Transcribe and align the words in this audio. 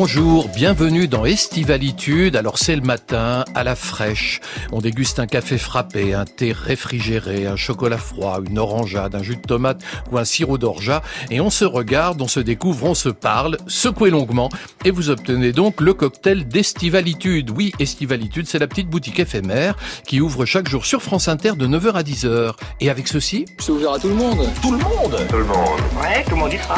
Bonjour, 0.00 0.48
bienvenue 0.50 1.08
dans 1.08 1.24
Estivalitude. 1.24 2.36
Alors 2.36 2.56
c'est 2.56 2.76
le 2.76 2.82
matin, 2.82 3.44
à 3.56 3.64
la 3.64 3.74
fraîche. 3.74 4.40
On 4.70 4.78
déguste 4.78 5.18
un 5.18 5.26
café 5.26 5.58
frappé, 5.58 6.14
un 6.14 6.24
thé 6.24 6.52
réfrigéré, 6.52 7.48
un 7.48 7.56
chocolat 7.56 7.98
froid, 7.98 8.38
une 8.48 8.60
orangeade, 8.60 9.16
un 9.16 9.24
jus 9.24 9.34
de 9.34 9.42
tomate 9.42 9.82
ou 10.12 10.18
un 10.18 10.24
sirop 10.24 10.56
d'orgeat. 10.56 11.02
Et 11.32 11.40
on 11.40 11.50
se 11.50 11.64
regarde, 11.64 12.22
on 12.22 12.28
se 12.28 12.38
découvre, 12.38 12.84
on 12.86 12.94
se 12.94 13.08
parle, 13.08 13.56
secouez 13.66 14.10
longuement. 14.10 14.50
Et 14.84 14.92
vous 14.92 15.10
obtenez 15.10 15.50
donc 15.50 15.80
le 15.80 15.94
cocktail 15.94 16.46
d'Estivalitude. 16.46 17.50
Oui, 17.50 17.72
Estivalitude, 17.80 18.46
c'est 18.46 18.60
la 18.60 18.68
petite 18.68 18.88
boutique 18.88 19.18
éphémère 19.18 19.74
qui 20.06 20.20
ouvre 20.20 20.44
chaque 20.44 20.68
jour 20.68 20.86
sur 20.86 21.02
France 21.02 21.26
Inter 21.26 21.54
de 21.56 21.66
9h 21.66 21.94
à 21.94 22.02
10h. 22.04 22.52
Et 22.78 22.88
avec 22.88 23.08
ceci... 23.08 23.46
C'est 23.58 23.72
ouvert 23.72 23.94
à 23.94 23.98
tout 23.98 24.08
le 24.08 24.14
monde. 24.14 24.48
Tout 24.62 24.70
le 24.70 24.78
monde 24.78 25.26
Tout 25.28 25.38
le 25.38 25.44
monde. 25.44 25.80
Ouais, 26.00 26.22
tout 26.22 26.30
le 26.30 26.36
monde 26.36 26.52
y 26.52 26.58
sera. 26.58 26.76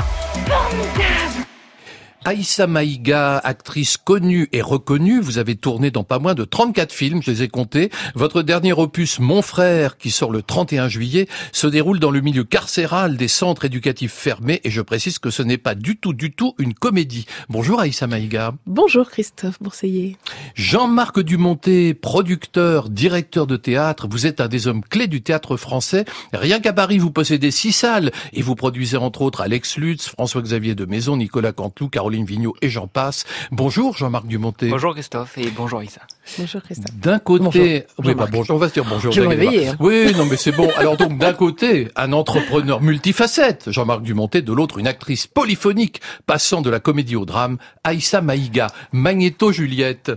Aïssa 2.27 2.67
Maïga, 2.67 3.39
actrice 3.39 3.97
connue 3.97 4.51
et 4.53 4.61
reconnue, 4.61 5.21
vous 5.21 5.39
avez 5.39 5.57
tourné 5.57 5.91
dans 5.91 6.05
pas 6.05 6.19
moins 6.19 6.35
de 6.35 6.45
34 6.45 6.93
films, 6.93 7.23
je 7.23 7.31
les 7.31 7.43
ai 7.45 7.49
comptés. 7.49 7.89
Votre 8.15 8.43
dernier 8.43 8.75
opus, 8.75 9.21
Mon 9.21 9.41
frère, 9.41 9.97
qui 9.97 10.11
sort 10.11 10.31
le 10.31 10.43
31 10.43 10.89
juillet, 10.89 11.29
se 11.53 11.67
déroule 11.67 11.99
dans 11.99 12.11
le 12.11 12.21
milieu 12.21 12.45
carcéral 12.45 13.17
des 13.17 13.27
centres 13.27 13.65
éducatifs 13.65 14.13
fermés 14.13 14.61
et 14.65 14.71
je 14.71 14.83
précise 14.83 15.19
que 15.19 15.31
ce 15.31 15.43
n'est 15.43 15.57
pas 15.57 15.75
du 15.75 15.97
tout, 15.97 16.13
du 16.13 16.31
tout 16.31 16.55
une 16.59 16.75
comédie. 16.75 17.25
Bonjour 17.49 17.81
Aïssa 17.81 18.07
Maïga. 18.07 18.53
Bonjour 18.67 19.09
Christophe 19.09 19.59
Bourseiller. 19.63 20.19
Jean-Marc 20.55 21.21
Dumonté, 21.21 21.95
producteur, 21.95 22.91
directeur 22.91 23.47
de 23.47 23.57
théâtre, 23.57 24.07
vous 24.11 24.27
êtes 24.27 24.43
un 24.43 24.49
des 24.49 24.69
hommes 24.69 24.83
clés 24.85 25.09
du 25.09 25.23
théâtre 25.23 25.57
français. 25.57 26.05
Rien 26.35 26.61
qu'à 26.61 26.75
Paris, 26.75 26.99
vous 26.99 27.11
possédez 27.11 27.51
six 27.51 27.73
salles 27.73 28.13
et 28.35 28.43
vous 28.43 28.57
produisez 28.57 28.99
entre 28.99 29.23
autres 29.23 29.41
Alex 29.41 29.79
Lutz, 29.79 30.09
François-Xavier 30.09 30.75
de 30.75 30.85
Maison, 30.85 31.17
Nicolas 31.17 31.53
Canteloup, 31.53 31.89
Caroline 31.89 32.10
Vigneault 32.19 32.55
et 32.63 32.69
j'en 32.69 32.87
passe. 32.87 33.25
Bonjour 33.51 33.97
Jean-Marc 33.97 34.27
Dumonté. 34.27 34.69
Bonjour 34.69 34.93
Christophe 34.95 35.39
et 35.39 35.51
bonjour 35.51 35.83
Issa. 35.83 36.01
Bonjour 36.39 36.63
Christophe. 36.63 36.95
D'un 36.97 37.19
côté, 37.19 37.87
Bonjour. 37.97 38.11
oui, 38.11 38.15
bah, 38.15 38.27
bonjour, 38.31 38.57
on 38.57 38.59
va 38.59 38.69
se 38.69 38.75
dire 38.75 38.85
bonjour. 38.89 39.13
Je 39.13 39.23
vais 39.23 39.69
hein. 39.69 39.77
Oui, 39.81 40.13
non, 40.17 40.27
mais 40.27 40.37
c'est 40.37 40.53
bon. 40.53 40.69
Alors 40.77 40.97
donc, 40.97 41.19
d'un 41.19 41.33
côté, 41.33 41.89
un 41.97 42.13
entrepreneur 42.13 42.81
multifacette, 42.81 43.71
Jean-Marc 43.71 44.03
Dumonté, 44.03 44.43
de 44.43 44.53
l'autre, 44.53 44.79
une 44.79 44.87
actrice 44.87 45.27
polyphonique, 45.27 46.01
passant 46.27 46.61
de 46.61 46.71
la 46.71 46.81
comédie 46.81 47.17
au 47.17 47.25
drame, 47.25 47.59
Aïssa 47.85 48.21
Maïga, 48.21 48.69
Magnéto 48.93 49.53
Juliette. 49.53 50.13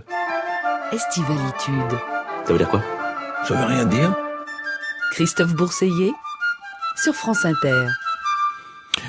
Estivalitude. 0.92 1.98
Ça 2.46 2.52
veut 2.52 2.58
dire 2.58 2.68
quoi? 2.68 2.82
Ça 3.46 3.54
veut 3.54 3.64
rien 3.66 3.84
dire. 3.86 4.14
Christophe 5.12 5.54
Bourseiller 5.54 6.12
sur 6.96 7.14
France 7.14 7.44
Inter. 7.44 7.86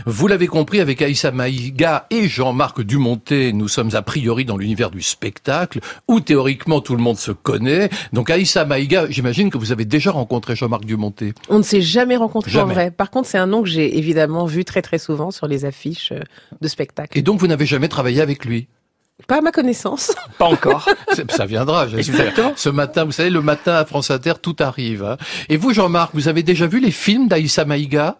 Vous 0.06 0.28
l'avez 0.28 0.48
compris, 0.48 0.80
avec 0.80 1.02
Aïssa 1.02 1.32
Maïga 1.32 2.06
et 2.12 2.28
Jean-Marc 2.28 2.82
Dumonté, 2.82 3.54
nous 3.54 3.68
sommes 3.68 3.90
a 3.96 4.02
priori 4.02 4.46
dans 4.46 4.58
l'univers 4.58 4.92
du 4.92 5.02
spectacle, 5.02 5.80
où 6.08 6.20
théoriquement 6.20 6.80
tout 6.82 6.96
le 6.96 7.02
monde 7.02 7.18
se 7.18 7.32
connaît. 7.32 7.90
Donc 8.14 8.30
Aïssa 8.30 8.66
Maïga, 8.66 9.08
j'imagine 9.10 9.50
que 9.50 9.58
vous 9.58 9.72
avez 9.72 9.86
déjà 9.86 10.12
rencontré 10.12 10.56
Jean-Marc 10.56 10.86
Dumonté. 10.86 11.34
On 11.50 11.58
ne 11.58 11.64
s'est 11.64 11.82
jamais 11.82 12.16
rencontrés 12.18 12.52
en 12.52 12.54
Jamais. 12.62 12.74
vrai. 12.74 12.92
Par 12.92 13.10
contre, 13.10 13.28
c'est 13.28 13.38
un 13.40 13.48
nom 13.48 13.64
que 13.64 13.70
j'ai 13.70 13.98
évidemment 13.98 14.46
vu 14.46 14.64
très 14.64 14.82
très 14.82 15.00
souvent 15.00 15.32
sur 15.32 15.48
les 15.48 15.66
affiches 15.66 16.12
euh, 16.12 16.20
de 16.62 16.68
spectacles. 16.68 17.18
Et 17.18 17.22
donc 17.22 17.40
vous 17.40 17.48
n'avez 17.48 17.66
jamais 17.66 17.88
travaillé 17.88 18.22
avec 18.22 18.46
lui? 18.46 18.68
Pas 19.28 19.38
à 19.38 19.42
ma 19.42 19.52
connaissance. 19.52 20.14
Pas 20.38 20.46
encore. 20.46 20.88
Ça 21.30 21.46
viendra, 21.46 21.88
j'espère. 21.88 22.34
Ce 22.58 22.68
matin, 22.70 23.06
vous 23.06 23.14
savez, 23.14 23.30
le 23.30 23.42
matin 23.42 23.74
à 23.76 23.86
France 23.86 24.12
Inter, 24.12 24.34
tout 24.42 24.58
arrive. 24.60 25.04
hein. 25.04 25.18
Et 25.48 25.56
vous, 25.56 25.74
Jean-Marc, 25.74 26.12
vous 26.14 26.28
avez 26.28 26.44
déjà 26.44 26.68
vu 26.68 26.80
les 26.82 26.92
films 26.92 27.30
d'Aïssa 27.30 27.64
Maïga? 27.64 28.18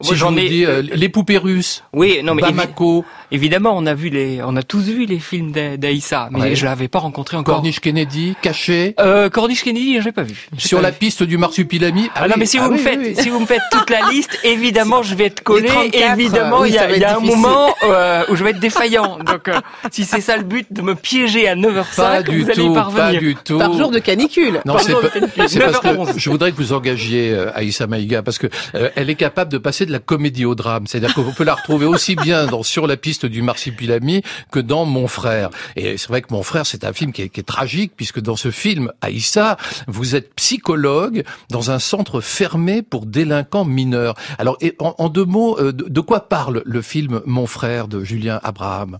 Si 0.00 0.10
je 0.10 0.14
j'en 0.16 0.32
vous 0.32 0.38
ai- 0.38 0.48
dis 0.48 0.64
euh, 0.66 0.82
les 0.82 1.08
poupées 1.08 1.38
russes, 1.38 1.84
Oui, 1.92 2.20
non 2.24 2.34
mais 2.34 2.42
évi- 2.42 2.46
Bamako, 2.46 3.04
évidemment 3.30 3.74
on 3.76 3.86
a 3.86 3.94
vu 3.94 4.08
les, 4.08 4.40
on 4.44 4.56
a 4.56 4.62
tous 4.64 4.82
vu 4.82 5.06
les 5.06 5.20
films 5.20 5.52
d'A- 5.52 5.76
d'Aïssa, 5.76 6.28
mais 6.32 6.40
Ouais. 6.40 6.54
je 6.56 6.64
l'avais 6.64 6.88
pas 6.88 6.98
rencontré 6.98 7.36
encore. 7.36 7.54
Corniche 7.54 7.78
Kennedy, 7.78 8.34
Caché, 8.42 8.96
Euh, 9.00 9.30
Corniche 9.30 9.62
Kennedy, 9.62 10.00
je 10.00 10.04
l'ai 10.06 10.12
pas 10.12 10.24
vu. 10.24 10.48
Sur 10.58 10.78
pas 10.78 10.82
la 10.82 10.90
vu. 10.90 10.98
piste 10.98 11.22
du 11.22 11.38
marsupilami. 11.38 12.10
Ah, 12.16 12.22
non 12.26 12.34
oui, 12.34 12.40
mais 12.40 12.46
si 12.46 12.58
ah 12.58 12.64
vous 12.64 12.72
me 12.72 12.76
oui, 12.76 12.82
faites, 12.82 12.98
oui, 12.98 13.14
si 13.16 13.28
vous 13.30 13.38
me 13.38 13.46
faites 13.46 13.62
toute 13.70 13.88
la 13.88 14.00
liste, 14.10 14.36
évidemment 14.42 15.02
je 15.04 15.14
vais 15.14 15.26
être 15.26 15.42
collé. 15.42 15.68
34, 15.68 16.18
évidemment 16.18 16.60
oui, 16.62 16.70
il 16.70 16.74
y 16.74 16.78
a, 16.78 16.96
y 16.96 17.04
a 17.04 17.16
un 17.16 17.20
moment 17.20 17.72
euh, 17.84 18.24
où 18.28 18.34
je 18.36 18.42
vais 18.42 18.50
être 18.50 18.60
défaillant. 18.60 19.18
Donc 19.24 19.46
euh, 19.48 19.60
si 19.92 20.04
c'est 20.04 20.20
ça 20.20 20.36
le 20.36 20.42
but 20.42 20.66
de 20.72 20.82
me 20.82 20.96
piéger 20.96 21.48
à 21.48 21.54
9h05, 21.54 21.96
Pas 21.96 22.22
du 22.24 22.42
vous 22.42 22.50
allez 22.50 22.62
y 22.62 22.66
tout, 22.66 22.74
pas 22.74 22.80
parvenir. 22.82 23.20
du 23.20 23.36
tout. 23.36 23.58
Par 23.58 23.72
jour 23.72 23.92
de 23.92 24.00
canicule. 24.00 24.60
Non, 24.66 24.76
c'est 24.78 24.92
pas- 24.92 25.02
parce 25.36 25.54
que 25.54 25.58
9h11. 25.60 26.14
je 26.18 26.30
voudrais 26.30 26.50
que 26.50 26.56
vous 26.56 26.72
engagiez 26.72 27.30
euh, 27.32 27.50
Aïssa 27.56 27.86
Maïga 27.86 28.22
parce 28.22 28.38
que 28.38 28.48
euh, 28.74 28.90
elle 28.96 29.08
est 29.08 29.14
capable 29.14 29.52
de 29.52 29.58
passer 29.58 29.83
de 29.86 29.92
la 29.92 29.98
comédie 29.98 30.44
au 30.44 30.54
drame. 30.54 30.86
C'est-à-dire 30.86 31.14
qu'on 31.14 31.32
peut 31.32 31.44
la 31.44 31.54
retrouver 31.54 31.86
aussi 31.86 32.16
bien 32.16 32.46
dans 32.46 32.62
Sur 32.62 32.86
la 32.86 32.96
piste 32.96 33.26
du 33.26 33.42
marsupilami 33.42 34.22
que 34.50 34.60
dans 34.60 34.84
Mon 34.84 35.08
frère. 35.08 35.50
Et 35.76 35.96
c'est 35.96 36.08
vrai 36.08 36.22
que 36.22 36.32
Mon 36.32 36.42
frère, 36.42 36.66
c'est 36.66 36.84
un 36.84 36.92
film 36.92 37.12
qui 37.12 37.22
est, 37.22 37.44
tragique 37.46 37.92
puisque 37.96 38.20
dans 38.20 38.36
ce 38.36 38.50
film, 38.50 38.90
Aïssa, 39.00 39.56
vous 39.86 40.14
êtes 40.14 40.34
psychologue 40.34 41.24
dans 41.50 41.70
un 41.70 41.78
centre 41.78 42.20
fermé 42.20 42.82
pour 42.82 43.06
délinquants 43.06 43.64
mineurs. 43.64 44.14
Alors, 44.38 44.58
en, 44.78 45.08
deux 45.08 45.24
mots, 45.24 45.58
euh, 45.58 45.72
de, 45.72 46.00
quoi 46.00 46.28
parle 46.28 46.62
le 46.64 46.82
film 46.82 47.20
Mon 47.26 47.46
frère 47.46 47.88
de 47.88 48.02
Julien 48.02 48.40
Abraham? 48.42 48.98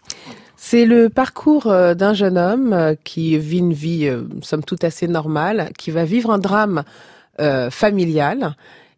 C'est 0.56 0.86
le 0.86 1.08
parcours 1.08 1.66
euh, 1.66 1.94
d'un 1.94 2.14
jeune 2.14 2.38
homme 2.38 2.72
euh, 2.72 2.94
qui 3.02 3.36
vit 3.38 3.58
une 3.58 3.72
vie, 3.72 4.10
somme 4.42 4.64
toute 4.64 4.84
assez 4.84 5.08
normale, 5.08 5.70
qui 5.78 5.90
va 5.90 6.04
vivre 6.04 6.30
un 6.30 6.38
drame 6.38 6.84
familial. 7.70 8.54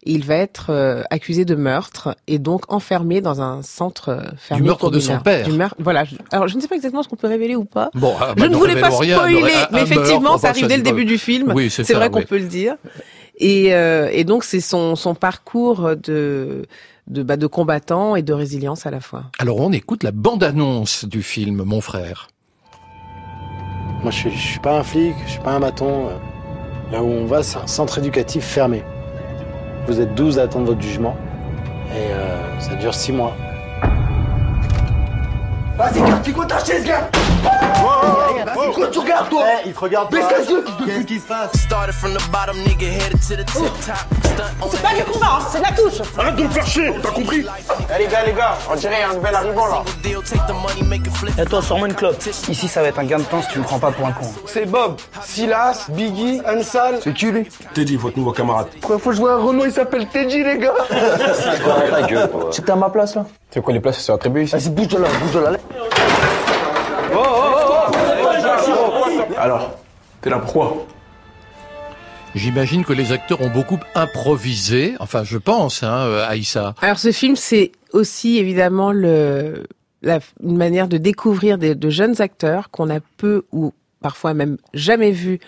Il 0.09 0.25
va 0.25 0.37
être 0.37 0.67
euh, 0.71 1.03
accusé 1.11 1.45
de 1.45 1.55
meurtre 1.57 2.17
et 2.29 2.39
donc 2.39 2.73
enfermé 2.73 3.21
dans 3.21 3.41
un 3.43 3.63
centre 3.63 4.09
euh, 4.11 4.21
fermé. 4.39 4.65
meurtre 4.67 4.81
pour 4.81 4.91
de 4.93 5.01
son 5.01 5.19
père. 5.19 5.45
Du 5.47 5.53
meurtre- 5.53 5.75
voilà. 5.79 6.05
Je- 6.05 6.15
Alors, 6.31 6.47
je 6.49 6.57
ne 6.57 6.61
sais 6.61 6.69
pas 6.69 6.77
exactement 6.77 7.03
ce 7.03 7.09
qu'on 7.09 7.17
peut 7.17 7.27
révéler 7.27 7.57
ou 7.57 7.65
pas. 7.65 7.91
Bon, 7.95 8.15
ah, 8.21 8.33
Je 8.37 8.45
ne 8.45 8.55
voulais 8.55 8.81
pas 8.81 8.91
rien, 8.97 9.17
spoiler, 9.17 9.39
un- 9.53 9.69
mais 9.73 9.81
un 9.81 9.85
effectivement, 9.85 10.21
meurtre, 10.21 10.41
ça 10.41 10.49
arrive 10.51 10.69
dès 10.69 10.77
le 10.77 10.83
début 10.85 11.05
du 11.05 11.19
film. 11.19 11.53
Oui, 11.55 11.71
c'est 11.71 11.83
C'est 11.85 11.93
ça, 11.95 11.99
vrai 11.99 12.11
qu'on 12.11 12.21
oui. 12.21 12.25
peut 12.25 12.39
le 12.39 12.47
dire. 12.47 12.77
Et, 13.39 13.75
euh, 13.75 14.09
et 14.13 14.25
donc, 14.25 14.45
c'est 14.45 14.61
son, 14.61 14.95
son 14.97 15.15
parcours 15.15 15.91
de, 15.97 16.67
de, 17.09 17.23
bah, 17.23 17.37
de 17.37 17.47
combattant 17.47 18.17
et 18.17 18.23
de 18.23 18.33
résilience 18.33 18.87
à 18.87 18.91
la 18.91 19.01
fois. 19.01 19.25
Alors, 19.39 19.59
on 19.61 19.73
écoute 19.73 20.05
la 20.05 20.13
bande-annonce 20.13 21.05
du 21.05 21.23
film 21.23 21.63
Mon 21.65 21.81
frère. 21.81 22.29
Moi, 24.03 24.11
je 24.11 24.17
suis, 24.17 24.31
je 24.31 24.39
suis 24.39 24.61
pas 24.61 24.79
un 24.79 24.83
flic, 24.83 25.15
je 25.27 25.33
suis 25.33 25.41
pas 25.41 25.53
un 25.53 25.61
bâton. 25.61 26.09
Là 26.93 27.03
où 27.03 27.07
on 27.09 27.27
va, 27.27 27.43
c'est 27.43 27.59
un 27.59 27.67
centre 27.67 27.99
éducatif 27.99 28.45
fermé. 28.45 28.85
Vous 29.87 30.01
êtes 30.01 30.15
12 30.15 30.39
à 30.39 30.43
attendre 30.43 30.67
votre 30.67 30.81
jugement. 30.81 31.17
Et 31.93 32.13
euh, 32.13 32.61
ça 32.61 32.75
dure 32.75 32.95
6 32.95 33.13
mois. 33.13 33.37
Vas-y, 35.79 36.01
garde, 36.01 36.33
quoi 36.33 36.47
ta 36.47 36.65
chaise, 36.65 36.85
gars? 36.85 37.09
Pourquoi 38.55 38.89
tu 38.89 38.99
regardes, 38.99 39.29
toi 39.29 39.45
il 39.65 39.73
te 39.73 39.79
regarde 39.79 40.11
Baisse 40.11 40.49
yeux 40.49 40.65
Qu'est-ce 40.85 41.05
qui 41.07 41.19
se 41.21 41.27
passe 41.27 41.53
Started 41.57 41.93
from 41.95 42.15
the 42.15 42.31
bottom, 42.31 42.57
nigga, 42.65 42.87
headed 42.87 43.21
to 43.21 43.35
the 43.35 43.45
tip 43.47 43.63
top. 43.87 43.97
Stunt 44.25 44.43
on 44.63 44.71
C'est 44.71 44.83
pas 44.83 44.95
du 44.95 45.05
combat, 45.05 45.27
hein, 45.39 45.47
c'est 45.51 45.59
de 45.59 45.65
la 45.65 45.73
touche 45.73 46.09
Arrête 46.19 46.37
de 46.37 46.43
me 46.43 46.49
faire 46.49 46.67
chier, 46.67 46.93
t'as 47.03 47.11
compris 47.11 47.45
Eh 47.95 48.03
les 48.03 48.07
gars, 48.09 48.25
les 48.25 48.33
gars, 48.33 48.57
on 48.71 48.77
dirait 48.77 49.03
un 49.03 49.15
nouvel 49.15 49.35
arrivant 49.35 49.67
là. 49.67 49.83
Et 51.39 51.45
toi, 51.45 51.63
sors-moi 51.63 51.89
une 51.89 51.95
clope. 51.95 52.17
Ici, 52.49 52.69
ça 52.69 52.83
va 52.83 52.89
être 52.89 52.99
un 52.99 53.05
gain 53.05 53.19
de 53.19 53.25
temps 53.25 53.43
si 53.43 53.49
tu 53.49 53.59
me 53.59 53.65
prends 53.65 53.79
pas 53.79 53.91
pour 53.91 54.07
un 54.07 54.13
con. 54.13 54.27
C'est 54.47 54.67
Bob, 54.67 54.97
Silas, 55.23 55.87
Biggie, 55.91 56.41
Ansal. 56.47 56.99
C'est 57.03 57.13
qui 57.13 57.27
lui 57.27 57.49
Teddy, 57.75 57.97
votre 57.97 58.19
nouveau 58.19 58.33
camarade. 58.33 58.69
Quoi, 58.83 58.99
faut 58.99 59.13
jouer 59.13 59.31
un 59.31 59.39
Renault, 59.39 59.65
il 59.65 59.73
s'appelle 59.73 60.07
Teddy, 60.09 60.43
les 60.43 60.59
gars 60.59 60.75
Tu 62.51 62.63
t'es 62.63 62.73
à 62.73 62.77
ma 62.77 62.91
place, 62.91 63.15
là 63.15 63.27
C'est 63.51 63.63
quoi 63.63 63.73
les 63.73 63.81
places 63.81 63.99
sont 63.99 64.15
attribuées 64.15 64.45
ici 64.45 64.55
Vas-y, 64.55 64.71
bouge 64.71 64.89
de 64.89 64.99
là, 64.99 65.09
bouge 65.21 65.33
de 65.33 65.41
là. 65.41 65.51
Alors, 69.39 69.79
t'es 70.21 70.31
là 70.31 70.39
pourquoi 70.39 70.87
J'imagine 72.35 72.85
que 72.85 72.93
les 72.93 73.13
acteurs 73.13 73.41
ont 73.41 73.51
beaucoup 73.51 73.79
improvisé. 73.95 74.95
Enfin, 75.01 75.25
je 75.25 75.39
pense, 75.39 75.83
hein, 75.83 76.07
euh, 76.07 76.29
Aïssa. 76.29 76.75
Alors, 76.83 76.99
ce 76.99 77.13
film, 77.13 77.37
c'est 77.37 77.73
aussi 77.93 78.39
évidemment 78.39 78.93
le, 78.93 79.67
la, 80.03 80.21
une 80.43 80.57
manière 80.57 80.89
de 80.89 80.99
découvrir 80.99 81.57
de 81.59 81.91
jeunes 81.91 82.21
acteurs 82.21 82.71
qu'on 82.71 82.91
a 82.91 83.01
peu 83.17 83.45
ou 83.53 83.73
parfois 84.01 84.35
même 84.35 84.59
jamais 84.75 85.13
vus 85.13 85.41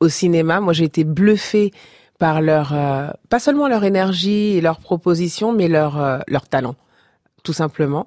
au 0.00 0.08
cinéma. 0.08 0.60
Moi, 0.60 0.72
j'ai 0.72 0.84
été 0.84 1.04
bluffée 1.04 1.72
par 2.18 2.40
leur, 2.40 2.72
euh, 2.72 3.08
pas 3.28 3.38
seulement 3.38 3.68
leur 3.68 3.84
énergie 3.84 4.56
et 4.56 4.60
leur 4.60 4.78
proposition, 4.78 5.52
mais 5.52 5.68
leur, 5.68 6.00
euh, 6.00 6.18
leur 6.28 6.48
talent, 6.48 6.74
tout 7.42 7.52
simplement. 7.52 8.06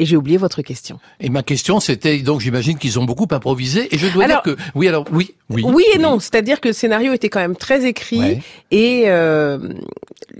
Et 0.00 0.06
j'ai 0.06 0.16
oublié 0.16 0.38
votre 0.38 0.62
question. 0.62 0.98
Et 1.20 1.28
ma 1.28 1.42
question, 1.42 1.80
c'était 1.80 2.18
donc, 2.18 2.40
j'imagine 2.40 2.78
qu'ils 2.78 2.98
ont 2.98 3.04
beaucoup 3.04 3.26
improvisé. 3.30 3.92
Et 3.94 3.98
je 3.98 4.06
dois 4.08 4.24
Alors- 4.24 4.42
dire 4.44 4.54
que, 4.54 4.60
oui, 4.74 4.88
alors, 4.88 5.04
oui, 5.12 5.34
oui. 5.50 5.64
Oui 5.66 5.84
et 5.94 5.98
non, 5.98 6.20
c'est-à-dire 6.20 6.60
que 6.60 6.68
le 6.68 6.74
scénario 6.74 7.12
était 7.12 7.28
quand 7.28 7.40
même 7.40 7.56
très 7.56 7.84
écrit 7.84 8.18
Ouais. 8.20 8.42
et 8.70 9.02
euh, 9.06 9.58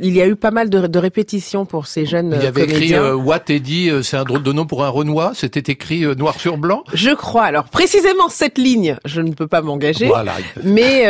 il 0.00 0.14
y 0.14 0.22
a 0.22 0.26
eu 0.28 0.36
pas 0.36 0.50
mal 0.52 0.70
de, 0.70 0.86
de 0.86 0.98
répétitions 0.98 1.64
pour 1.66 1.86
ces 1.88 2.06
jeunes 2.06 2.32
Il 2.36 2.42
y 2.42 2.46
euh, 2.46 2.48
avait 2.48 2.62
écrit 2.64 2.94
euh, 2.94 3.14
Watt 3.16 3.50
dit, 3.50 3.90
euh, 3.90 4.02
c'est 4.02 4.16
un 4.16 4.24
drôle 4.24 4.42
de 4.42 4.52
nom 4.52 4.64
pour 4.66 4.84
un 4.84 4.88
Renoir. 4.88 5.32
C'était 5.34 5.72
écrit 5.72 6.04
euh, 6.04 6.14
noir 6.14 6.38
sur 6.38 6.56
blanc. 6.56 6.84
Je 6.94 7.10
crois. 7.10 7.44
Alors 7.44 7.64
précisément 7.64 8.28
cette 8.28 8.58
ligne, 8.58 8.96
je 9.04 9.20
ne 9.20 9.32
peux 9.32 9.46
pas 9.48 9.60
m'engager. 9.60 10.06
Voilà. 10.06 10.34
Mais 10.62 11.04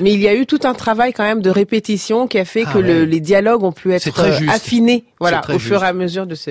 mais 0.00 0.12
il 0.12 0.20
y 0.20 0.26
a 0.28 0.34
eu 0.34 0.46
tout 0.46 0.60
un 0.64 0.74
travail 0.74 1.12
quand 1.12 1.24
même 1.24 1.40
de 1.42 1.50
répétition 1.50 2.26
qui 2.26 2.38
a 2.38 2.44
fait 2.44 2.64
Ah 2.66 2.72
que 2.72 2.78
le- 2.78 3.04
les 3.04 3.20
dialogues 3.20 3.62
ont 3.62 3.72
pu 3.72 3.92
être 3.92 4.08
affinés, 4.48 5.04
voilà, 5.20 5.40
au 5.54 5.58
fur 5.58 5.82
et 5.84 5.86
à 5.86 5.92
mesure 5.92 6.26
de 6.26 6.34
ce 6.34 6.50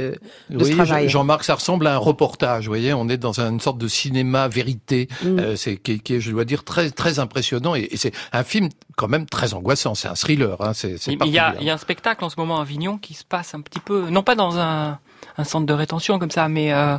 de 0.49 0.63
ce 0.63 0.69
Oui, 0.69 0.75
travail. 0.75 1.09
Jean-Marc, 1.09 1.40
que 1.41 1.45
ça 1.45 1.55
ressemble 1.55 1.85
à 1.87 1.95
un 1.95 1.97
reportage. 1.97 2.65
Vous 2.65 2.71
voyez, 2.71 2.93
on 2.93 3.09
est 3.09 3.17
dans 3.17 3.39
une 3.41 3.59
sorte 3.59 3.77
de 3.77 3.87
cinéma 3.87 4.47
vérité. 4.47 5.07
Mm. 5.23 5.39
Euh, 5.39 5.55
c'est 5.57 5.75
qui, 5.77 5.91
est- 5.93 5.99
qui 5.99 6.15
est, 6.15 6.19
je 6.21 6.31
dois 6.31 6.45
dire, 6.45 6.63
très 6.63 6.89
très 6.91 7.19
impressionnant. 7.19 7.75
Et, 7.75 7.89
et 7.91 7.97
c'est 7.97 8.13
un 8.31 8.43
film 8.43 8.69
quand 8.95 9.07
même 9.09 9.25
très 9.25 9.53
angoissant. 9.53 9.93
C'est 9.95 10.07
un 10.07 10.15
thriller. 10.15 10.55
Hein. 10.61 10.73
C'est 10.73 10.97
c'est 10.97 11.11
Il 11.13 11.19
il 11.25 11.31
y, 11.33 11.39
a, 11.39 11.55
y 11.61 11.69
a 11.69 11.73
un 11.73 11.77
spectacle 11.77 12.23
en 12.23 12.29
ce 12.29 12.35
moment 12.37 12.59
à 12.59 12.61
Avignon 12.61 12.97
qui 12.97 13.13
se 13.13 13.23
passe 13.25 13.53
un 13.53 13.61
petit 13.61 13.79
peu, 13.81 14.09
non 14.09 14.23
pas 14.23 14.35
dans 14.35 14.57
un, 14.57 14.99
un 15.37 15.43
centre 15.43 15.65
de 15.65 15.73
rétention 15.73 16.17
comme 16.19 16.31
ça, 16.31 16.47
mais 16.47 16.71
euh, 16.73 16.97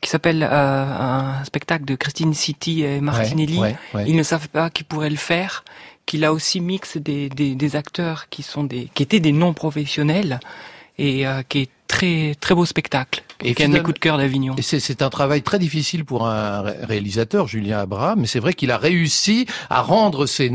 qui 0.00 0.10
s'appelle 0.10 0.42
euh, 0.42 0.48
un 0.50 1.44
spectacle 1.44 1.84
de 1.84 1.94
Christine 1.94 2.34
City 2.34 2.82
et 2.82 3.00
Martinelli. 3.00 3.58
Ouais, 3.58 3.76
ouais, 3.94 4.00
ouais. 4.02 4.04
Ils 4.08 4.16
ne 4.16 4.22
savent 4.22 4.48
pas 4.48 4.68
qu'ils 4.70 4.86
pourraient 4.86 5.10
le 5.10 5.16
faire, 5.16 5.64
qu'il 6.06 6.24
a 6.24 6.32
aussi 6.32 6.60
mix 6.60 6.96
des, 6.96 7.28
des, 7.28 7.54
des 7.54 7.76
acteurs 7.76 8.28
qui 8.28 8.42
sont 8.42 8.64
des, 8.64 8.88
qui 8.94 9.02
étaient 9.02 9.20
des 9.20 9.32
non 9.32 9.52
professionnels 9.54 10.40
et 10.98 11.26
euh, 11.26 11.42
qui 11.48 11.60
est 11.62 11.70
très 11.88 12.34
très 12.40 12.54
beau 12.54 12.64
spectacle. 12.64 13.22
Et 13.42 13.48
mes 13.48 13.54
finalement- 13.54 13.82
coups 13.84 13.94
de 13.94 13.98
cœur 14.00 14.16
d'Avignon. 14.18 14.56
C'est- 14.60 15.02
un 15.02 15.10
travail 15.10 15.42
très 15.42 15.58
difficile 15.58 16.04
pour 16.04 16.26
un 16.26 16.62
ré- 16.62 16.76
réalisateur, 16.82 17.46
Julien 17.46 17.80
Abraham, 17.80 18.20
mais 18.20 18.26
c'est 18.26 18.40
vrai 18.40 18.54
qu'il 18.54 18.70
a 18.70 18.78
réussi 18.78 19.46
à 19.68 19.82
rendre 19.82 20.24
ces 20.26 20.48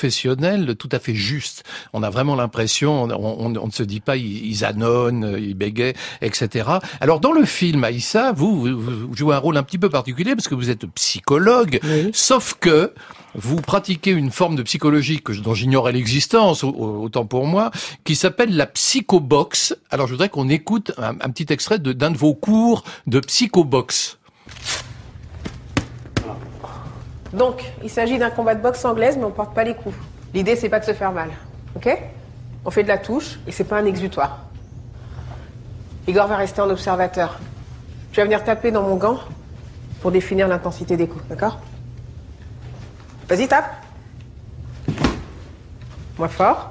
non-professionnels 0.00 0.76
tout 0.76 0.88
à 0.92 0.98
fait 0.98 1.14
justes. 1.14 1.64
On 1.92 2.02
a 2.02 2.10
vraiment 2.10 2.34
l'impression, 2.34 3.04
on, 3.04 3.10
on- 3.10 3.56
on 3.56 3.66
ne 3.66 3.72
se 3.72 3.82
dit 3.82 4.00
pas 4.00 4.16
ils, 4.16 4.64
annonnent, 4.64 5.36
ils 5.38 5.54
bégayent, 5.54 5.94
etc. 6.20 6.68
Alors 7.00 7.20
dans 7.20 7.32
le 7.32 7.44
film, 7.44 7.84
Aïssa, 7.84 8.32
vous, 8.32 8.60
vous, 8.60 8.74
vous 9.08 9.16
jouez 9.16 9.34
un 9.34 9.38
rôle 9.38 9.56
un 9.56 9.62
petit 9.62 9.78
peu 9.78 9.88
particulier 9.88 10.34
parce 10.34 10.48
que 10.48 10.54
vous 10.54 10.68
êtes 10.70 10.86
psychologue, 10.94 11.80
Oui. 11.84 12.10
sauf 12.12 12.54
que 12.60 12.92
vous 13.36 13.60
pratiquez 13.60 14.10
une 14.10 14.30
forme 14.30 14.56
de 14.56 14.62
psychologie 14.62 15.20
que, 15.22 15.32
dont 15.32 15.54
j'ignorais 15.54 15.92
l'existence, 15.92 16.64
au- 16.64 16.70
au- 16.70 17.02
autant 17.04 17.26
pour 17.26 17.46
moi, 17.46 17.70
qui 18.04 18.16
s'appelle 18.16 18.56
la 18.56 18.66
psychobox. 18.66 19.76
Alors 19.90 20.06
je 20.06 20.12
voudrais 20.12 20.28
qu'on 20.30 20.48
écoute 20.48 20.92
un, 20.98 21.14
petit 21.30 21.52
extrait 21.52 21.78
d'un 21.78 22.10
de 22.10 22.16
vos 22.16 22.34
cours 22.34 22.82
de 23.06 23.20
psychobox. 23.20 24.18
Donc, 27.32 27.62
il 27.82 27.90
s'agit 27.90 28.18
d'un 28.18 28.30
combat 28.30 28.54
de 28.54 28.62
boxe 28.62 28.84
anglaise, 28.84 29.16
mais 29.18 29.24
on 29.24 29.30
porte 29.30 29.54
pas 29.54 29.64
les 29.64 29.74
coups. 29.74 29.94
L'idée, 30.32 30.56
c'est 30.56 30.68
pas 30.68 30.80
de 30.80 30.84
se 30.84 30.94
faire 30.94 31.12
mal. 31.12 31.30
Ok? 31.74 31.88
On 32.64 32.70
fait 32.70 32.82
de 32.82 32.88
la 32.88 32.98
touche 32.98 33.38
et 33.46 33.52
c'est 33.52 33.64
pas 33.64 33.78
un 33.78 33.84
exutoire. 33.84 34.40
Igor 36.08 36.26
va 36.28 36.36
rester 36.36 36.60
en 36.60 36.70
observateur. 36.70 37.38
Tu 38.12 38.20
vas 38.20 38.24
venir 38.24 38.42
taper 38.44 38.70
dans 38.70 38.82
mon 38.82 38.96
gant 38.96 39.18
pour 40.00 40.10
définir 40.12 40.48
l'intensité 40.48 40.96
des 40.96 41.06
coups, 41.08 41.24
d'accord? 41.28 41.58
Vas-y, 43.28 43.48
tape. 43.48 43.72
Moins 46.18 46.28
fort. 46.28 46.70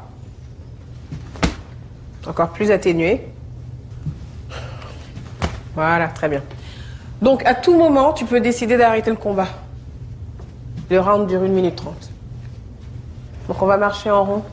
Encore 2.27 2.49
plus 2.49 2.71
atténué. 2.71 3.27
Voilà, 5.75 6.07
très 6.07 6.29
bien. 6.29 6.41
Donc, 7.21 7.45
à 7.45 7.53
tout 7.53 7.77
moment, 7.77 8.13
tu 8.13 8.25
peux 8.25 8.39
décider 8.39 8.77
d'arrêter 8.77 9.09
le 9.09 9.17
combat. 9.17 9.47
Le 10.89 10.99
round 10.99 11.27
dure 11.27 11.41
1 11.41 11.47
minute 11.47 11.75
30. 11.75 12.11
Donc 13.47 13.61
on 13.61 13.65
va 13.65 13.77
marcher 13.77 14.09
en 14.11 14.23
rond 14.23 14.43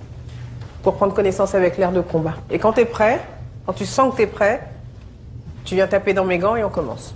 pour 0.83 0.95
prendre 0.97 1.15
connaissance 1.15 1.55
avec 1.55 1.79
l'air 1.79 1.93
de 1.93 2.01
combat. 2.01 2.35
Et 2.51 2.59
quand 2.59 2.73
t'es 2.73 2.85
prêt, 2.85 3.21
quand 3.67 3.73
tu 3.73 3.87
sens 3.87 4.13
que 4.13 4.19
t'es 4.19 4.27
prêt, 4.27 4.69
tu 5.65 5.75
viens 5.75 5.87
taper 5.87 6.13
dans 6.13 6.25
mes 6.25 6.39
gants 6.39 6.57
et 6.57 6.65
on 6.65 6.71
commence. 6.71 7.15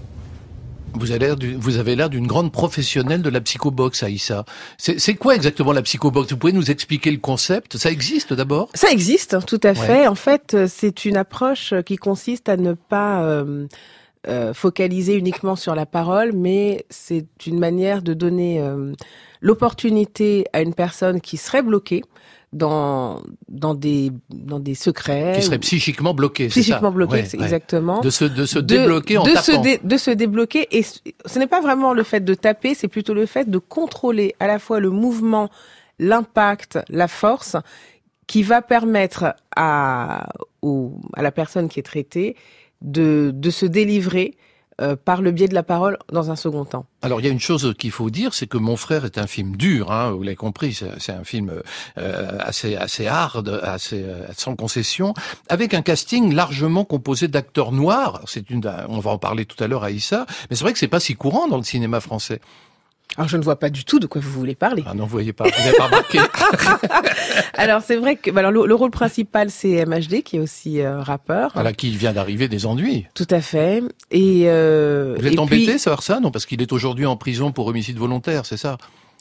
Vous 0.99 1.11
avez 1.11 1.19
l'air 1.27 1.37
du- 1.37 1.55
vous 1.55 1.79
avez 1.79 1.95
l'air 1.97 2.11
d'une 2.11 2.27
grande 2.27 2.53
professionnelle 2.53 3.23
de 3.23 3.31
la 3.31 3.41
psychobox, 3.41 4.03
Aïssa. 4.03 4.45
C'est 4.79 4.99
c'est 5.01 5.15
quoi 5.15 5.35
exactement 5.35 5.73
la 5.73 5.83
psychobox 5.83 6.31
Vous 6.33 6.39
pouvez 6.39 6.53
nous 6.53 6.71
expliquer 6.71 7.11
le 7.11 7.19
concept? 7.19 7.77
Ça 7.77 7.91
existe 7.91 8.33
d'abord? 8.33 8.69
Ça 8.75 8.91
existe, 8.91 9.37
tout 9.47 9.61
à 9.63 9.75
fait. 9.75 10.01
Ouais. 10.03 10.07
En 10.07 10.15
fait, 10.15 10.55
euh, 10.55 10.67
c'est 10.69 11.05
une 11.05 11.17
approche 11.17 11.73
euh, 11.73 11.83
qui 11.83 11.97
consiste 11.97 12.49
à 12.49 12.57
ne 12.57 12.73
pas 12.75 13.23
euh, 13.25 13.67
euh, 14.29 14.53
focaliser 14.55 15.15
uniquement 15.15 15.55
sur 15.57 15.75
la 15.75 15.87
parole, 15.87 16.33
mais 16.33 16.85
c'est 16.91 17.27
une 17.47 17.59
manière 17.59 18.03
de 18.03 18.13
donner 18.15 18.61
euh, 18.61 18.93
l'opportunité 19.41 20.47
à 20.53 20.61
une 20.61 20.75
personne 20.75 21.21
qui 21.21 21.37
serait 21.37 21.63
bloquée 21.63 22.03
dans 22.57 23.23
dans 23.49 23.75
des 23.75 24.11
dans 24.31 24.59
des 24.59 24.75
secrets 24.75 25.35
Qui 25.37 25.43
serait 25.43 25.57
ou- 25.57 25.61
psychiquement 25.61 26.15
bloqué, 26.15 26.49
c'est 26.51 26.61
ça 26.61 26.61
psychiquement 26.63 26.91
bloqué, 26.93 27.13
Ouais, 27.13 27.25
c'est 27.25 27.39
ouais. 27.39 27.45
exactement. 27.45 28.01
De 28.01 28.11
se, 28.11 28.25
de 28.25 28.45
se 28.47 28.59
débloquer 28.59 29.19
en 29.19 29.25
de 29.25 29.31
tapant. 29.31 29.43
Se 29.43 29.57
dé- 29.63 29.81
de 29.83 29.97
se 29.97 30.11
débloquer. 30.11 30.67
Et 30.77 30.83
ce 30.83 30.99
ce 31.25 31.39
n'est 31.39 31.47
pas 31.47 31.61
vraiment 31.61 31.93
le 31.93 32.03
fait 32.03 32.25
de 32.25 32.35
taper, 32.35 32.75
c'est 32.75 32.89
plutôt 32.89 33.15
le 33.15 33.27
fait 33.27 33.49
de 33.49 33.59
contrôler 33.59 34.35
à 34.41 34.47
la 34.47 34.59
fois 34.59 34.81
le 34.81 34.91
mouvement, 34.91 35.51
l'impact, 35.99 36.79
la 36.89 37.09
force, 37.09 37.57
qui 38.27 38.43
va 38.43 38.63
permettre 38.63 39.35
à, 39.55 40.29
au- 40.63 40.99
à 41.15 41.23
la 41.23 41.31
personne 41.33 41.69
qui 41.69 41.79
est 41.81 41.85
traitée 41.85 42.37
de, 42.83 43.31
de 43.35 43.51
se 43.51 43.67
délivrer 43.67 44.35
euh, 44.83 44.95
par 44.95 45.23
le 45.23 45.31
biais 45.31 45.49
de 45.49 45.55
la 45.55 45.63
parole 45.63 45.97
dans 46.13 46.31
un 46.31 46.37
second 46.37 46.67
temps. 46.67 46.85
Alors 47.01 47.21
il 47.21 47.25
y 47.25 47.29
a 47.31 47.33
une 47.33 47.41
chose 47.41 47.75
qu'il 47.79 47.91
faut 47.91 48.11
dire, 48.11 48.35
c'est 48.35 48.47
que 48.47 48.59
Mon 48.59 48.77
frère 48.77 49.07
est 49.07 49.17
un 49.17 49.27
film 49.27 49.57
dur, 49.57 49.91
hein, 49.91 50.11
vous 50.11 50.23
l'avez 50.23 50.37
compris, 50.37 50.79
c'est 50.99 51.13
un 51.13 51.25
film 51.25 51.51
euh, 51.99 52.39
assez 52.41 52.77
assez 52.77 53.07
hard, 53.07 53.61
assez 53.63 54.03
euh, 54.03 54.27
sans 54.37 54.55
concession, 54.55 55.15
avec 55.49 55.73
un 55.73 55.81
casting 55.81 56.35
largement 56.35 56.85
composé 56.85 57.27
d'acteurs 57.27 57.73
noirs. 57.73 58.21
C'est 58.27 58.51
une, 58.51 58.71
on 58.89 58.99
va 58.99 59.13
en 59.13 59.19
parler 59.19 59.47
tout 59.47 59.63
à 59.65 59.67
l'heure, 59.67 59.85
Aïssa, 59.85 60.27
mais 60.51 60.57
c'est 60.57 60.65
vrai 60.65 60.75
que 60.75 60.79
c'est 60.79 60.89
pas 60.89 61.01
si 61.01 61.15
courant 61.15 61.49
dans 61.49 61.57
le 61.57 61.63
cinéma 61.63 62.01
français. 62.01 62.41
Alors 63.17 63.29
je 63.29 63.37
ne 63.39 63.43
vois 63.43 63.59
pas 63.59 63.71
du 63.71 63.85
tout 63.87 63.99
de 63.99 64.07
quoi 64.07 64.21
vous 64.21 64.31
voulez 64.31 64.55
parler. 64.55 64.85
Ah 64.87 64.93
non, 64.95 65.05
vous 65.05 65.11
voyez 65.11 65.33
pas, 65.33 65.45
vous 65.45 65.63
n'avez 65.65 65.77
pas 65.77 65.87
remarqué. 65.87 66.19
Alors 67.55 67.83
c'est 67.83 67.97
vrai 67.97 68.17
que 68.17 68.31
alors, 68.37 68.51
le, 68.51 68.67
le 68.67 68.75
rôle 68.75 68.91
principal 68.91 69.51
c'est 69.51 69.85
MHD 69.87 70.23
qui 70.23 70.37
est 70.37 70.41
aussi 70.41 70.81
euh, 70.81 71.01
rappeur. 71.01 71.51
Voilà 71.55 71.73
qui 71.73 71.91
vient 71.91 72.13
d'arriver 72.13 72.49
des 72.49 72.67
ennuis. 72.67 73.07
Tout 73.15 73.27
à 73.31 73.41
fait. 73.41 73.83
Et 74.11 74.45
euh, 74.47 75.15
Vous 75.19 75.27
êtes 75.27 75.35
et 75.35 75.39
embêté, 75.39 75.67
puis- 75.73 75.79
savoir 75.79 76.03
ça 76.03 76.21
Non, 76.21 76.31
parce 76.31 76.47
qu'il 76.47 76.61
est 76.61 76.73
aujourd'hui 76.73 77.07
en 77.07 77.17
prison 77.17 77.53
pour 77.53 77.67
homicide 77.69 77.97
volontaire, 77.99 78.45
c'est 78.47 78.57
ça? 78.59 78.77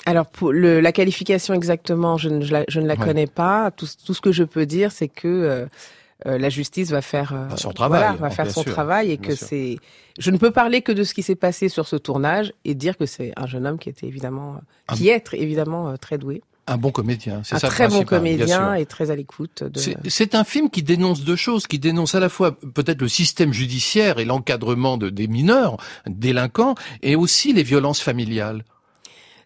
Alors 0.05 0.27
pour 0.27 0.51
le, 0.51 0.81
la 0.81 0.91
qualification 0.91 1.53
exactement, 1.53 2.17
je 2.17 2.29
ne, 2.29 2.43
je 2.45 2.51
la, 2.51 2.63
je 2.67 2.79
ne 2.79 2.87
la 2.87 2.95
Ouais. 2.95 3.05
connais 3.05 3.27
pas. 3.27 3.71
Tout, 3.71 3.87
tout 4.05 4.13
ce 4.13 4.21
que 4.21 4.31
je 4.31 4.43
peux 4.43 4.65
dire, 4.65 4.91
c'est 4.91 5.07
que 5.07 5.27
euh, 5.27 5.65
euh, 6.25 6.37
la 6.37 6.49
justice 6.49 6.91
va 6.91 7.01
faire 7.01 7.33
euh, 7.33 7.55
son 7.57 7.71
travail, 7.73 7.99
voilà, 8.01 8.15
va 8.17 8.27
hein, 8.27 8.29
faire 8.29 8.49
son 8.49 8.63
sûr, 8.63 8.71
travail 8.71 9.11
et 9.11 9.17
que 9.17 9.35
c'est. 9.35 9.77
Je 10.17 10.31
ne 10.31 10.37
peux 10.37 10.51
parler 10.51 10.81
que 10.81 10.91
de 10.93 11.03
ce 11.03 11.13
qui 11.13 11.23
s'est 11.23 11.35
passé 11.35 11.67
sur 11.69 11.87
ce 11.87 11.97
tournage 11.97 12.53
et 12.63 12.73
dire 12.73 12.95
que 12.97 13.05
c'est 13.05 13.33
un 13.35 13.47
jeune 13.47 13.67
homme 13.67 13.77
qui 13.77 13.89
était 13.89 14.07
évidemment, 14.07 14.61
Un- 14.87 14.95
qui 14.95 15.09
est 15.09 15.33
évidemment 15.33 15.89
euh, 15.89 15.97
très 15.97 16.17
doué, 16.17 16.41
Un 16.67 16.77
bon 16.77 16.89
comédien, 16.91 17.41
c'est 17.43 17.55
un 17.55 17.59
ça 17.59 17.67
le 17.67 17.73
très 17.73 17.87
bon 17.89 18.03
comédien 18.05 18.73
et 18.75 18.85
très 18.85 19.11
à 19.11 19.15
l'écoute. 19.15 19.63
De... 19.63 19.77
C'est- 19.77 19.97
C'est 20.07 20.35
un 20.35 20.43
film 20.45 20.69
qui 20.69 20.81
dénonce 20.83 21.23
deux 21.23 21.35
choses, 21.35 21.67
qui 21.67 21.79
dénonce 21.79 22.15
à 22.15 22.19
la 22.21 22.29
fois 22.29 22.57
peut-être 22.73 23.01
le 23.01 23.09
système 23.09 23.51
judiciaire 23.53 24.17
et 24.17 24.25
l'encadrement 24.25 24.97
de, 24.97 25.09
des 25.09 25.27
mineurs, 25.27 25.77
délinquants, 26.07 26.75
et 27.03 27.15
aussi 27.15 27.51
les 27.53 27.63
violences 27.63 27.99
familiales. 27.99 28.63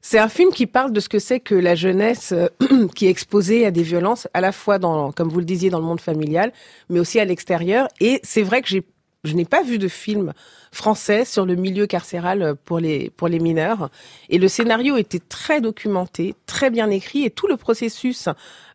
C'est 0.01 0.19
un 0.19 0.29
film 0.29 0.51
qui 0.51 0.65
parle 0.65 0.93
de 0.93 0.99
ce 0.99 1.09
que 1.09 1.19
c'est 1.19 1.39
que 1.39 1.55
la 1.55 1.75
jeunesse 1.75 2.31
euh, 2.31 2.47
qui 2.95 3.07
est 3.07 3.09
exposée 3.09 3.65
à 3.65 3.71
des 3.71 3.83
violences, 3.83 4.27
à 4.33 4.41
la 4.41 4.51
fois 4.51 4.79
dans, 4.79 5.11
comme 5.11 5.29
vous 5.29 5.39
le 5.39 5.45
disiez, 5.45 5.69
dans 5.69 5.79
le 5.79 5.85
monde 5.85 5.99
familial, 5.99 6.53
mais 6.89 6.99
aussi 6.99 7.19
à 7.19 7.25
l'extérieur. 7.25 7.87
Et 7.99 8.21
c'est 8.23 8.43
vrai 8.43 8.61
que 8.61 8.69
j'ai, 8.69 8.83
je 9.25 9.33
n'ai 9.33 9.45
pas 9.45 9.61
vu 9.61 9.77
de 9.77 9.89
film 9.89 10.33
français 10.71 11.25
sur 11.25 11.45
le 11.45 11.55
milieu 11.55 11.85
carcéral 11.85 12.55
pour 12.63 12.79
les 12.79 13.09
pour 13.09 13.27
les 13.27 13.39
mineurs. 13.39 13.89
Et 14.29 14.37
le 14.37 14.47
scénario 14.47 14.95
était 14.95 15.19
très 15.19 15.59
documenté, 15.59 16.35
très 16.45 16.69
bien 16.69 16.89
écrit, 16.89 17.25
et 17.25 17.29
tout 17.29 17.47
le 17.47 17.57
processus 17.57 18.29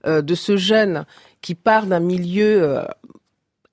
euh, 0.07 0.21
de 0.21 0.35
ce 0.35 0.57
jeune 0.57 1.07
qui 1.40 1.54
part 1.54 1.87
d'un 1.87 2.00
milieu 2.00 2.62
euh, 2.62 2.85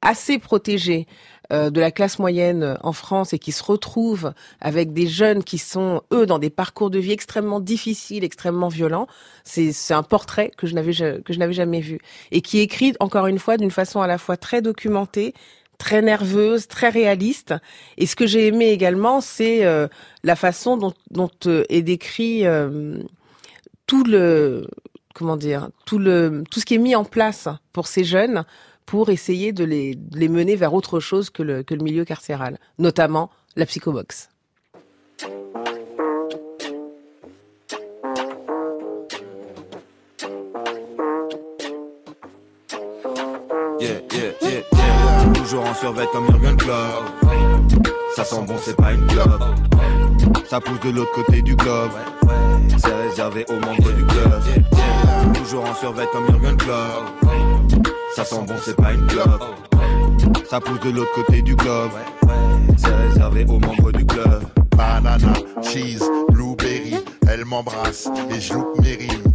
assez 0.01 0.39
protégé 0.39 1.07
euh, 1.07 1.30
de 1.51 1.79
la 1.81 1.91
classe 1.91 2.17
moyenne 2.19 2.63
euh, 2.63 2.75
en 2.81 2.93
France 2.93 3.33
et 3.33 3.39
qui 3.39 3.51
se 3.51 3.63
retrouve 3.63 4.33
avec 4.61 4.93
des 4.93 5.07
jeunes 5.07 5.43
qui 5.43 5.57
sont 5.57 6.01
eux 6.13 6.25
dans 6.25 6.39
des 6.39 6.49
parcours 6.49 6.89
de 6.89 6.99
vie 6.99 7.11
extrêmement 7.11 7.59
difficiles, 7.59 8.23
extrêmement 8.23 8.69
violents. 8.69 9.07
C'est 9.43 9.73
un 9.93 10.03
portrait 10.03 10.51
que 10.57 10.65
je 10.67 10.75
n'avais 10.75 10.93
ja- 10.93 11.19
que 11.19 11.33
je 11.33 11.39
n'avais 11.39 11.53
jamais 11.53 11.81
vu 11.81 11.99
et 12.31 12.41
qui 12.41 12.59
est 12.59 12.63
écrit 12.63 12.93
encore 12.99 13.27
une 13.27 13.39
fois 13.39 13.57
d'une 13.57 13.71
façon 13.71 14.01
à 14.01 14.07
la 14.07 14.17
fois 14.17 14.37
très 14.37 14.61
documentée, 14.61 15.33
très 15.77 16.01
nerveuse, 16.01 16.67
très 16.67 16.89
réaliste. 16.89 17.53
Et 17.97 18.05
ce 18.05 18.15
que 18.15 18.27
j'ai 18.27 18.47
aimé 18.47 18.69
également, 18.69 19.19
c'est 19.19 19.65
euh, 19.65 19.87
la 20.23 20.35
façon 20.35 20.77
dont, 20.77 20.93
dont 21.09 21.29
euh, 21.47 21.63
est 21.69 21.81
décrit 21.81 22.45
euh, 22.45 22.97
tout 23.87 24.03
le 24.03 24.67
comment 25.13 25.35
dire 25.37 25.69
tout 25.85 25.99
le 25.99 26.43
tout 26.49 26.59
ce 26.61 26.65
qui 26.65 26.75
est 26.75 26.77
mis 26.77 26.95
en 26.95 27.03
place 27.03 27.49
pour 27.73 27.87
ces 27.87 28.03
jeunes 28.05 28.45
pour 28.85 29.09
essayer 29.09 29.53
de 29.53 29.63
les, 29.63 29.95
de 29.95 30.17
les 30.17 30.27
mener 30.27 30.55
vers 30.55 30.73
autre 30.73 30.99
chose 30.99 31.29
que 31.29 31.43
le, 31.43 31.63
que 31.63 31.73
le 31.73 31.83
milieu 31.83 32.05
carcéral, 32.05 32.59
notamment 32.77 33.29
la 33.55 33.65
psychobox. 33.65 34.29
Yeah, 43.79 43.99
yeah, 44.13 44.31
yeah, 44.41 44.61
yeah. 44.73 45.33
Toujours 45.33 45.65
en 45.65 45.73
survêt 45.73 46.05
comme 46.11 46.27
Jurgen 46.27 46.55
Klopp. 46.57 47.03
Ça 48.15 48.23
sent 48.23 48.43
bon, 48.47 48.55
c'est 48.61 48.75
pas 48.75 48.93
une 48.93 49.07
clope. 49.07 49.43
Ça 50.47 50.59
pousse 50.59 50.79
de 50.81 50.89
l'autre 50.91 51.11
côté 51.13 51.41
du 51.41 51.55
globe. 51.55 51.91
C'est 52.77 52.93
réservé 52.93 53.45
aux 53.49 53.59
membres 53.59 53.91
du 53.93 54.05
club. 54.05 54.41
Toujours 55.33 55.65
en 55.65 55.73
survêt 55.73 56.05
comme 56.11 56.27
Jurgen 56.27 56.57
Klopp. 56.57 57.60
Ça 58.15 58.25
sent 58.25 58.43
bon, 58.45 58.55
c'est 58.61 58.75
pas 58.75 58.91
une 58.91 59.07
clope. 59.07 59.43
Ça 60.49 60.59
pousse 60.59 60.81
de 60.81 60.89
l'autre 60.89 61.13
côté 61.13 61.41
du 61.41 61.55
globe. 61.55 61.91
c'est 62.77 62.93
réservé 62.93 63.45
aux 63.47 63.59
membres 63.59 63.91
du 63.91 64.05
club. 64.05 64.43
Banana, 64.75 65.33
cheese, 65.61 66.03
blueberry, 66.29 66.95
elle 67.29 67.45
m'embrasse 67.45 68.09
et 68.29 68.41
je 68.41 68.53
loupe 68.53 68.79
mes 68.81 68.95
rimes. 68.95 69.33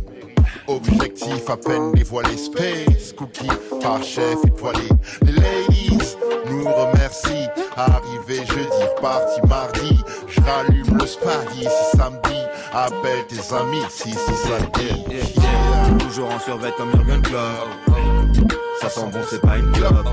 Objectif 0.69 1.49
à 1.49 1.57
peine 1.57 1.93
dévoilé, 1.93 2.37
space, 2.37 3.13
cookie 3.17 3.49
par 3.81 4.03
chef 4.03 4.45
étoilé. 4.45 4.89
Les 5.23 5.33
ladies 5.33 6.17
nous 6.51 6.65
remercient. 6.65 7.49
Arrivé 7.77 8.45
jeudi, 8.47 8.85
reparti 8.97 9.41
mardi. 9.49 9.99
Rallume 10.47 10.99
le 10.99 11.07
spaghetti 11.07 11.61
si 11.63 11.97
samedi. 11.97 12.39
Appelle 12.73 13.27
tes 13.29 13.55
amis 13.55 13.83
si 13.89 14.11
si 14.11 14.35
samedi. 14.35 14.87
Yeah, 15.09 15.25
yeah. 15.25 15.99
Toujours 15.99 16.31
en 16.31 16.39
survêt 16.39 16.73
comme 16.77 16.91
Jurgen 16.93 17.23
Klopp. 17.23 18.51
Ça 18.81 18.89
sent 18.89 19.07
bon, 19.13 19.21
c'est 19.29 19.41
pas 19.41 19.57
une 19.57 19.73
clope. 19.73 20.07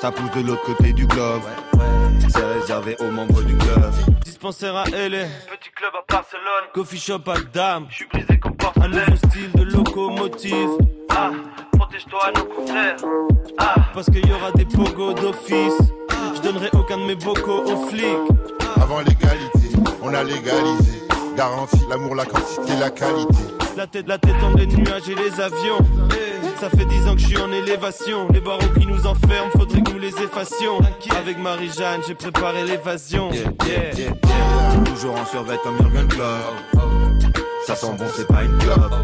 Ça 0.00 0.10
pousse 0.10 0.30
de 0.32 0.46
l'autre 0.46 0.62
côté 0.62 0.92
du 0.92 1.06
globe. 1.06 1.42
C'est 2.28 2.44
réservé 2.44 2.96
aux 3.00 3.10
membres 3.10 3.42
du 3.42 3.56
club. 3.56 3.92
Dispensaire 4.24 4.76
à 4.76 4.84
LA. 4.86 5.26
Petit 5.50 5.70
club 5.74 5.92
à 5.94 6.04
Barcelone. 6.12 6.64
Coffee 6.74 6.98
shop 6.98 7.20
à 7.28 7.34
Dame. 7.52 7.86
Je 7.90 7.96
suis 7.96 8.06
brisé 8.06 8.38
comme 8.38 8.56
porte 8.56 8.76
Un 8.78 8.88
nouveau 8.88 9.16
style 9.16 9.52
de 9.54 9.62
locomotive. 9.62 10.70
Ah, 11.10 11.30
protège-toi 11.78 12.20
à 12.26 12.32
nos. 12.32 12.48
Ah, 13.58 13.74
parce 13.94 14.06
qu'il 14.06 14.26
y 14.26 14.32
aura 14.32 14.50
des 14.52 14.64
pogos 14.64 15.14
d'office. 15.14 15.78
Je 16.34 16.40
donnerai 16.40 16.70
aucun 16.72 16.98
de 16.98 17.04
mes 17.04 17.14
bocaux 17.14 17.62
aux 17.64 17.86
flics. 17.86 18.41
Avant 18.82 18.98
l'égalité, 18.98 19.78
on 20.02 20.12
a 20.12 20.24
légalisé. 20.24 21.02
Garantie, 21.36 21.80
l'amour, 21.88 22.16
la 22.16 22.24
quantité, 22.24 22.72
la 22.80 22.90
qualité. 22.90 23.38
La 23.76 23.86
tête, 23.86 24.08
la 24.08 24.18
tête 24.18 24.34
dans 24.40 24.52
les 24.54 24.66
nuages 24.66 25.08
et 25.08 25.14
les 25.14 25.40
avions. 25.40 25.78
Ça 26.60 26.68
fait 26.68 26.84
dix 26.86 27.06
ans 27.06 27.14
que 27.14 27.20
je 27.20 27.26
suis 27.28 27.38
en 27.38 27.52
élévation. 27.52 28.26
Les 28.32 28.40
barreaux 28.40 28.72
qui 28.76 28.86
nous 28.86 29.06
enferment, 29.06 29.50
faudrait 29.56 29.82
que 29.82 29.92
nous 29.92 30.00
les 30.00 30.14
effacions. 30.20 30.80
Avec 31.16 31.38
Marie-Jeanne, 31.38 32.00
j'ai 32.06 32.14
préparé 32.14 32.64
l'évasion. 32.64 33.30
Yeah, 33.30 33.52
yeah, 33.66 33.94
yeah. 33.96 34.84
Toujours 34.84 35.14
en 35.14 35.26
survêt 35.26 35.58
comme 35.62 35.78
Jurgen 35.78 36.08
Klopp. 36.08 36.82
Ça 37.64 37.76
sent 37.76 37.94
bon, 37.96 38.06
c'est 38.16 38.26
pas 38.26 38.42
une 38.42 38.58
clope. 38.58 38.94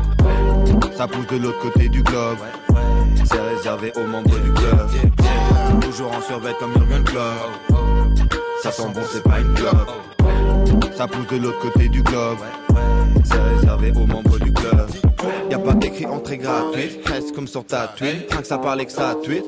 Ça 0.97 1.07
pousse 1.07 1.27
de 1.29 1.37
l'autre 1.37 1.61
côté 1.61 1.89
du 1.89 2.03
globe. 2.03 2.39
C'est 3.25 3.41
réservé 3.41 3.93
aux 3.97 4.07
membres 4.07 4.39
du 4.41 4.53
club. 4.53 4.89
Toujours 5.83 6.11
en 6.13 6.21
survêt 6.21 6.55
comme 6.59 6.73
Jurgen 6.75 7.05
Klopp. 7.05 7.88
Ça 8.63 8.73
sent 8.73 8.89
bon, 8.95 9.01
c'est 9.13 9.23
pas 9.23 9.39
une 9.39 9.55
clope. 9.55 9.91
Ça 10.97 11.07
pousse 11.07 11.27
de 11.29 11.37
l'autre 11.37 11.61
côté 11.61 11.89
du 11.89 12.03
globe. 12.03 12.39
C'est 13.25 13.41
réservé 13.41 13.93
aux 13.93 14.07
membres 14.07 14.39
du 14.39 14.53
club. 14.53 14.89
Y 15.51 15.55
a 15.55 15.59
pas 15.59 15.75
d'écrit 15.75 16.07
entrée 16.07 16.39
gratuite. 16.39 17.07
Reste 17.07 17.35
comme 17.35 17.47
sur 17.47 17.65
ta 17.65 17.89
tweet. 17.89 18.31
Rien 18.31 18.41
que 18.41 18.47
ça 18.47 18.59
parle 18.59 18.85
que 18.85 18.93
ça 18.93 19.15
tweet. 19.23 19.45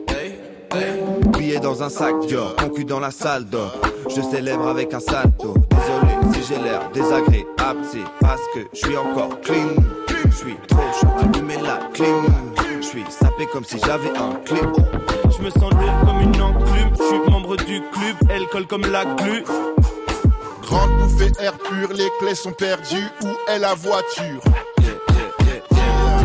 Billet 1.36 1.58
dans 1.58 1.82
un 1.82 1.88
sac 1.88 2.14
Dior, 2.28 2.54
concu 2.54 2.84
dans 2.84 3.00
la 3.00 3.10
salle 3.10 3.44
d'or. 3.46 3.72
Je 4.08 4.20
célèbre 4.20 4.68
avec 4.68 4.94
un 4.94 5.00
salto. 5.00 5.54
Désolé 5.70 6.34
si 6.34 6.54
j'ai 6.54 6.62
l'air 6.62 6.88
désagréable, 6.92 7.80
c'est 7.90 8.04
parce 8.20 8.42
que 8.54 8.60
je 8.72 8.78
suis 8.78 8.96
encore 8.96 9.40
clean. 9.40 9.74
Je 10.08 10.36
suis 10.36 10.56
trop 10.68 10.78
chaud, 11.00 11.08
allumer 11.20 11.58
la 11.62 11.78
clim. 11.92 12.49
Je 12.80 12.86
suis 12.86 13.04
sapé 13.10 13.46
comme 13.46 13.64
si 13.64 13.78
j'avais 13.78 14.10
un 14.16 14.34
clip. 14.44 14.70
Je 15.36 15.42
me 15.42 15.50
sens 15.50 15.70
lourd 15.72 16.00
comme 16.06 16.20
une 16.22 16.40
enclume. 16.40 16.90
Je 16.98 17.02
suis 17.02 17.30
membre 17.30 17.56
du 17.56 17.82
club, 17.92 18.16
elle 18.30 18.46
colle 18.48 18.66
comme 18.66 18.86
la 18.90 19.04
glu. 19.04 19.44
Grande 20.62 20.90
bouffée 20.98 21.30
air 21.40 21.52
pur, 21.58 21.92
les 21.92 22.08
clés 22.18 22.34
sont 22.34 22.52
perdues. 22.52 23.08
Où 23.22 23.50
est 23.50 23.58
la 23.58 23.74
voiture? 23.74 24.40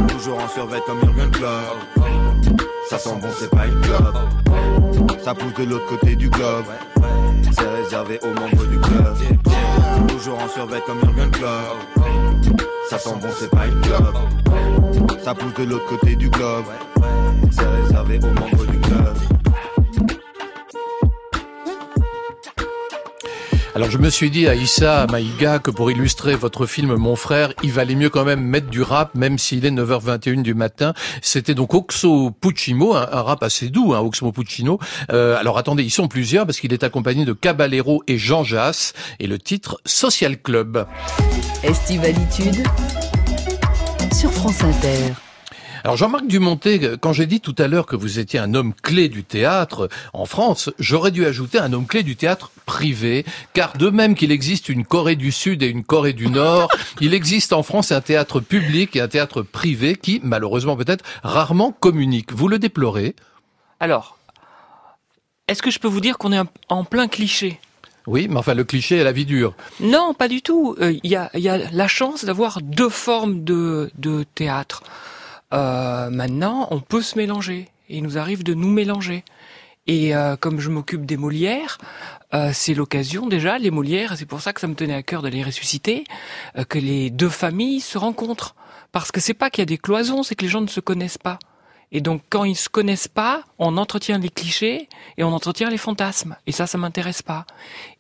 Toujours 0.07 0.39
en 0.39 0.47
survêt 0.47 0.81
comme 0.85 1.01
Jurgen 1.01 1.31
Klopp. 1.31 2.57
Ça 2.89 3.00
sent 3.00 3.15
bon, 3.21 3.27
c'est 3.38 3.50
pas 3.50 3.65
une 3.65 3.81
clope. 3.81 5.19
Ça 5.24 5.33
pousse 5.35 5.53
de 5.55 5.63
l'autre 5.65 5.88
côté 5.88 6.15
du 6.15 6.29
globe. 6.29 6.65
C'est 7.51 7.69
réservé 7.69 8.19
aux 8.23 8.33
membres 8.39 8.65
du 8.65 8.79
club. 8.79 9.15
Toujours 10.07 10.39
en 10.39 10.47
survêt 10.47 10.81
comme 10.85 10.99
Jurgen 11.01 11.31
Klopp. 11.31 12.59
Ça 12.89 12.99
sent 12.99 13.15
bon, 13.21 13.27
c'est 13.39 13.49
pas 13.49 13.67
une 13.67 13.81
clope. 13.81 15.19
Ça 15.23 15.33
pousse 15.33 15.53
de 15.55 15.63
l'autre 15.63 15.85
côté 15.85 16.15
du 16.15 16.29
globe. 16.29 16.65
C'est 17.51 17.67
réservé 17.67 18.19
aux 18.19 18.39
membres 18.39 18.65
du 18.65 18.79
club. 18.79 19.34
Alors 23.75 23.91
je 23.91 23.98
me 23.98 24.10
suis 24.10 24.32
dit 24.32 24.48
à 24.48 24.55
Issa 24.55 25.05
Maïga 25.12 25.60
que 25.60 25.70
pour 25.70 25.91
illustrer 25.91 26.36
votre 26.36 26.65
film 26.65 26.96
Mon 26.96 27.17
frère, 27.17 27.51
il 27.62 27.74
valait 27.74 27.96
mieux 27.96 28.10
quand 28.10 28.24
même 28.24 28.39
mettre 28.39 28.67
du 28.67 28.82
rap, 28.82 29.13
même 29.15 29.38
s'il 29.38 29.65
est 29.65 29.70
9h21 29.72 30.44
du 30.44 30.53
matin. 30.53 30.94
C'était 31.22 31.55
donc 31.55 31.74
Oxo 31.74 32.32
Puccino, 32.32 32.96
un, 32.96 33.03
rap 33.03 33.44
assez 33.44 33.67
doux, 33.67 33.94
hein, 33.94 34.00
Oxmo 34.00 34.32
Puccino. 34.32 34.79
Euh, 35.12 35.36
alors 35.38 35.58
attendez, 35.58 35.84
ils 35.84 35.91
sont 35.91 36.08
plusieurs 36.08 36.46
parce 36.46 36.62
qu'il 36.62 36.72
est 36.72 36.86
accompagné 36.86 37.25
de 37.25 37.34
Caballero 37.34 38.01
et 38.08 38.17
Jean 38.17 38.46
Jass 38.46 38.94
et 39.20 39.27
le 39.27 39.39
titre 39.39 39.82
Social 39.84 40.41
Club. 40.41 40.88
Estivalitude 41.62 42.63
sur 44.13 44.32
France 44.32 44.63
Inter. 44.63 45.25
Alors 45.85 45.97
Jean-Marc 45.97 46.25
Dumonté, 46.25 46.97
quand 46.99 47.13
j'ai 47.13 47.27
dit 47.27 47.41
tout 47.41 47.53
à 47.59 47.67
l'heure 47.67 47.85
que 47.85 47.95
vous 47.95 48.17
étiez 48.17 48.39
un 48.39 48.55
homme 48.55 48.73
clé 48.73 49.07
du 49.07 49.23
théâtre 49.23 49.87
en 50.13 50.25
France, 50.25 50.71
j'aurais 50.79 51.11
dû 51.11 51.27
ajouter 51.27 51.59
un 51.59 51.71
homme 51.73 51.85
clé 51.85 52.01
du 52.01 52.15
théâtre 52.15 52.49
privé, 52.65 53.23
car 53.53 53.77
de 53.77 53.91
même 53.91 54.15
qu'il 54.15 54.31
existe 54.31 54.67
une 54.67 54.83
Corée 54.83 55.15
du 55.15 55.31
Sud 55.31 55.61
et 55.61 55.67
une 55.67 55.83
Corée 55.83 56.13
du 56.13 56.27
Nord, 56.27 56.71
il 57.01 57.13
existe 57.13 57.53
en 57.53 57.61
France 57.61 57.91
un 57.91 58.01
théâtre 58.01 58.39
public 58.39 58.95
et 58.95 58.99
un 58.99 59.07
théâtre 59.07 59.43
privé 59.43 59.95
qui, 59.95 60.19
malheureusement 60.23 60.75
peut-être, 60.75 61.05
rarement 61.21 61.71
communiquent. 61.71 62.33
Vous 62.33 62.47
le 62.47 62.57
déplorez? 62.57 63.13
Alors, 63.79 64.17
est-ce 65.47 65.61
que 65.61 65.69
je 65.69 65.77
peux 65.77 65.87
vous 65.87 66.01
dire 66.01 66.17
qu'on 66.17 66.33
est 66.33 66.41
en 66.67 66.83
plein 66.83 67.07
cliché? 67.07 67.59
Oui, 68.07 68.25
mais 68.27 68.37
enfin 68.37 68.55
le 68.55 68.63
cliché 68.63 68.97
est 68.97 69.03
la 69.03 69.11
vie 69.11 69.25
dure. 69.25 69.53
Non, 69.81 70.15
pas 70.15 70.29
du 70.29 70.41
tout. 70.41 70.75
Il 70.79 70.83
euh, 70.83 70.99
y, 71.03 71.15
a, 71.15 71.29
y, 71.35 71.47
a, 71.47 71.59
la 71.71 71.87
chance 71.87 72.25
d'avoir 72.25 72.63
deux 72.63 72.89
formes 72.89 73.43
de, 73.43 73.91
de 73.99 74.25
théâtre. 74.33 74.81
Euh, 75.55 76.09
maintenant, 76.09 76.67
on 76.71 76.79
peut 76.79 77.01
se 77.01 77.17
mélanger. 77.17 77.69
Il 77.89 78.03
nous 78.03 78.17
arrive 78.17 78.43
de 78.43 78.53
nous 78.53 78.69
mélanger. 78.69 79.24
Et 79.88 80.15
euh, 80.15 80.35
comme 80.35 80.59
je 80.59 80.69
m'occupe 80.69 81.05
des 81.05 81.17
Molières, 81.17 81.77
euh, 82.33 82.50
c'est 82.53 82.74
l'occasion 82.74 83.27
déjà, 83.27 83.59
les 83.59 83.69
Molières, 83.69 84.17
c'est 84.17 84.25
pour 84.25 84.41
ça 84.41 84.51
que 84.51 84.59
ça 84.59 84.67
me 84.67 84.74
tenait 84.74 84.95
à 84.95 85.03
cœur 85.03 85.21
de 85.21 85.27
les 85.27 85.43
ressusciter, 85.43 86.05
euh, 86.57 86.63
que 86.63 86.79
les 86.79 87.12
deux 87.12 87.29
familles 87.29 87.81
se 87.81 87.97
rencontrent. 87.97 88.55
Parce 88.91 89.12
que 89.12 89.19
c'est 89.19 89.35
pas 89.35 89.50
qu'il 89.50 89.62
y 89.62 89.63
a 89.63 89.65
des 89.67 89.77
cloisons, 89.77 90.24
c'est 90.24 90.35
que 90.35 90.43
les 90.43 90.50
gens 90.50 90.62
ne 90.62 90.67
se 90.67 90.79
connaissent 90.79 91.19
pas. 91.19 91.38
Et 91.91 92.01
donc, 92.01 92.21
quand 92.29 92.43
ils 92.43 92.55
se 92.55 92.69
connaissent 92.69 93.07
pas, 93.07 93.43
on 93.59 93.77
entretient 93.77 94.17
les 94.17 94.29
clichés 94.29 94.89
et 95.17 95.23
on 95.23 95.33
entretient 95.33 95.69
les 95.69 95.77
fantasmes. 95.77 96.35
Et 96.47 96.51
ça, 96.51 96.67
ça 96.67 96.77
m'intéresse 96.77 97.21
pas. 97.21 97.45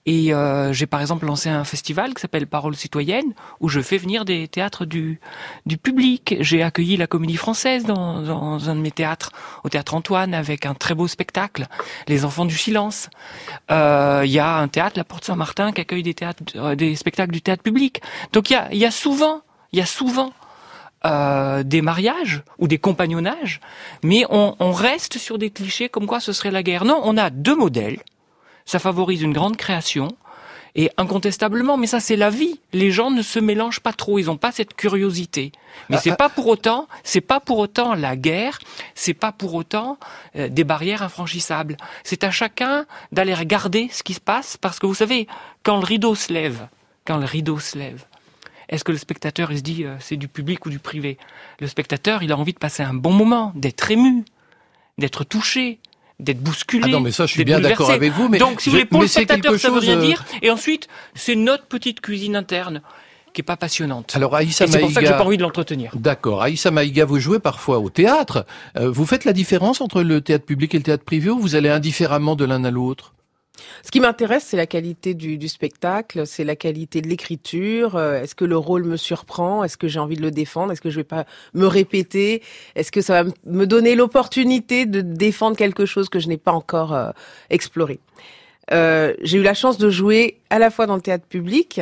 Et 0.05 0.33
euh, 0.33 0.71
j'ai 0.71 0.85
par 0.85 1.01
exemple 1.01 1.25
lancé 1.25 1.49
un 1.49 1.63
festival 1.63 2.13
qui 2.13 2.21
s'appelle 2.21 2.45
Parole 2.45 2.75
citoyenne, 2.75 3.33
où 3.59 3.69
je 3.69 3.81
fais 3.81 3.97
venir 3.97 4.23
des 4.23 4.47
théâtres 4.47 4.85
du 4.85 5.19
du 5.65 5.77
public. 5.77 6.35
J'ai 6.41 6.61
accueilli 6.61 6.95
la 6.95 7.07
Comédie 7.07 7.37
Française 7.37 7.85
dans, 7.85 8.21
dans 8.21 8.69
un 8.69 8.75
de 8.75 8.81
mes 8.81 8.91
théâtres, 8.91 9.31
au 9.63 9.69
Théâtre 9.69 9.95
Antoine, 9.95 10.33
avec 10.33 10.65
un 10.65 10.75
très 10.75 10.93
beau 10.93 11.07
spectacle, 11.07 11.67
Les 12.07 12.23
Enfants 12.23 12.45
du 12.45 12.55
Silence. 12.55 13.09
Il 13.69 13.75
euh, 13.75 14.25
y 14.25 14.39
a 14.39 14.57
un 14.57 14.67
théâtre, 14.67 14.97
la 14.97 15.03
Porte 15.03 15.25
Saint-Martin, 15.25 15.71
qui 15.71 15.81
accueille 15.81 16.03
des 16.03 16.13
théâtres, 16.13 16.43
euh, 16.55 16.75
des 16.75 16.95
spectacles 16.95 17.31
du 17.31 17.41
théâtre 17.41 17.63
public. 17.63 18.01
Donc 18.31 18.49
il 18.49 18.53
y 18.53 18.55
a, 18.57 18.73
y 18.73 18.85
a 18.85 18.91
souvent, 18.91 19.41
il 19.71 19.79
y 19.79 19.81
a 19.81 19.87
souvent 19.87 20.33
euh, 21.05 21.63
des 21.63 21.81
mariages 21.81 22.41
ou 22.57 22.67
des 22.67 22.77
compagnonnages, 22.77 23.59
mais 24.03 24.25
on, 24.29 24.55
on, 24.59 24.71
reste 24.71 25.17
sur 25.17 25.37
des 25.37 25.51
clichés 25.51 25.89
comme 25.89 26.07
quoi 26.07 26.19
ce 26.19 26.33
serait 26.33 26.51
la 26.51 26.63
guerre. 26.63 26.85
Non, 26.85 26.99
on 27.03 27.17
a 27.17 27.29
deux 27.29 27.55
modèles. 27.55 27.99
Ça 28.65 28.79
favorise 28.79 29.21
une 29.21 29.33
grande 29.33 29.57
création. 29.57 30.09
Et 30.77 30.91
incontestablement, 30.97 31.77
mais 31.77 31.87
ça 31.87 32.01
c'est 32.01 32.17
la 32.17 32.29
vie. 32.29 32.59
Les 32.73 32.91
gens 32.91 33.09
ne 33.09 33.21
se 33.21 33.39
mélangent 33.39 33.79
pas 33.79 33.93
trop, 33.93 34.19
ils 34.19 34.25
n'ont 34.25 34.35
pas 34.35 34.51
cette 34.51 34.73
curiosité. 34.73 35.53
Mais 35.89 35.97
c'est 35.97 36.17
pas 36.17 36.27
pour 36.27 36.47
autant, 36.47 36.89
c'est 37.03 37.21
pas 37.21 37.39
pour 37.39 37.59
autant 37.59 37.93
la 37.95 38.17
guerre, 38.17 38.59
c'est 38.93 39.13
pas 39.13 39.31
pour 39.31 39.53
autant 39.53 39.97
euh, 40.35 40.49
des 40.49 40.65
barrières 40.65 41.01
infranchissables. 41.01 41.77
C'est 42.03 42.25
à 42.25 42.31
chacun 42.31 42.85
d'aller 43.13 43.33
regarder 43.33 43.87
ce 43.89 44.03
qui 44.03 44.13
se 44.13 44.19
passe, 44.19 44.57
parce 44.57 44.79
que 44.79 44.85
vous 44.85 44.95
savez, 44.95 45.27
quand 45.63 45.77
le 45.77 45.85
rideau 45.85 46.13
se 46.13 46.33
lève, 46.33 46.67
quand 47.05 47.17
le 47.17 47.25
rideau 47.25 47.57
se 47.59 47.77
lève, 47.77 48.03
est-ce 48.69 48.83
que 48.83 48.91
le 48.91 48.97
spectateur, 48.97 49.51
il 49.51 49.57
se 49.57 49.63
dit, 49.63 49.83
euh, 49.83 49.95
c'est 49.99 50.17
du 50.17 50.27
public 50.27 50.65
ou 50.65 50.69
du 50.69 50.79
privé? 50.79 51.17
Le 51.59 51.67
spectateur, 51.67 52.23
il 52.23 52.31
a 52.31 52.37
envie 52.37 52.53
de 52.53 52.59
passer 52.59 52.83
un 52.83 52.93
bon 52.93 53.11
moment, 53.11 53.51
d'être 53.55 53.91
ému, 53.91 54.25
d'être 54.97 55.23
touché, 55.23 55.79
d'être 56.19 56.41
bousculé. 56.41 56.85
Ah 56.85 56.89
non, 56.89 56.99
mais 56.99 57.11
ça, 57.11 57.25
je 57.25 57.33
suis 57.33 57.45
bien 57.45 57.59
d'accord 57.59 57.91
avec 57.91 58.13
vous. 58.13 58.29
Mais 58.29 58.37
Donc, 58.37 58.61
si 58.61 58.69
vous 58.69 58.75
voulez, 58.75 58.85
pour 58.85 59.01
le 59.01 59.07
spectateur, 59.07 59.57
ça 59.59 59.69
veut 59.69 59.79
rien 59.79 59.97
dire. 59.97 60.25
Et 60.41 60.49
ensuite, 60.49 60.87
c'est 61.13 61.35
notre 61.35 61.65
petite 61.65 62.01
cuisine 62.01 62.35
interne 62.35 62.81
qui 63.33 63.41
est 63.41 63.43
pas 63.43 63.57
passionnante. 63.57 64.15
Alors 64.15 64.33
Aïssa 64.33 64.65
C'est 64.65 64.79
pour 64.79 64.91
ça 64.91 65.01
que 65.01 65.07
j'ai 65.07 65.11
pas 65.11 65.25
envie 65.25 65.35
de 65.37 65.43
l'entretenir. 65.43 65.91
D'accord. 65.95 66.41
Aïssa 66.41 66.71
Maïga, 66.71 67.03
vous 67.03 67.19
jouez 67.19 67.39
parfois 67.39 67.79
au 67.79 67.89
théâtre. 67.89 68.45
Euh, 68.77 68.89
vous 68.89 69.05
faites 69.05 69.25
la 69.25 69.33
différence 69.33 69.81
entre 69.81 70.01
le 70.01 70.21
théâtre 70.21 70.45
public 70.45 70.73
et 70.73 70.77
le 70.77 70.83
théâtre 70.83 71.03
privé 71.03 71.29
ou 71.29 71.37
vous 71.37 71.55
allez 71.55 71.67
indifféremment 71.69 72.37
de 72.37 72.45
l'un 72.45 72.63
à 72.63 72.71
l'autre? 72.71 73.14
Ce 73.83 73.91
qui 73.91 73.99
m'intéresse, 73.99 74.45
c'est 74.45 74.57
la 74.57 74.65
qualité 74.65 75.13
du, 75.13 75.37
du 75.37 75.47
spectacle, 75.47 76.25
c'est 76.25 76.43
la 76.43 76.55
qualité 76.55 77.01
de 77.01 77.07
l'écriture. 77.07 77.95
Euh, 77.95 78.21
est-ce 78.21 78.35
que 78.35 78.45
le 78.45 78.57
rôle 78.57 78.83
me 78.83 78.97
surprend? 78.97 79.63
Est-ce 79.63 79.77
que 79.77 79.87
j'ai 79.87 79.99
envie 79.99 80.17
de 80.17 80.21
le 80.21 80.31
défendre? 80.31 80.71
Est-ce 80.71 80.81
que 80.81 80.89
je 80.89 80.97
vais 80.97 81.03
pas 81.03 81.25
me 81.53 81.67
répéter? 81.67 82.41
Est-ce 82.75 82.91
que 82.91 83.01
ça 83.01 83.23
va 83.23 83.31
me 83.45 83.65
donner 83.65 83.95
l'opportunité 83.95 84.85
de 84.85 85.01
défendre 85.01 85.57
quelque 85.57 85.85
chose 85.85 86.09
que 86.09 86.19
je 86.19 86.27
n'ai 86.27 86.37
pas 86.37 86.51
encore 86.51 86.93
euh, 86.93 87.11
exploré? 87.49 87.99
Euh, 88.71 89.13
j'ai 89.21 89.37
eu 89.37 89.43
la 89.43 89.53
chance 89.53 89.77
de 89.77 89.89
jouer 89.89 90.39
à 90.49 90.59
la 90.59 90.71
fois 90.71 90.87
dans 90.87 90.95
le 90.95 91.01
théâtre 91.01 91.25
public, 91.27 91.81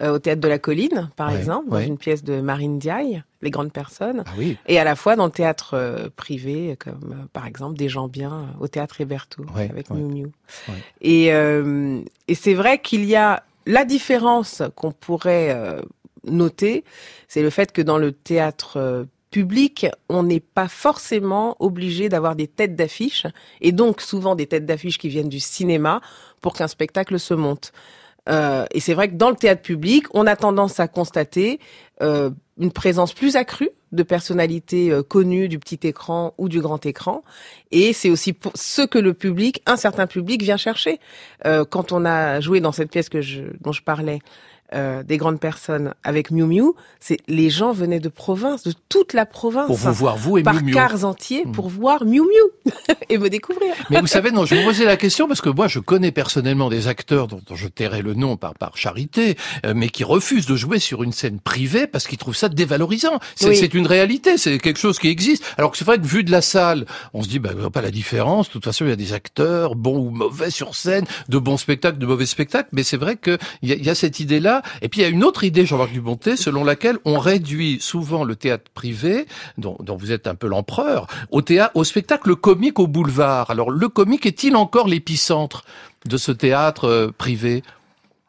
euh, 0.00 0.12
au 0.14 0.18
théâtre 0.18 0.40
de 0.40 0.48
la 0.48 0.58
Colline, 0.58 1.10
par 1.16 1.28
Ouais, 1.30 1.38
exemple, 1.38 1.70
dans 1.70 1.76
ouais. 1.76 1.86
une 1.86 1.96
pièce 1.98 2.22
de 2.22 2.40
Marine 2.40 2.78
Diaye, 2.78 3.22
Les 3.42 3.50
Grandes 3.50 3.72
Personnes, 3.72 4.24
Ah 4.26 4.30
oui. 4.36 4.56
et 4.66 4.78
à 4.78 4.84
la 4.84 4.94
fois 4.96 5.16
dans 5.16 5.24
le 5.26 5.32
théâtre 5.32 5.74
euh, 5.74 6.08
privé, 6.14 6.76
comme 6.78 7.12
euh, 7.12 7.24
par 7.32 7.46
exemple 7.46 7.76
Des 7.78 7.88
gens 7.88 8.06
bien 8.08 8.32
euh, 8.32 8.64
au 8.64 8.68
théâtre 8.68 9.00
Héberto, 9.00 9.44
Ouais, 9.54 9.68
avec. 9.70 9.88
Miu 9.90 10.02
Miu. 10.04 10.32
Et, 11.00 11.32
euh, 11.32 12.00
et 12.28 12.34
c'est 12.34 12.54
vrai 12.54 12.78
qu'il 12.78 13.04
y 13.04 13.16
a 13.16 13.42
la 13.66 13.84
différence 13.84 14.62
qu'on 14.76 14.92
pourrait 14.92 15.50
euh, 15.50 15.80
noter, 16.24 16.84
c'est 17.28 17.42
le 17.42 17.50
fait 17.50 17.72
que 17.72 17.82
dans 17.82 17.98
le 17.98 18.12
théâtre 18.12 19.06
public, 19.30 19.86
on 20.08 20.22
n'est 20.22 20.40
pas 20.40 20.68
forcément 20.68 21.56
obligé 21.58 22.08
d'avoir 22.08 22.36
des 22.36 22.46
têtes 22.46 22.74
d'affiche, 22.76 23.26
et 23.60 23.72
donc 23.72 24.00
souvent 24.00 24.34
des 24.34 24.46
têtes 24.46 24.66
d'affiche 24.66 24.98
qui 24.98 25.08
viennent 25.08 25.28
du 25.28 25.40
cinéma 25.40 26.00
pour 26.40 26.54
qu'un 26.54 26.68
spectacle 26.68 27.18
se 27.18 27.34
monte. 27.34 27.72
Euh, 28.28 28.64
et 28.72 28.80
c'est 28.80 28.94
vrai 28.94 29.08
que 29.08 29.14
dans 29.14 29.30
le 29.30 29.36
théâtre 29.36 29.62
public, 29.62 30.06
on 30.14 30.26
a 30.26 30.36
tendance 30.36 30.80
à 30.80 30.88
constater 30.88 31.60
euh, 32.02 32.30
une 32.58 32.72
présence 32.72 33.12
plus 33.12 33.36
accrue 33.36 33.70
de 33.92 34.02
personnalités 34.02 34.90
euh, 34.90 35.02
connues 35.02 35.48
du 35.48 35.58
petit 35.58 35.78
écran 35.86 36.34
ou 36.38 36.48
du 36.48 36.60
grand 36.60 36.84
écran. 36.86 37.22
Et 37.70 37.92
c'est 37.92 38.10
aussi 38.10 38.34
ce 38.54 38.82
que 38.82 38.98
le 38.98 39.14
public, 39.14 39.62
un 39.66 39.76
certain 39.76 40.06
public, 40.06 40.42
vient 40.42 40.56
chercher. 40.56 41.00
Euh, 41.44 41.64
quand 41.64 41.92
on 41.92 42.04
a 42.04 42.40
joué 42.40 42.60
dans 42.60 42.72
cette 42.72 42.90
pièce 42.90 43.08
que 43.08 43.20
je, 43.20 43.42
dont 43.60 43.72
je 43.72 43.82
parlais, 43.82 44.20
euh, 44.74 45.02
des 45.02 45.16
grandes 45.16 45.38
personnes 45.40 45.94
avec 46.02 46.30
Miu 46.30 46.44
Miu, 46.44 46.72
c'est 47.00 47.18
les 47.28 47.50
gens 47.50 47.72
venaient 47.72 48.00
de 48.00 48.08
province, 48.08 48.62
de 48.64 48.72
toute 48.88 49.12
la 49.12 49.26
province, 49.26 49.66
Pour 49.66 49.76
vous 49.76 49.92
voir, 49.92 50.16
vous 50.16 50.38
et 50.38 50.42
par 50.42 50.54
Miu 50.54 50.62
Miu. 50.64 50.72
cars 50.74 51.04
entiers, 51.04 51.44
Mm. 51.46 51.52
pour 51.52 51.68
voir 51.68 52.04
Miu 52.04 52.20
Miu 52.22 52.72
et 53.08 53.18
me 53.18 53.28
découvrir. 53.30 53.74
Mais 53.90 54.00
vous 54.00 54.06
savez, 54.06 54.30
non, 54.32 54.44
je 54.44 54.54
me 54.54 54.64
posais 54.64 54.84
la 54.84 54.96
question 54.96 55.28
parce 55.28 55.40
que 55.40 55.48
moi, 55.50 55.68
je 55.68 55.78
connais 55.78 56.10
personnellement 56.12 56.68
des 56.68 56.88
acteurs 56.88 57.26
dont, 57.28 57.40
dont 57.46 57.54
je 57.56 57.68
tairai 57.68 58.02
le 58.02 58.14
nom 58.14 58.36
par, 58.36 58.54
par 58.54 58.76
charité, 58.76 59.36
euh, 59.64 59.72
mais 59.76 59.88
qui 59.88 60.02
refusent 60.04 60.46
de 60.46 60.56
jouer 60.56 60.78
sur 60.78 61.02
une 61.02 61.12
scène 61.12 61.38
privée 61.40 61.86
parce 61.86 62.06
qu'ils 62.06 62.18
trouvent 62.18 62.36
ça 62.36 62.48
dévalorisant. 62.48 63.18
C'est 63.34 63.48
Oui. 63.48 63.70
une 63.74 63.86
réalité, 63.86 64.36
c'est 64.38 64.58
quelque 64.58 64.78
chose 64.80 64.98
qui 64.98 65.08
existe. 65.08 65.44
Alors 65.58 65.70
que 65.70 65.76
c'est 65.78 65.84
vrai 65.84 65.98
que 65.98 66.06
vu 66.06 66.24
de 66.24 66.30
la 66.32 66.40
salle, 66.42 66.86
on 67.14 67.22
se 67.22 67.28
dit, 67.28 67.38
bah, 67.38 67.50
pas 67.72 67.82
la 67.82 67.90
différence. 67.90 68.48
De 68.48 68.52
toute 68.52 68.64
façon, 68.64 68.84
il 68.84 68.88
y 68.88 68.92
a 68.92 68.96
des 68.96 69.12
acteurs, 69.12 69.74
bons 69.76 69.98
ou 69.98 70.10
mauvais 70.10 70.50
sur 70.50 70.74
scène, 70.74 71.04
de 71.28 71.38
bons 71.38 71.56
spectacles, 71.56 71.98
de 71.98 72.06
mauvais 72.06 72.26
spectacles. 72.26 72.68
Mais 72.72 72.82
c'est 72.82 72.96
vrai 72.96 73.16
qu'il 73.16 73.38
y 73.62 73.74
y 73.86 73.90
a 73.90 73.94
cette 73.94 74.18
Et 74.82 74.88
puis, 74.88 75.00
il 75.00 75.02
y 75.02 75.06
a 75.06 75.10
une 75.10 75.24
autre 75.24 75.44
idée, 75.44 75.66
Jean-Marc 75.66 75.92
Dubonté, 75.92 76.36
selon 76.36 76.64
laquelle 76.64 76.98
on 77.04 77.18
réduit 77.18 77.78
souvent 77.80 78.24
le 78.24 78.36
théâtre 78.36 78.70
privé, 78.74 79.26
dont, 79.58 79.76
dont 79.80 79.96
vous 79.96 80.12
êtes 80.12 80.26
un 80.26 80.34
peu 80.34 80.46
l'empereur, 80.48 81.06
au 81.30 81.42
théâtre, 81.42 81.72
au 81.74 81.84
spectacle 81.84 82.36
comique 82.36 82.78
au 82.78 82.86
boulevard. 82.86 83.50
Alors, 83.50 83.70
le 83.70 83.88
comique 83.88 84.26
est-il 84.26 84.56
encore 84.56 84.88
l'épicentre 84.88 85.64
de 86.06 86.16
ce 86.16 86.32
théâtre 86.32 86.88
euh, 86.88 87.12
privé? 87.16 87.62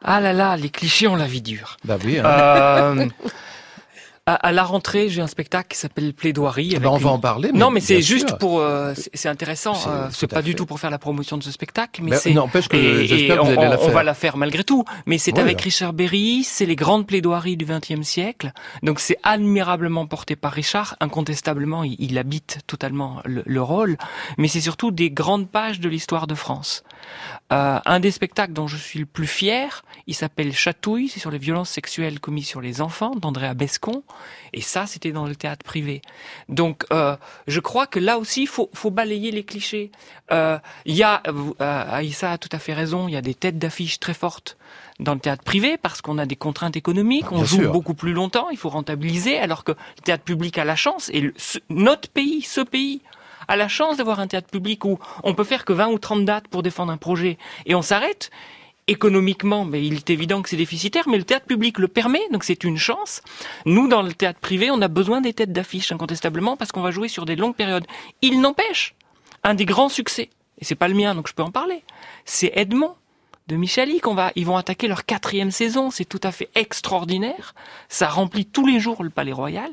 Ah 0.03 0.21
là 0.21 0.31
là, 0.33 0.57
les 0.57 0.69
clichés 0.69 1.07
ont 1.07 1.15
la 1.15 1.25
vie 1.27 1.41
dure. 1.41 1.77
Bah 1.83 1.97
oui. 2.05 2.19
hein. 2.19 2.25
Euh, 2.25 3.05
à, 4.27 4.35
à 4.35 4.51
la 4.51 4.63
rentrée, 4.63 5.09
j'ai 5.09 5.21
un 5.21 5.27
spectacle 5.27 5.69
qui 5.69 5.77
s'appelle 5.79 6.13
Plaidoirie. 6.13 6.69
Ah 6.73 6.75
avec 6.77 6.83
bah, 6.83 6.91
on 6.91 6.97
va 6.97 7.09
une- 7.09 7.15
en 7.15 7.19
parler. 7.19 7.49
mais 7.53 7.57
non, 7.59 7.71
mais 7.71 7.79
c'est 7.79 8.01
juste 8.01 8.37
pour. 8.37 8.59
euh, 8.59 8.93
c'est 9.13 9.29
intéressant. 9.29 9.73
C'est- 9.73 10.25
euh, 10.25 10.27
pas 10.27 10.41
du 10.43 10.53
tout 10.53 10.65
pour 10.65 10.79
faire 10.79 10.89
la 10.91 10.99
promotion 10.99 11.37
de 11.37 11.43
ce 11.43 11.51
spectacle, 11.51 12.01
mais 12.03 12.11
Mais 12.11 12.17
c'est. 12.17 12.33
n'empêche 12.33 12.67
que 12.67 13.05
j'espère 13.05 13.37
que 13.37 13.45
vous 13.45 13.51
on, 13.53 13.57
allez 13.59 13.69
la 13.69 13.77
on- 13.79 13.81
on 13.81 13.85
faire. 13.85 13.93
va 13.93 14.03
la 14.03 14.13
faire 14.13 14.37
malgré 14.37 14.63
tout. 14.63 14.83
Mais 15.05 15.17
c'est 15.17 15.37
avec 15.39 15.57
alors. 15.57 15.63
Richard 15.63 15.93
Berry. 15.93 16.43
C'est 16.43 16.65
les 16.65 16.75
grandes 16.75 17.07
plaidoiries 17.07 17.57
du 17.57 17.65
XXe 17.65 18.01
siècle. 18.01 18.51
Donc 18.83 18.99
c'est 18.99 19.17
admirablement 19.23 20.05
porté 20.05 20.35
par 20.35 20.51
Richard. 20.51 20.95
Incontestablement, 20.99 21.83
il, 21.83 21.95
il 21.99 22.17
habite 22.17 22.59
totalement 22.67 23.21
le, 23.25 23.43
le 23.45 23.61
rôle. 23.61 23.97
Mais 24.37 24.47
c'est 24.47 24.61
surtout 24.61 24.91
des 24.91 25.09
grandes 25.09 25.49
pages 25.49 25.79
de 25.79 25.87
l'histoire 25.89 26.27
de 26.27 26.35
France. 26.35 26.83
Euh, 27.53 27.79
un 27.85 27.99
des 28.01 28.11
spectacles 28.11 28.51
dont 28.53 28.67
je 28.67 28.75
suis 28.77 28.99
le 28.99 29.05
plus 29.05 29.27
fier, 29.27 29.83
il 30.05 30.13
s'appelle 30.15 30.53
Chatouille, 30.53 31.07
c'est 31.07 31.19
sur 31.21 31.31
les 31.31 31.37
violences 31.37 31.69
sexuelles 31.69 32.19
commises 32.19 32.47
sur 32.47 32.59
les 32.59 32.81
enfants 32.81 33.11
d'Andrea 33.15 33.53
Bescon, 33.53 34.03
et 34.51 34.59
ça 34.61 34.85
c'était 34.85 35.11
dans 35.13 35.25
le 35.25 35.35
théâtre 35.35 35.63
privé. 35.63 36.01
Donc 36.49 36.83
euh, 36.91 37.15
je 37.47 37.59
crois 37.61 37.87
que 37.87 37.99
là 37.99 38.17
aussi 38.17 38.41
il 38.43 38.47
faut, 38.47 38.69
faut 38.73 38.91
balayer 38.91 39.31
les 39.31 39.43
clichés. 39.43 39.91
Euh, 40.31 40.59
Il 40.85 40.95
y 40.95 41.03
a, 41.03 41.21
Aïssa 41.59 42.33
a 42.33 42.37
tout 42.37 42.49
à 42.51 42.59
fait 42.59 42.73
raison, 42.73 43.07
il 43.07 43.13
y 43.13 43.17
a 43.17 43.21
des 43.21 43.33
têtes 43.33 43.57
d'affiche 43.57 43.99
très 43.99 44.13
fortes 44.13 44.57
dans 44.99 45.13
le 45.13 45.19
théâtre 45.19 45.43
privé 45.43 45.77
parce 45.77 46.01
qu'on 46.01 46.17
a 46.17 46.25
des 46.25 46.35
contraintes 46.35 46.75
économiques, 46.75 47.31
on 47.31 47.35
Bien 47.37 47.45
joue 47.45 47.57
sûr. 47.61 47.71
beaucoup 47.71 47.93
plus 47.93 48.13
longtemps, 48.13 48.49
il 48.49 48.57
faut 48.57 48.69
rentabiliser, 48.69 49.37
alors 49.39 49.63
que 49.63 49.71
le 49.71 50.01
théâtre 50.03 50.23
public 50.25 50.57
a 50.57 50.65
la 50.65 50.75
chance, 50.75 51.09
et 51.13 51.21
le- 51.21 51.33
ce- 51.37 51.59
notre 51.69 52.09
pays, 52.09 52.41
ce 52.41 52.61
pays, 52.61 53.01
a 53.47 53.55
la 53.55 53.67
chance 53.67 53.97
d'avoir 53.97 54.19
un 54.19 54.27
théâtre 54.27 54.49
public 54.49 54.85
où 54.85 54.99
on 55.23 55.33
peut 55.33 55.43
faire 55.43 55.65
que 55.65 55.73
20 55.73 55.87
ou 55.87 55.99
30 55.99 56.25
dates 56.25 56.47
pour 56.47 56.63
défendre 56.63 56.91
un 56.91 56.97
projet 56.97 57.37
et 57.65 57.75
on 57.75 57.81
s'arrête. 57.81 58.29
Économiquement, 58.89 59.65
mais 59.65 59.85
il 59.85 59.95
est 59.95 60.09
évident 60.09 60.41
que 60.41 60.47
c'est 60.47 60.55
déficitaire, 60.55 61.09
mais 61.09 61.17
le 61.17 61.25
théâtre 61.25 61.45
public 61.45 61.77
le 61.77 61.89
permet, 61.89 62.21
donc 62.31 62.45
c'est 62.45 62.63
une 62.63 62.77
chance. 62.77 63.21
Nous, 63.65 63.89
dans 63.89 64.01
le 64.01 64.13
théâtre 64.13 64.39
privé, 64.39 64.71
on 64.71 64.81
a 64.81 64.87
besoin 64.87 65.19
des 65.19 65.33
têtes 65.33 65.51
d'affiche, 65.51 65.91
incontestablement, 65.91 66.55
parce 66.55 66.71
qu'on 66.71 66.81
va 66.81 66.91
jouer 66.91 67.09
sur 67.09 67.25
des 67.25 67.35
longues 67.35 67.55
périodes. 67.55 67.85
Il 68.21 68.39
n'empêche, 68.39 68.95
un 69.43 69.55
des 69.55 69.65
grands 69.65 69.89
succès, 69.89 70.29
et 70.59 70.63
c'est 70.63 70.75
pas 70.75 70.87
le 70.87 70.93
mien, 70.93 71.15
donc 71.15 71.27
je 71.27 71.33
peux 71.33 71.43
en 71.43 71.51
parler, 71.51 71.83
c'est 72.23 72.53
Edmond 72.55 72.95
de 73.47 73.55
Michali 73.55 73.99
qu'on 73.99 74.13
va, 74.13 74.31
ils 74.35 74.45
vont 74.45 74.57
attaquer 74.57 74.87
leur 74.87 75.05
quatrième 75.05 75.51
saison, 75.51 75.89
c'est 75.89 76.05
tout 76.05 76.19
à 76.23 76.31
fait 76.31 76.49
extraordinaire. 76.55 77.55
Ça 77.89 78.09
remplit 78.09 78.45
tous 78.45 78.65
les 78.65 78.79
jours 78.79 79.03
le 79.03 79.09
Palais 79.09 79.31
Royal. 79.31 79.71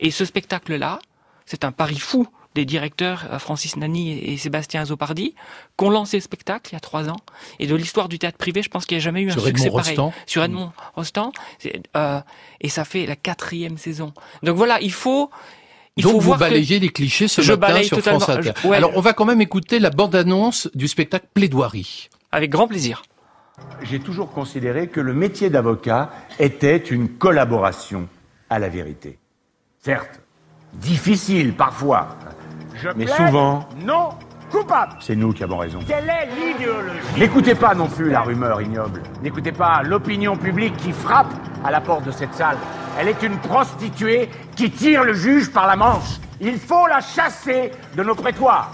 Et 0.00 0.10
ce 0.10 0.24
spectacle-là, 0.24 0.98
c'est 1.46 1.64
un 1.64 1.72
pari 1.72 1.98
fou 1.98 2.26
des 2.54 2.64
directeurs 2.64 3.26
euh, 3.30 3.38
Francis 3.38 3.76
Nani 3.76 4.18
et 4.18 4.36
Sébastien 4.36 4.82
Azopardi, 4.82 5.34
qui 5.78 5.84
ont 5.84 5.90
lancé 5.90 6.16
le 6.16 6.20
spectacle 6.22 6.70
il 6.70 6.74
y 6.74 6.76
a 6.76 6.80
trois 6.80 7.08
ans. 7.08 7.16
Et 7.58 7.66
de 7.66 7.74
l'histoire 7.74 8.08
du 8.08 8.18
théâtre 8.18 8.38
privé, 8.38 8.62
je 8.62 8.68
pense 8.68 8.86
qu'il 8.86 8.96
n'y 8.96 9.02
a 9.02 9.04
jamais 9.04 9.22
eu 9.22 9.30
Sur 9.30 9.42
un 9.42 9.46
succès 9.46 9.66
Edmond 9.66 9.76
pareil. 9.78 9.96
Rostand. 9.96 10.12
Sur 10.26 10.42
Edmond 10.42 10.72
Rostand. 10.96 11.32
Euh, 11.96 12.20
et 12.60 12.68
ça 12.68 12.84
fait 12.84 13.06
la 13.06 13.16
quatrième 13.16 13.78
saison. 13.78 14.12
Donc 14.42 14.56
voilà, 14.56 14.80
il 14.80 14.92
faut... 14.92 15.30
Il 15.96 16.04
Donc 16.04 16.12
faut 16.12 16.18
vous 16.20 16.26
voir 16.26 16.38
que- 16.38 16.44
balayez 16.44 16.78
les 16.78 16.88
clichés 16.88 17.26
ce 17.28 17.40
Je 17.42 17.52
matin 17.52 17.66
balaye 17.68 17.84
sur 17.84 17.96
totalement. 17.98 18.20
France 18.20 18.36
Inter. 18.38 18.52
Je- 18.62 18.68
ouais. 18.68 18.76
Alors 18.76 18.92
on 18.94 19.00
va 19.00 19.12
quand 19.12 19.24
même 19.24 19.40
écouter 19.40 19.78
la 19.80 19.90
bande-annonce 19.90 20.68
du 20.74 20.86
spectacle 20.88 21.26
Plaidoirie. 21.34 22.08
Avec 22.32 22.50
grand 22.50 22.68
plaisir. 22.68 23.02
J'ai 23.82 23.98
toujours 23.98 24.30
considéré 24.32 24.86
que 24.88 25.00
le 25.00 25.12
métier 25.12 25.50
d'avocat 25.50 26.10
était 26.38 26.76
une 26.76 27.08
collaboration 27.10 28.08
à 28.48 28.58
la 28.60 28.68
vérité. 28.68 29.18
Certes, 29.82 30.20
difficile 30.74 31.54
parfois, 31.54 32.16
mais 32.96 33.04
plaide 33.04 33.16
souvent, 33.16 33.68
Non 33.84 34.10
coupable 34.50 34.94
c'est 35.00 35.14
nous 35.14 35.32
qui 35.32 35.44
avons 35.44 35.58
raison. 35.58 35.78
Quelle 35.86 36.08
est 36.08 36.28
l'idéologie? 36.34 36.98
N'écoutez 37.18 37.54
pas 37.54 37.74
non 37.74 37.86
plus 37.86 38.10
la 38.10 38.22
rumeur 38.22 38.60
ignoble. 38.60 39.02
N'écoutez 39.22 39.52
pas 39.52 39.82
l'opinion 39.82 40.36
publique 40.36 40.76
qui 40.76 40.92
frappe 40.92 41.32
à 41.64 41.70
la 41.70 41.80
porte 41.80 42.04
de 42.04 42.10
cette 42.10 42.34
salle. 42.34 42.56
Elle 42.98 43.08
est 43.08 43.22
une 43.22 43.38
prostituée 43.38 44.28
qui 44.56 44.70
tire 44.70 45.04
le 45.04 45.14
juge 45.14 45.52
par 45.52 45.66
la 45.66 45.76
manche. 45.76 46.18
Il 46.40 46.58
faut 46.58 46.86
la 46.86 47.00
chasser 47.00 47.70
de 47.96 48.02
nos 48.02 48.14
prétoires. 48.14 48.72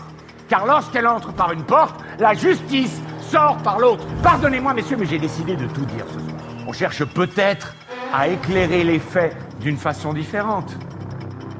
Car 0.49 0.65
lorsqu'elle 0.65 1.07
entre 1.07 1.33
par 1.33 1.53
une 1.53 1.65
porte, 1.65 2.01
la 2.19 2.33
justice 2.33 3.01
sort 3.21 3.57
par 3.59 3.79
l'autre. 3.79 4.05
Pardonnez-moi, 4.23 4.75
messieurs, 4.75 4.97
mais 4.99 5.07
j'ai 5.07 5.19
décidé 5.19 5.57
de 5.57 5.67
tout 5.67 5.85
dire 5.85 6.07
ce 6.09 6.21
soir. 6.21 6.41
On 6.67 6.73
cherche 6.73 7.05
peut-être 7.05 7.75
à 8.15 8.29
éclairer 8.29 8.85
les 8.85 8.99
faits 8.99 9.37
d'une 9.61 9.77
façon 9.77 10.13
différente. 10.13 10.77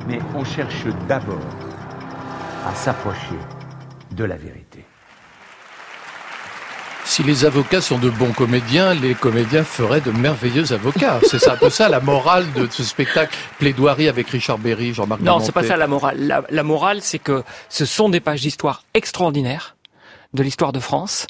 Mais 0.09 0.21
on 0.37 0.45
cherche 0.45 0.85
d'abord 1.09 1.41
à 2.67 2.75
s'approcher 2.75 3.39
de 4.13 4.25
la 4.25 4.37
vérité. 4.37 4.85
Si 7.05 7.23
les 7.23 7.45
avocats 7.45 7.81
sont 7.81 7.99
de 7.99 8.11
bons 8.11 8.33
comédiens, 8.33 8.93
les 8.95 9.15
comédiens 9.15 9.63
feraient 9.63 10.01
de 10.01 10.11
merveilleux 10.11 10.73
avocats. 10.73 11.21
C'est 11.23 11.49
un 11.49 11.57
peu 11.57 11.71
ça 11.71 11.89
la 11.89 12.01
morale 12.01 12.53
de 12.55 12.67
ce 12.69 12.83
spectacle 12.83 13.39
Plaidoirie 13.59 14.09
avec 14.09 14.29
Richard 14.29 14.59
Berry, 14.59 14.93
Jean-Marc 14.93 15.21
Non, 15.21 15.39
c'est 15.39 15.53
pas 15.53 15.63
ça 15.63 15.77
la 15.77 15.87
morale. 15.87 16.27
La, 16.27 16.43
la 16.51 16.63
morale, 16.65 17.03
c'est 17.03 17.21
que 17.21 17.45
ce 17.69 17.85
sont 17.85 18.09
des 18.09 18.19
pages 18.19 18.41
d'histoire 18.41 18.83
extraordinaires 18.95 19.77
de 20.35 20.43
l'histoire 20.43 20.73
de 20.73 20.81
France, 20.81 21.27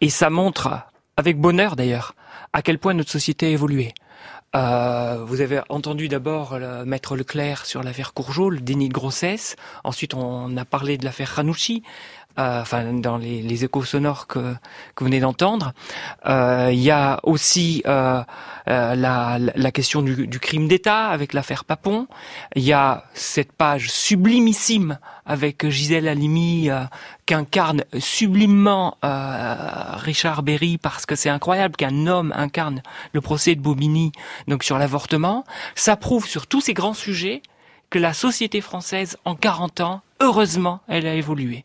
et 0.00 0.08
ça 0.08 0.30
montre, 0.30 0.70
avec 1.16 1.38
bonheur 1.38 1.76
d'ailleurs, 1.76 2.14
à 2.52 2.62
quel 2.62 2.78
point 2.78 2.94
notre 2.94 3.10
société 3.10 3.46
a 3.46 3.50
évolué. 3.50 3.92
Euh, 4.56 5.22
vous 5.26 5.42
avez 5.42 5.60
entendu 5.68 6.08
d'abord 6.08 6.58
le 6.58 6.86
maître 6.86 7.14
Leclerc 7.14 7.66
sur 7.66 7.82
l'affaire 7.82 8.14
Courgeot, 8.14 8.48
le 8.48 8.60
déni 8.60 8.88
de 8.88 8.94
grossesse. 8.94 9.54
Ensuite, 9.84 10.14
on 10.14 10.56
a 10.56 10.64
parlé 10.64 10.96
de 10.96 11.04
l'affaire 11.04 11.28
Ranouchi, 11.36 11.82
euh, 12.38 12.60
enfin 12.62 12.92
dans 12.92 13.16
les, 13.16 13.42
les 13.42 13.64
échos 13.64 13.84
sonores 13.84 14.26
que, 14.26 14.54
que 14.94 15.00
vous 15.00 15.06
venez 15.06 15.20
d'entendre. 15.20 15.72
Euh, 16.26 16.70
Il 16.72 16.80
y 16.80 16.90
a 16.90 17.20
aussi 17.22 17.82
euh, 17.86 18.22
euh, 18.68 18.94
la, 18.94 19.38
la 19.38 19.70
question 19.72 20.02
du, 20.02 20.26
du 20.26 20.40
crime 20.40 20.68
d'État 20.68 21.06
avec 21.08 21.32
l'affaire 21.32 21.64
Papon. 21.64 22.08
Il 22.54 22.62
y 22.62 22.72
a 22.72 23.04
cette 23.14 23.52
page 23.52 23.90
sublimissime 23.90 24.98
avec 25.24 25.68
Gisèle 25.68 26.08
Halimi 26.08 26.70
euh, 26.70 26.84
qu'incarne 27.26 27.84
sublimement 27.98 28.96
euh, 29.04 29.54
Richard 29.94 30.42
Berry 30.42 30.78
parce 30.78 31.06
que 31.06 31.14
c'est 31.16 31.30
incroyable 31.30 31.76
qu'un 31.76 32.06
homme 32.06 32.32
incarne 32.36 32.82
le 33.12 33.20
procès 33.20 33.54
de 33.54 33.60
Bobigny 33.60 34.12
donc 34.46 34.62
sur 34.62 34.78
l'avortement. 34.78 35.44
Ça 35.74 35.96
prouve 35.96 36.26
sur 36.26 36.46
tous 36.46 36.60
ces 36.60 36.74
grands 36.74 36.94
sujets 36.94 37.42
que 37.90 37.98
la 37.98 38.12
société 38.14 38.60
française 38.60 39.16
en 39.24 39.34
40 39.36 39.80
ans, 39.80 40.00
heureusement, 40.20 40.80
elle 40.88 41.06
a 41.06 41.14
évolué. 41.14 41.62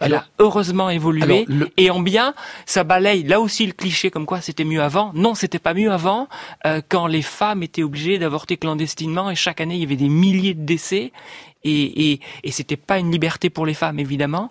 Elle 0.00 0.14
a 0.14 0.26
heureusement 0.38 0.90
évolué 0.90 1.46
et 1.76 1.90
en 1.90 2.00
bien, 2.00 2.34
ça 2.66 2.84
balaye 2.84 3.22
là 3.22 3.40
aussi 3.40 3.66
le 3.66 3.72
cliché 3.72 4.10
comme 4.10 4.26
quoi 4.26 4.40
c'était 4.40 4.64
mieux 4.64 4.82
avant. 4.82 5.10
Non, 5.14 5.34
c'était 5.34 5.58
pas 5.58 5.72
mieux 5.72 5.90
avant 5.90 6.28
euh, 6.66 6.82
quand 6.86 7.06
les 7.06 7.22
femmes 7.22 7.62
étaient 7.62 7.82
obligées 7.82 8.18
d'avorter 8.18 8.58
clandestinement 8.58 9.30
et 9.30 9.34
chaque 9.34 9.60
année 9.60 9.76
il 9.76 9.80
y 9.80 9.84
avait 9.84 9.96
des 9.96 10.10
milliers 10.10 10.54
de 10.54 10.64
décès 10.64 11.12
et, 11.64 12.12
et, 12.12 12.20
et 12.44 12.50
c'était 12.50 12.76
pas 12.76 12.98
une 12.98 13.10
liberté 13.10 13.48
pour 13.48 13.64
les 13.64 13.74
femmes 13.74 13.98
évidemment. 13.98 14.50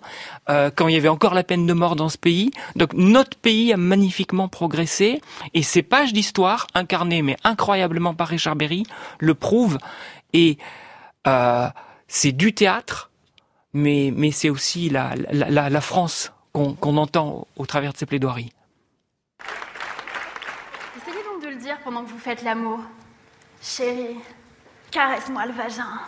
Euh, 0.50 0.70
quand 0.74 0.88
il 0.88 0.94
y 0.94 0.98
avait 0.98 1.08
encore 1.08 1.34
la 1.34 1.44
peine 1.44 1.64
de 1.66 1.72
mort 1.72 1.94
dans 1.94 2.08
ce 2.08 2.18
pays, 2.18 2.50
donc 2.74 2.92
notre 2.94 3.36
pays 3.36 3.72
a 3.72 3.76
magnifiquement 3.76 4.48
progressé 4.48 5.20
et 5.54 5.62
ces 5.62 5.82
pages 5.82 6.12
d'histoire 6.12 6.66
incarnées 6.74 7.22
mais 7.22 7.36
incroyablement 7.44 8.14
par 8.14 8.28
Richard 8.28 8.56
Berry 8.56 8.82
le 9.20 9.34
prouvent 9.34 9.78
et 10.32 10.58
euh, 11.26 11.68
c'est 12.08 12.32
du 12.32 12.52
théâtre 12.52 13.10
mais, 13.76 14.12
mais 14.16 14.30
c'est 14.30 14.50
aussi 14.50 14.88
la, 14.88 15.14
la, 15.30 15.68
la 15.68 15.80
France 15.80 16.32
qu'on 16.52 16.74
qu 16.74 16.88
entend 16.88 17.46
au 17.56 17.66
travers 17.66 17.92
de 17.92 17.98
ces 17.98 18.06
plaidoiries. 18.06 18.52
Essayez 20.96 21.22
donc 21.30 21.42
de 21.42 21.48
le 21.48 21.56
dire 21.56 21.78
pendant 21.84 22.02
que 22.02 22.08
vous 22.08 22.18
faites 22.18 22.42
l'amour. 22.42 22.80
Chérie, 23.62 24.16
caresse-moi 24.90 25.44
le 25.46 25.52
vagin. 25.52 26.00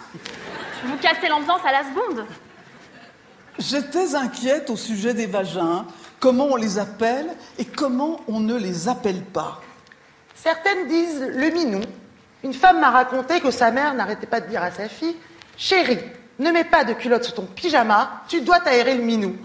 Vous 0.85 0.97
cassez 0.97 1.29
l'ambiance 1.29 1.61
à 1.65 1.73
la 1.73 1.83
seconde. 1.85 2.25
J'étais 3.59 4.15
inquiète 4.15 4.71
au 4.71 4.77
sujet 4.77 5.13
des 5.13 5.27
vagins, 5.27 5.85
comment 6.21 6.47
on 6.47 6.57
les 6.57 6.79
appelle 6.79 7.29
et 7.59 7.65
comment 7.65 8.21
on 8.29 8.41
ne 8.41 8.55
les 8.55 8.89
appelle 8.89 9.23
pas? 9.23 9.61
Certaines 10.35 10.87
disent 10.89 11.21
le 11.21 11.51
minou. 11.51 11.81
Une 12.45 12.55
femme 12.55 12.81
m'a 12.81 12.91
raconté 12.91 13.41
que 13.41 13.51
sa 13.51 13.73
mère 13.73 13.93
n'arrêtait 13.95 14.29
pas 14.29 14.41
de 14.41 14.49
dire 14.49 14.63
à 14.63 14.71
sa 14.71 14.89
fille 14.89 15.17
Chérie, 15.57 15.99
ne 16.39 16.51
mets 16.51 16.65
pas 16.65 16.85
de 16.85 16.93
culotte 16.93 17.25
sous 17.25 17.33
ton 17.33 17.47
pyjama, 17.47 18.23
tu 18.29 18.41
dois 18.43 18.61
t'aérer 18.61 18.97
le 18.97 19.03
minou. 19.03 19.37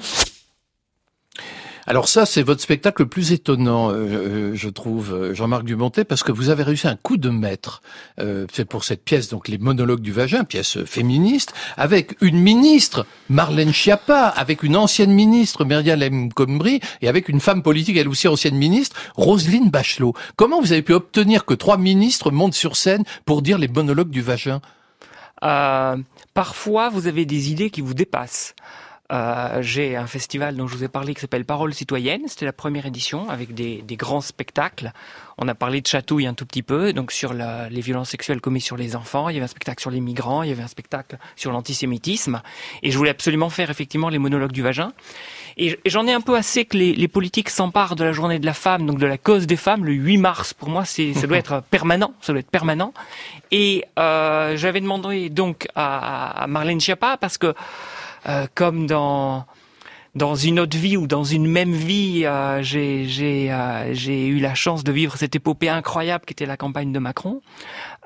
Alors 1.85 2.07
ça, 2.07 2.25
c'est 2.25 2.43
votre 2.43 2.61
spectacle 2.61 3.01
le 3.01 3.09
plus 3.09 3.33
étonnant, 3.33 3.91
euh, 3.91 3.95
euh 3.95 4.51
je 4.53 4.69
trouve, 4.69 5.13
euh, 5.13 5.33
Jean-Marc 5.33 5.65
Dumontet, 5.65 6.05
parce 6.05 6.23
que 6.23 6.31
vous 6.31 6.49
avez 6.49 6.63
réussi 6.63 6.87
un 6.87 6.95
coup 6.95 7.17
de 7.17 7.29
maître. 7.29 7.81
Euh, 8.21 8.45
c'est 8.53 8.63
pour 8.63 8.85
cette 8.85 9.03
pièce, 9.03 9.27
donc 9.27 9.49
les 9.49 9.57
monologues 9.57 9.99
du 9.99 10.13
vagin, 10.13 10.45
pièce 10.45 10.81
féministe, 10.85 11.53
avec 11.75 12.15
une 12.21 12.39
ministre, 12.39 13.05
Marlène 13.27 13.73
Schiappa, 13.73 14.27
avec 14.27 14.63
une 14.63 14.77
ancienne 14.77 15.11
ministre, 15.11 15.65
Myriam 15.65 16.31
Khomri, 16.31 16.79
et 17.01 17.09
avec 17.09 17.27
une 17.27 17.41
femme 17.41 17.61
politique, 17.61 17.97
elle 17.97 18.07
aussi 18.07 18.29
ancienne 18.29 18.55
ministre, 18.55 18.95
Roselyne 19.15 19.69
Bachelot. 19.69 20.13
Comment 20.37 20.61
vous 20.61 20.71
avez 20.71 20.83
pu 20.83 20.93
obtenir 20.93 21.43
que 21.43 21.53
trois 21.53 21.77
ministres 21.77 22.31
montent 22.31 22.53
sur 22.53 22.77
scène 22.77 23.03
pour 23.25 23.41
dire 23.41 23.57
les 23.57 23.67
monologues 23.67 24.09
du 24.09 24.21
vagin? 24.21 24.61
Parfois, 26.33 26.89
vous 26.89 27.07
avez 27.07 27.25
des 27.25 27.51
idées 27.51 27.69
qui 27.69 27.81
vous 27.81 27.93
dépassent. 27.93 28.55
Euh, 29.11 29.61
j'ai 29.61 29.97
un 29.97 30.07
festival 30.07 30.55
dont 30.55 30.65
je 30.65 30.77
vous 30.77 30.83
ai 30.85 30.87
parlé 30.87 31.13
qui 31.13 31.19
s'appelle 31.19 31.43
Parole 31.43 31.73
citoyenne. 31.73 32.21
C'était 32.27 32.45
la 32.45 32.53
première 32.53 32.85
édition 32.85 33.29
avec 33.29 33.53
des, 33.53 33.81
des, 33.81 33.97
grands 33.97 34.21
spectacles. 34.21 34.93
On 35.37 35.47
a 35.49 35.55
parlé 35.55 35.81
de 35.81 35.87
chatouille 35.87 36.25
un 36.25 36.33
tout 36.33 36.45
petit 36.45 36.63
peu, 36.63 36.93
donc 36.93 37.11
sur 37.11 37.33
la, 37.33 37.69
les 37.69 37.81
violences 37.81 38.11
sexuelles 38.11 38.39
commises 38.39 38.63
sur 38.63 38.77
les 38.77 38.95
enfants. 38.95 39.27
Il 39.27 39.33
y 39.33 39.37
avait 39.37 39.43
un 39.43 39.47
spectacle 39.47 39.81
sur 39.81 39.91
les 39.91 39.99
migrants, 39.99 40.41
il 40.41 40.49
y 40.49 40.51
avait 40.53 40.63
un 40.63 40.67
spectacle 40.67 41.17
sur 41.35 41.51
l'antisémitisme. 41.51 42.41
Et 42.81 42.91
je 42.91 42.97
voulais 42.97 43.09
absolument 43.09 43.49
faire 43.49 43.69
effectivement 43.69 44.07
les 44.07 44.19
monologues 44.19 44.53
du 44.53 44.61
vagin. 44.61 44.93
Et, 45.57 45.77
j'en 45.85 46.07
ai 46.07 46.13
un 46.13 46.21
peu 46.21 46.35
assez 46.35 46.63
que 46.63 46.77
les, 46.77 46.93
les 46.93 47.07
politiques 47.09 47.49
s'emparent 47.49 47.95
de 47.95 48.05
la 48.05 48.13
journée 48.13 48.39
de 48.39 48.45
la 48.45 48.53
femme, 48.53 48.85
donc 48.85 48.99
de 48.99 49.05
la 49.05 49.17
cause 49.17 49.47
des 49.47 49.57
femmes, 49.57 49.83
le 49.83 49.91
8 49.91 50.17
mars. 50.17 50.53
Pour 50.53 50.69
moi, 50.69 50.85
c'est, 50.85 51.13
ça 51.13 51.27
doit 51.27 51.37
être 51.39 51.61
permanent. 51.69 52.13
Ça 52.21 52.31
doit 52.31 52.39
être 52.39 52.49
permanent. 52.49 52.93
Et 53.51 53.83
euh, 53.99 54.55
j'avais 54.55 54.79
demandé 54.79 55.29
donc 55.29 55.67
à, 55.75 56.43
à 56.43 56.47
Marlène 56.47 56.79
Schiappa 56.79 57.17
parce 57.17 57.37
que 57.37 57.53
euh, 58.27 58.47
comme 58.55 58.87
dans 58.87 59.45
dans 60.15 60.35
une 60.35 60.59
autre 60.59 60.77
vie 60.77 60.95
ou 60.95 61.07
dans 61.07 61.23
une 61.23 61.47
même 61.47 61.73
vie, 61.73 62.25
euh, 62.25 62.61
j'ai 62.61 63.05
j'ai 63.07 63.51
euh, 63.51 63.93
j'ai 63.93 64.27
eu 64.27 64.39
la 64.39 64.53
chance 64.53 64.83
de 64.83 64.91
vivre 64.91 65.17
cette 65.17 65.35
épopée 65.35 65.69
incroyable 65.69 66.25
qui 66.25 66.33
était 66.33 66.45
la 66.45 66.57
campagne 66.57 66.91
de 66.91 66.99
Macron. 66.99 67.41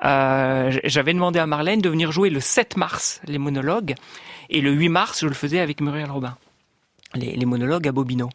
Euh, 0.04 0.78
J'avais 0.84 1.12
demandé 1.12 1.38
à 1.38 1.46
Marlène 1.46 1.80
de 1.80 1.88
venir 1.88 2.10
jouer 2.10 2.30
le 2.30 2.40
7 2.40 2.76
mars 2.76 3.20
les 3.26 3.38
monologues 3.38 3.94
et 4.48 4.60
le 4.60 4.72
8 4.72 4.88
mars 4.88 5.20
je 5.20 5.26
le 5.26 5.34
faisais 5.34 5.60
avec 5.60 5.80
Muriel 5.80 6.10
Robin 6.10 6.36
les, 7.14 7.36
les, 7.36 7.46
monologues 7.46 7.88
à 7.88 7.92
Bobino. 7.92 8.28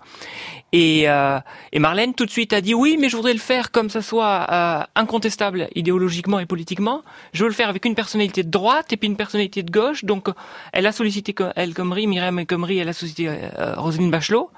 Et, 0.71 1.07
euh, 1.07 1.39
et, 1.71 1.79
Marlène 1.79 2.13
tout 2.13 2.25
de 2.25 2.31
suite 2.31 2.53
a 2.53 2.61
dit 2.61 2.73
oui, 2.73 2.97
mais 2.99 3.09
je 3.09 3.15
voudrais 3.15 3.33
le 3.33 3.39
faire 3.39 3.71
comme 3.71 3.89
ça 3.89 4.01
soit 4.01 4.47
euh, 4.51 4.83
incontestable 4.95 5.69
idéologiquement 5.75 6.39
et 6.39 6.45
politiquement. 6.45 7.03
Je 7.33 7.43
veux 7.43 7.49
le 7.49 7.55
faire 7.55 7.69
avec 7.69 7.85
une 7.85 7.95
personnalité 7.95 8.43
de 8.43 8.49
droite 8.49 8.91
et 8.91 8.97
puis 8.97 9.07
une 9.07 9.17
personnalité 9.17 9.61
de 9.63 9.71
gauche. 9.71 10.05
Donc 10.05 10.29
elle 10.71 10.87
a 10.87 10.91
sollicité 10.91 11.35
El 11.55 11.73
Khomri, 11.73 12.07
Myriam 12.07 12.39
El 12.39 12.47
Khomri, 12.47 12.79
elle 12.79 12.89
a 12.89 12.93
sollicité 12.93 13.29
euh, 13.29 13.75
Roselyne 13.77 14.11
Bachelot. 14.11 14.49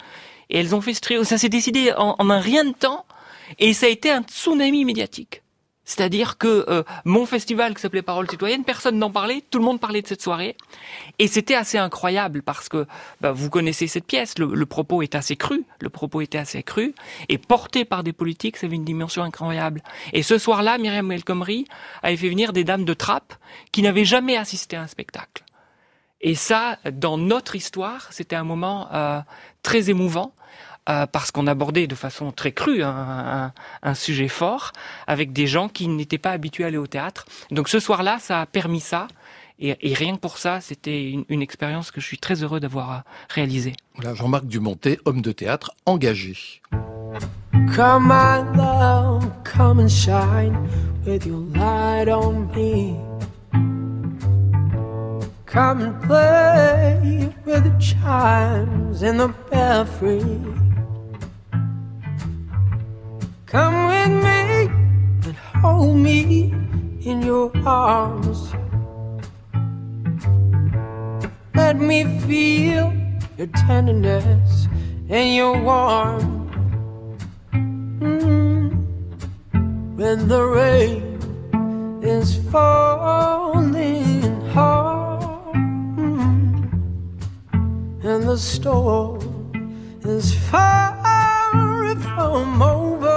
Et 0.49 0.59
elles 0.59 0.75
ont 0.75 0.81
fait 0.81 0.93
ce 0.93 1.01
trio. 1.01 1.23
Ça 1.23 1.37
s'est 1.37 1.49
décidé 1.49 1.91
en, 1.97 2.15
en 2.17 2.29
un 2.29 2.39
rien 2.39 2.63
de 2.63 2.73
temps. 2.73 3.05
Et 3.59 3.73
ça 3.73 3.87
a 3.87 3.89
été 3.89 4.11
un 4.11 4.21
tsunami 4.21 4.85
médiatique. 4.85 5.41
C'est-à-dire 5.85 6.37
que 6.37 6.65
euh, 6.67 6.83
mon 7.05 7.25
festival 7.25 7.75
qui 7.75 7.81
s'appelait 7.81 8.01
Parole 8.01 8.29
citoyenne, 8.29 8.63
personne 8.63 8.97
n'en 8.97 9.11
parlait, 9.11 9.43
tout 9.49 9.59
le 9.59 9.65
monde 9.65 9.79
parlait 9.79 10.01
de 10.01 10.07
cette 10.07 10.21
soirée. 10.21 10.57
Et 11.19 11.27
c'était 11.27 11.55
assez 11.55 11.77
incroyable 11.77 12.41
parce 12.41 12.69
que 12.69 12.87
bah, 13.21 13.31
vous 13.31 13.49
connaissez 13.49 13.87
cette 13.87 14.05
pièce, 14.05 14.37
le, 14.39 14.47
le, 14.47 14.65
propos 14.65 15.03
est 15.03 15.15
assez 15.15 15.35
cru, 15.35 15.63
le 15.79 15.89
propos 15.89 16.21
était 16.21 16.39
assez 16.39 16.63
cru, 16.63 16.95
et 17.29 17.37
porté 17.37 17.85
par 17.85 18.03
des 18.03 18.13
politiques, 18.13 18.57
ça 18.57 18.65
avait 18.65 18.75
une 18.75 18.85
dimension 18.85 19.23
incroyable. 19.23 19.81
Et 20.11 20.23
ce 20.23 20.37
soir-là, 20.37 20.77
Myriam 20.77 21.11
El 21.11 21.23
Khomri 21.23 21.65
avait 22.01 22.17
fait 22.17 22.29
venir 22.29 22.51
des 22.51 22.63
dames 22.63 22.85
de 22.85 22.93
trappe 22.93 23.35
qui 23.71 23.81
n'avaient 23.81 24.05
jamais 24.05 24.37
assisté 24.37 24.75
à 24.75 24.81
un 24.81 24.87
spectacle. 24.87 25.43
Et 26.21 26.33
ça, 26.33 26.79
dans 26.91 27.17
notre 27.17 27.55
histoire, 27.55 28.11
c'était 28.11 28.35
un 28.35 28.43
moment 28.43 28.87
euh, 28.91 29.19
très 29.61 29.91
émouvant 29.91 30.33
euh, 30.87 31.07
parce 31.07 31.31
qu'on 31.31 31.47
abordait 31.47 31.87
de 31.87 31.95
façon 31.95 32.31
très 32.31 32.51
crue 32.51 32.83
un, 32.83 32.89
un, 32.89 33.53
un, 33.81 33.93
sujet 33.95 34.27
fort 34.27 34.71
avec 35.07 35.33
des 35.33 35.47
gens 35.47 35.67
qui 35.67 35.87
n'étaient 35.87 36.19
pas 36.19 36.31
habitués 36.31 36.63
à 36.63 36.67
aller 36.67 36.77
au 36.77 36.85
théâtre. 36.85 37.25
Donc 37.49 37.69
ce 37.69 37.79
soir-là, 37.79 38.19
ça 38.19 38.41
a 38.41 38.45
permis 38.45 38.81
ça. 38.81 39.07
Et, 39.57 39.75
et 39.81 39.93
rien 39.93 40.15
que 40.15 40.19
pour 40.19 40.37
ça, 40.37 40.61
c'était 40.61 41.09
une, 41.09 41.25
une, 41.29 41.41
expérience 41.41 41.89
que 41.89 42.01
je 42.01 42.05
suis 42.05 42.17
très 42.17 42.43
heureux 42.43 42.59
d'avoir 42.59 43.03
réalisée. 43.29 43.73
Voilà, 43.95 44.13
Jean-Marc 44.13 44.45
Dumontet, 44.45 44.99
homme 45.05 45.21
de 45.21 45.31
théâtre 45.31 45.71
engagé. 45.85 46.61
Come 47.73 48.07
my 48.07 48.43
love, 48.55 49.25
come 49.43 49.79
and 49.79 49.89
shine 49.89 50.55
with 51.05 51.25
your 51.25 51.39
light 51.55 52.09
on 52.09 52.47
me. 52.55 52.95
Come 55.45 55.81
and 55.81 56.01
play 56.03 57.33
with 57.45 57.63
the 57.63 57.73
chimes 57.79 59.01
in 59.01 59.17
the 59.17 59.33
belfry. 59.49 60.21
Come 63.45 63.87
with 63.87 64.23
me 64.23 64.65
and 65.23 65.35
hold 65.61 65.97
me 65.97 66.51
in 67.01 67.21
your 67.21 67.51
arms. 67.65 68.51
Let 71.53 71.75
me 71.77 72.19
feel 72.21 72.91
your 73.37 73.47
tenderness 73.67 74.67
and 75.09 75.35
your 75.35 75.61
warmth. 75.61 76.55
Mm. 77.51 78.71
When 79.95 80.27
the 80.27 80.43
rain 80.43 82.01
is 82.01 82.37
falling 82.51 84.41
hard 84.49 85.21
mm. 85.93 86.63
and 88.03 88.23
the 88.27 88.37
storm 88.37 89.21
is 90.03 90.33
far 90.49 90.95
from 92.15 92.61
over. 92.61 93.14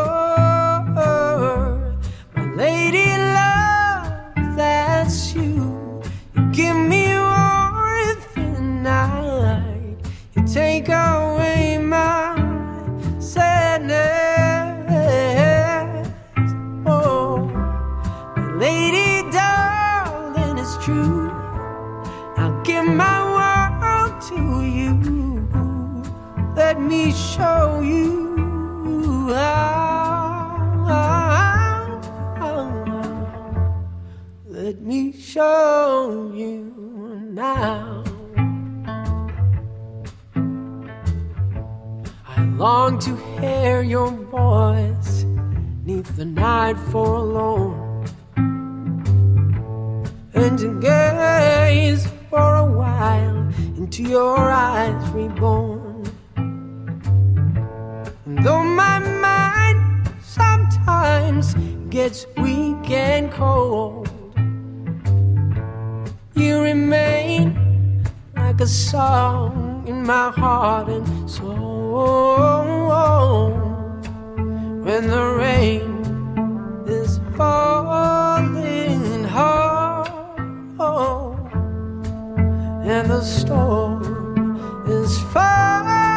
Lady 2.59 3.17
love, 3.17 4.35
that's 4.57 5.33
you. 5.33 6.03
You 6.35 6.43
give 6.51 6.75
me 6.77 7.17
warmth 7.17 8.37
in 8.37 8.83
night. 8.83 9.97
You 10.35 10.43
take 10.45 10.89
away 10.89 11.79
my 11.79 12.35
sadness. 13.21 14.09
Oh, 16.85 17.49
lady 18.57 19.31
darling, 19.31 20.59
it's 20.59 20.77
true. 20.85 21.31
I'll 22.37 22.61
give 22.65 22.87
my 22.89 23.19
world 23.37 24.21
to 24.31 24.41
you. 24.67 24.99
Let 26.57 26.81
me 26.81 27.13
show 27.13 27.68
show 35.39 36.33
you 36.35 36.75
now. 37.31 38.03
I 42.27 42.43
long 42.57 42.99
to 42.99 43.15
hear 43.39 43.83
your 43.83 44.11
voice 44.11 45.25
neath 45.85 46.11
the 46.17 46.25
night 46.25 46.77
forlorn 46.91 48.05
and 50.35 50.59
to 50.59 50.81
gaze 50.81 52.09
for 52.31 52.57
a 52.57 52.69
while 52.81 53.39
into 53.77 54.03
your 54.03 54.37
eyes 54.37 55.09
reborn. 55.11 56.03
And 58.27 58.45
though 58.45 58.65
my 58.65 58.99
mind 58.99 60.11
sometimes 60.21 61.55
gets 61.91 62.27
weak 62.37 62.91
and 62.91 63.31
cold, 63.31 64.08
you 66.39 66.61
remain 66.61 68.05
like 68.37 68.61
a 68.61 68.67
song 68.67 69.85
in 69.87 70.05
my 70.05 70.31
heart 70.31 70.89
and 70.89 71.31
soul. 71.31 72.69
When 74.85 75.09
the 75.09 75.25
rain 75.39 75.99
is 76.87 77.21
falling 77.37 79.25
hard 79.25 80.09
and 82.89 83.11
the 83.11 83.21
storm 83.21 84.03
is 84.89 85.19
far 85.33 86.08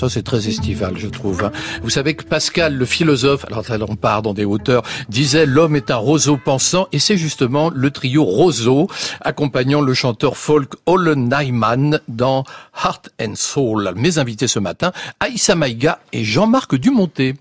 Ça, 0.00 0.08
c'est 0.08 0.22
très 0.22 0.48
estival, 0.48 0.94
je 0.96 1.08
trouve. 1.08 1.44
hein. 1.44 1.52
Vous 1.82 1.90
savez 1.90 2.14
que 2.14 2.24
Pascal, 2.24 2.74
le 2.74 2.86
philosophe, 2.86 3.44
alors 3.44 3.62
là, 3.68 3.84
on 3.86 3.96
part 3.96 4.22
dans 4.22 4.32
des 4.32 4.46
hauteurs, 4.46 4.82
disait 5.10 5.44
l'homme 5.44 5.76
est 5.76 5.90
un 5.90 5.96
roseau 5.96 6.38
pensant, 6.42 6.88
et 6.90 6.98
c'est 6.98 7.18
justement 7.18 7.70
le 7.74 7.90
trio 7.90 8.24
Roseau, 8.24 8.88
accompagnant 9.20 9.82
le 9.82 9.92
chanteur 9.92 10.38
folk 10.38 10.72
Ole 10.86 11.16
Nyman 11.16 12.00
dans 12.08 12.44
Heart 12.82 13.10
and 13.20 13.34
Soul. 13.34 13.92
Mes 13.94 14.18
invités 14.18 14.48
ce 14.48 14.58
matin, 14.58 14.92
Aïssa 15.20 15.54
Maïga 15.54 15.98
et 16.14 16.24
Jean-Marc 16.24 16.76
Dumonté. 16.76 17.34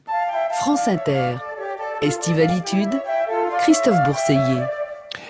France 0.60 0.86
Inter. 0.89 1.36
Estivalitude. 2.02 2.89
Christophe 3.60 4.04
Bourseiller. 4.06 4.63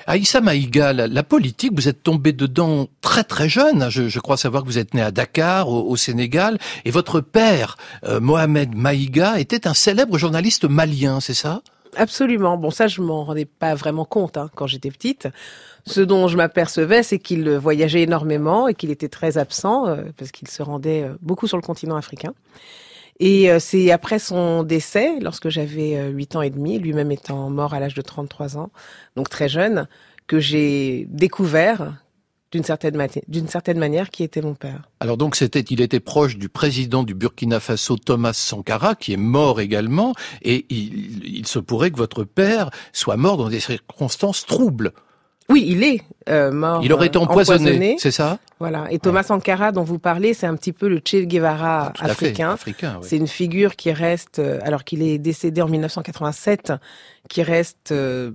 Aïssa 0.10 0.42
Maïga, 0.42 0.92
la, 0.92 1.08
la 1.08 1.22
politique, 1.22 1.72
vous 1.76 1.88
êtes 1.88 2.02
tombé 2.02 2.34
dedans 2.34 2.88
très 3.00 3.24
très 3.24 3.48
jeune. 3.48 3.92
Je, 3.92 4.10
je 4.10 4.20
crois 4.20 4.38
savoir 4.38 4.64
que 4.64 4.68
vous 4.68 4.80
êtes 4.80 4.96
né 4.96 5.04
à 5.04 5.12
Dakar, 5.12 5.70
au, 5.70 5.88
au 5.88 5.96
Sénégal, 5.98 6.58
et 6.84 6.90
votre 6.90 7.22
père, 7.22 7.78
euh, 8.06 8.20
Mohamed 8.20 8.74
Maïga, 8.74 9.40
était 9.40 9.68
un 9.68 9.76
célèbre 9.76 10.18
journaliste 10.18 10.66
malien, 10.66 11.20
c'est 11.20 11.36
ça? 11.36 11.62
Absolument. 11.96 12.58
Bon, 12.58 12.72
ça, 12.72 12.88
je 12.88 13.04
m'en 13.04 13.24
rendais 13.24 13.46
pas 13.46 13.76
vraiment 13.76 14.04
compte 14.04 14.38
hein, 14.38 14.50
quand 14.56 14.66
j'étais 14.66 14.90
petite. 14.90 15.28
Ce 15.86 16.02
dont 16.02 16.28
je 16.28 16.38
m'apercevais, 16.38 17.04
c'est 17.04 17.20
qu'il 17.20 17.48
voyageait 17.52 18.02
énormément 18.02 18.68
et 18.68 18.74
qu'il 18.74 18.90
était 18.90 19.10
très 19.10 19.38
absent 19.38 19.88
euh, 19.88 20.02
parce 20.18 20.32
qu'il 20.32 20.48
se 20.48 20.64
rendait 20.64 21.04
euh, 21.04 21.14
beaucoup 21.22 21.46
sur 21.48 21.58
le 21.58 21.62
continent 21.62 21.96
africain. 21.96 22.34
Et 23.20 23.52
euh, 23.52 23.60
c'est 23.60 23.92
après 23.92 24.20
son 24.20 24.64
décès, 24.64 25.20
lorsque 25.20 25.50
j'avais 25.50 25.98
euh, 25.98 26.10
8 26.10 26.36
ans 26.38 26.42
et 26.42 26.50
demi, 26.50 26.80
lui-même 26.80 27.12
étant 27.12 27.50
mort 27.50 27.74
à 27.74 27.80
l'âge 27.80 27.94
de 27.94 28.02
33 28.02 28.58
ans, 28.58 28.72
donc 29.16 29.30
très 29.30 29.50
jeune, 29.50 29.88
que 30.28 30.40
j'ai 30.40 31.06
découvert 31.10 32.02
d'une 32.52 32.64
certaine, 32.64 32.98
certaine 33.48 33.78
manière 33.78 34.10
qui 34.10 34.24
était 34.24 34.42
mon 34.42 34.56
père. 34.56 34.90
Alors 35.02 35.18
donc 35.18 35.36
c'était, 35.36 35.60
il 35.60 35.82
était 35.82 36.00
proche 36.00 36.38
du 36.38 36.50
président 36.50 37.04
du 37.04 37.14
Burkina 37.14 37.60
Faso, 37.60 37.98
Thomas 37.98 38.34
Sankara, 38.34 38.96
qui 38.96 39.14
est 39.14 39.18
mort 39.18 39.60
également, 39.60 40.14
et 40.42 40.66
il, 40.70 41.26
il 41.26 41.46
se 41.46 41.60
pourrait 41.60 41.92
que 41.92 41.98
votre 41.98 42.24
père 42.24 42.72
soit 42.94 43.18
mort 43.18 43.38
dans 43.38 43.50
des 43.50 43.60
circonstances 43.60 44.46
troubles. 44.46 44.94
Oui, 45.50 45.66
il 45.68 45.84
est 45.84 46.02
euh, 46.30 46.52
mort. 46.52 46.82
Il 46.84 46.94
aurait 46.94 47.08
été 47.08 47.18
euh, 47.18 47.22
empoisonné, 47.24 47.96
c'est 48.00 48.12
ça? 48.12 48.38
Voilà. 48.60 48.86
Et 48.92 49.00
Thomas 49.00 49.24
Sankara, 49.24 49.72
dont 49.72 49.84
vous 49.84 50.00
parlez, 50.00 50.34
c'est 50.34 50.46
un 50.46 50.56
petit 50.56 50.74
peu 50.74 50.88
le 50.88 51.00
Che 51.04 51.26
Guevara 51.26 51.92
Tout 51.96 52.04
fait, 52.04 52.12
africain. 52.12 52.52
africain, 52.52 52.98
oui. 53.02 53.08
C'est 53.10 53.18
une 53.18 53.28
figure 53.28 53.76
qui 53.76 53.92
reste, 53.92 54.40
euh, 54.40 54.60
alors 54.62 54.84
qu'il 54.84 55.02
est 55.02 55.18
décédé 55.18 55.62
en 55.62 55.68
1987, 55.68 56.74
qui 57.30 57.42
reste 57.42 57.92
euh, 57.92 58.32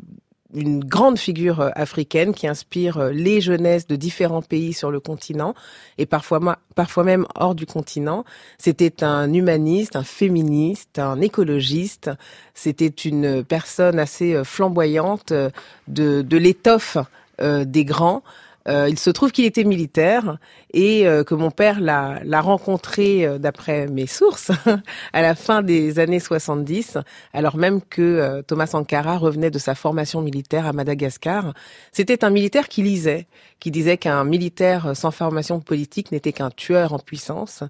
une 0.55 0.85
grande 0.85 1.19
figure 1.19 1.61
euh, 1.61 1.71
africaine 1.75 2.33
qui 2.33 2.47
inspire 2.47 2.99
euh, 2.99 3.11
les 3.11 3.41
jeunesses 3.41 3.87
de 3.87 3.97
différents 3.97 4.43
pays 4.43 4.73
sur 4.73 4.91
le 4.91 5.01
continent 5.01 5.55
et 5.99 6.07
parfois, 6.07 6.59
parfois 6.75 7.05
même 7.05 7.27
hors 7.35 7.55
du 7.55 7.67
continent. 7.67 8.25
C'était 8.59 9.05
un 9.05 9.33
humaniste, 9.33 9.97
un 9.97 10.05
féministe, 10.05 10.99
un 10.99 11.21
écologiste. 11.21 12.11
C'était 12.55 12.87
une 12.87 13.45
personne 13.45 13.99
assez 13.99 14.35
euh, 14.35 14.45
flamboyante 14.45 15.33
de, 15.33 16.23
de 16.23 16.37
l'étoffe 16.37 16.99
des 17.41 17.85
grands. 17.85 18.23
Euh, 18.67 18.89
il 18.89 18.99
se 18.99 19.11
trouve 19.11 19.31
qu'il 19.31 19.45
était 19.45 19.65
militaire 19.65 20.39
et 20.73 21.07
euh, 21.07 21.23
que 21.23 21.35
mon 21.35 21.51
père 21.51 21.81
l'a 21.81 22.41
rencontré, 22.41 23.27
euh, 23.27 23.39
d'après 23.39 23.87
mes 23.89 24.07
sources, 24.07 24.51
à 25.13 25.23
la 25.23 25.35
fin 25.35 25.63
des 25.63 25.99
années 25.99 26.21
70, 26.21 26.99
alors 27.33 27.57
même 27.57 27.83
que 27.83 28.03
euh, 28.03 28.43
Thomas 28.43 28.67
Sankara 28.67 29.19
revenait 29.19 29.51
de 29.51 29.59
sa 29.59 29.75
formation 29.75 30.23
militaire 30.23 30.67
à 30.67 30.73
Madagascar. 30.73 31.53
C'était 31.93 32.25
un 32.25 32.31
militaire 32.31 32.69
qui 32.69 32.83
lisait, 32.83 33.27
qui 33.61 33.71
disait 33.71 33.99
qu'un 33.99 34.25
militaire 34.25 34.97
sans 34.97 35.11
formation 35.11 35.61
politique 35.61 36.11
n'était 36.11 36.33
qu'un 36.33 36.51
tueur 36.51 36.95
en 36.95 36.99
puissance. 36.99 37.65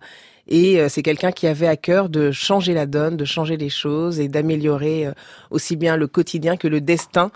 Et 0.47 0.81
euh, 0.81 0.89
c'est 0.89 1.03
quelqu'un 1.03 1.33
qui 1.33 1.47
avait 1.47 1.67
à 1.67 1.77
cœur 1.77 2.09
de 2.09 2.31
changer 2.31 2.75
la 2.75 2.87
donne, 2.87 3.17
de 3.17 3.25
changer 3.25 3.57
les 3.57 3.71
choses 3.71 4.21
et 4.21 4.29
d'améliorer 4.29 5.07
euh, 5.07 5.13
aussi 5.51 5.77
bien 5.77 5.97
le 5.97 6.07
quotidien 6.07 6.57
que 6.57 6.69
le 6.69 6.81
destin 6.81 7.31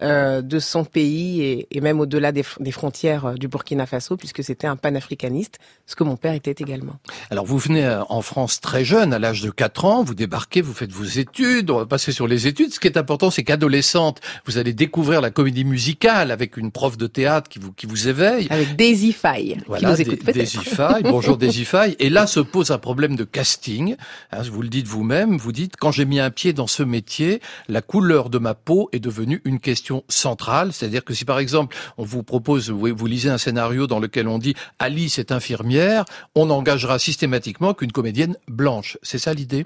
euh, 0.00 0.42
de 0.42 0.58
son 0.58 0.84
pays 0.84 1.42
et, 1.42 1.68
et 1.70 1.80
même 1.80 2.00
au-delà 2.00 2.32
des, 2.32 2.42
des 2.58 2.72
frontières 2.72 3.26
euh, 3.26 3.34
du 3.34 3.46
Burkina 3.46 3.86
Faso, 3.86 4.16
puisque 4.16 4.42
c'était 4.42 4.66
un 4.66 4.74
panafricaniste, 4.74 5.58
ce 5.86 5.94
que 5.94 6.02
mon 6.02 6.16
père 6.16 6.32
était 6.32 6.56
également. 6.58 6.94
Alors 7.30 7.44
vous 7.44 7.58
venez 7.58 7.84
euh, 7.84 8.02
en 8.08 8.20
France 8.20 8.60
très 8.60 8.84
jeune, 8.84 9.12
à 9.12 9.20
l'âge 9.20 9.42
de 9.42 9.50
4 9.50 9.84
ans, 9.84 10.02
vous 10.02 10.14
débarquez, 10.14 10.60
vous 10.60 10.72
faites 10.72 10.90
vos 10.90 11.04
études, 11.04 11.70
on 11.70 11.76
va 11.76 11.86
passer 11.86 12.10
sur 12.10 12.26
les 12.26 12.48
études. 12.48 12.72
Ce 12.72 12.80
qui 12.80 12.88
est 12.88 12.96
important, 12.96 13.30
c'est 13.30 13.44
qu'adolescente, 13.44 14.20
vous 14.46 14.58
allez 14.58 14.72
découvrir 14.72 15.20
la 15.20 15.30
comédie 15.30 15.64
musicale 15.64 16.32
avec 16.32 16.56
une 16.56 16.72
prof 16.72 16.96
de 16.96 17.06
théâtre 17.06 17.48
qui 17.48 17.60
vous, 17.60 17.70
qui 17.72 17.86
vous 17.86 18.08
éveille. 18.08 18.48
Avec 18.50 18.74
Daisy 18.74 19.12
Faye, 19.12 19.56
qui 19.58 19.64
Voilà, 19.68 19.90
nous 19.90 19.96
des, 19.96 20.02
écoute 20.02 20.24
peut-être. 20.24 20.34
Daisy 20.36 20.58
Faye. 20.58 21.02
Bonjour 21.04 21.36
Daisy 21.36 21.64
Faye. 21.64 21.94
Et 22.00 22.10
là 22.10 22.26
se 22.26 22.40
pose 22.40 22.70
un 22.72 22.78
problème 22.78 23.14
de 23.14 23.24
casting. 23.24 23.94
Hein, 24.32 24.42
vous 24.50 24.62
le 24.62 24.68
dites 24.68 24.88
vous-même. 24.88 25.36
Vous 25.36 25.52
dites 25.52 25.76
quand 25.76 25.92
j'ai 25.92 26.06
mis 26.06 26.18
un 26.18 26.30
pied 26.30 26.52
dans 26.52 26.66
ce 26.66 26.82
métier, 26.82 27.40
la 27.68 27.82
couleur 27.82 28.30
de 28.30 28.38
ma 28.38 28.54
peau 28.54 28.88
est 28.92 28.98
devenue 28.98 29.42
une 29.44 29.60
question 29.60 29.81
centrale. 30.08 30.72
C'est-à-dire 30.72 31.04
que 31.04 31.14
si 31.14 31.24
par 31.24 31.38
exemple 31.38 31.76
on 31.98 32.04
vous 32.04 32.22
propose, 32.22 32.70
vous, 32.70 33.06
lisez 33.06 33.30
un 33.30 33.38
scénario 33.38 33.86
dans 33.86 33.98
lequel 33.98 34.28
on 34.28 34.38
dit 34.38 34.54
Alice 34.78 35.18
est 35.18 35.32
infirmière, 35.32 36.04
on 36.34 36.50
engagera 36.50 36.98
systématiquement 36.98 37.74
qu'une 37.74 37.92
comédienne 37.92 38.36
blanche. 38.48 38.98
C'est 39.02 39.18
ça 39.18 39.34
l'idée? 39.34 39.64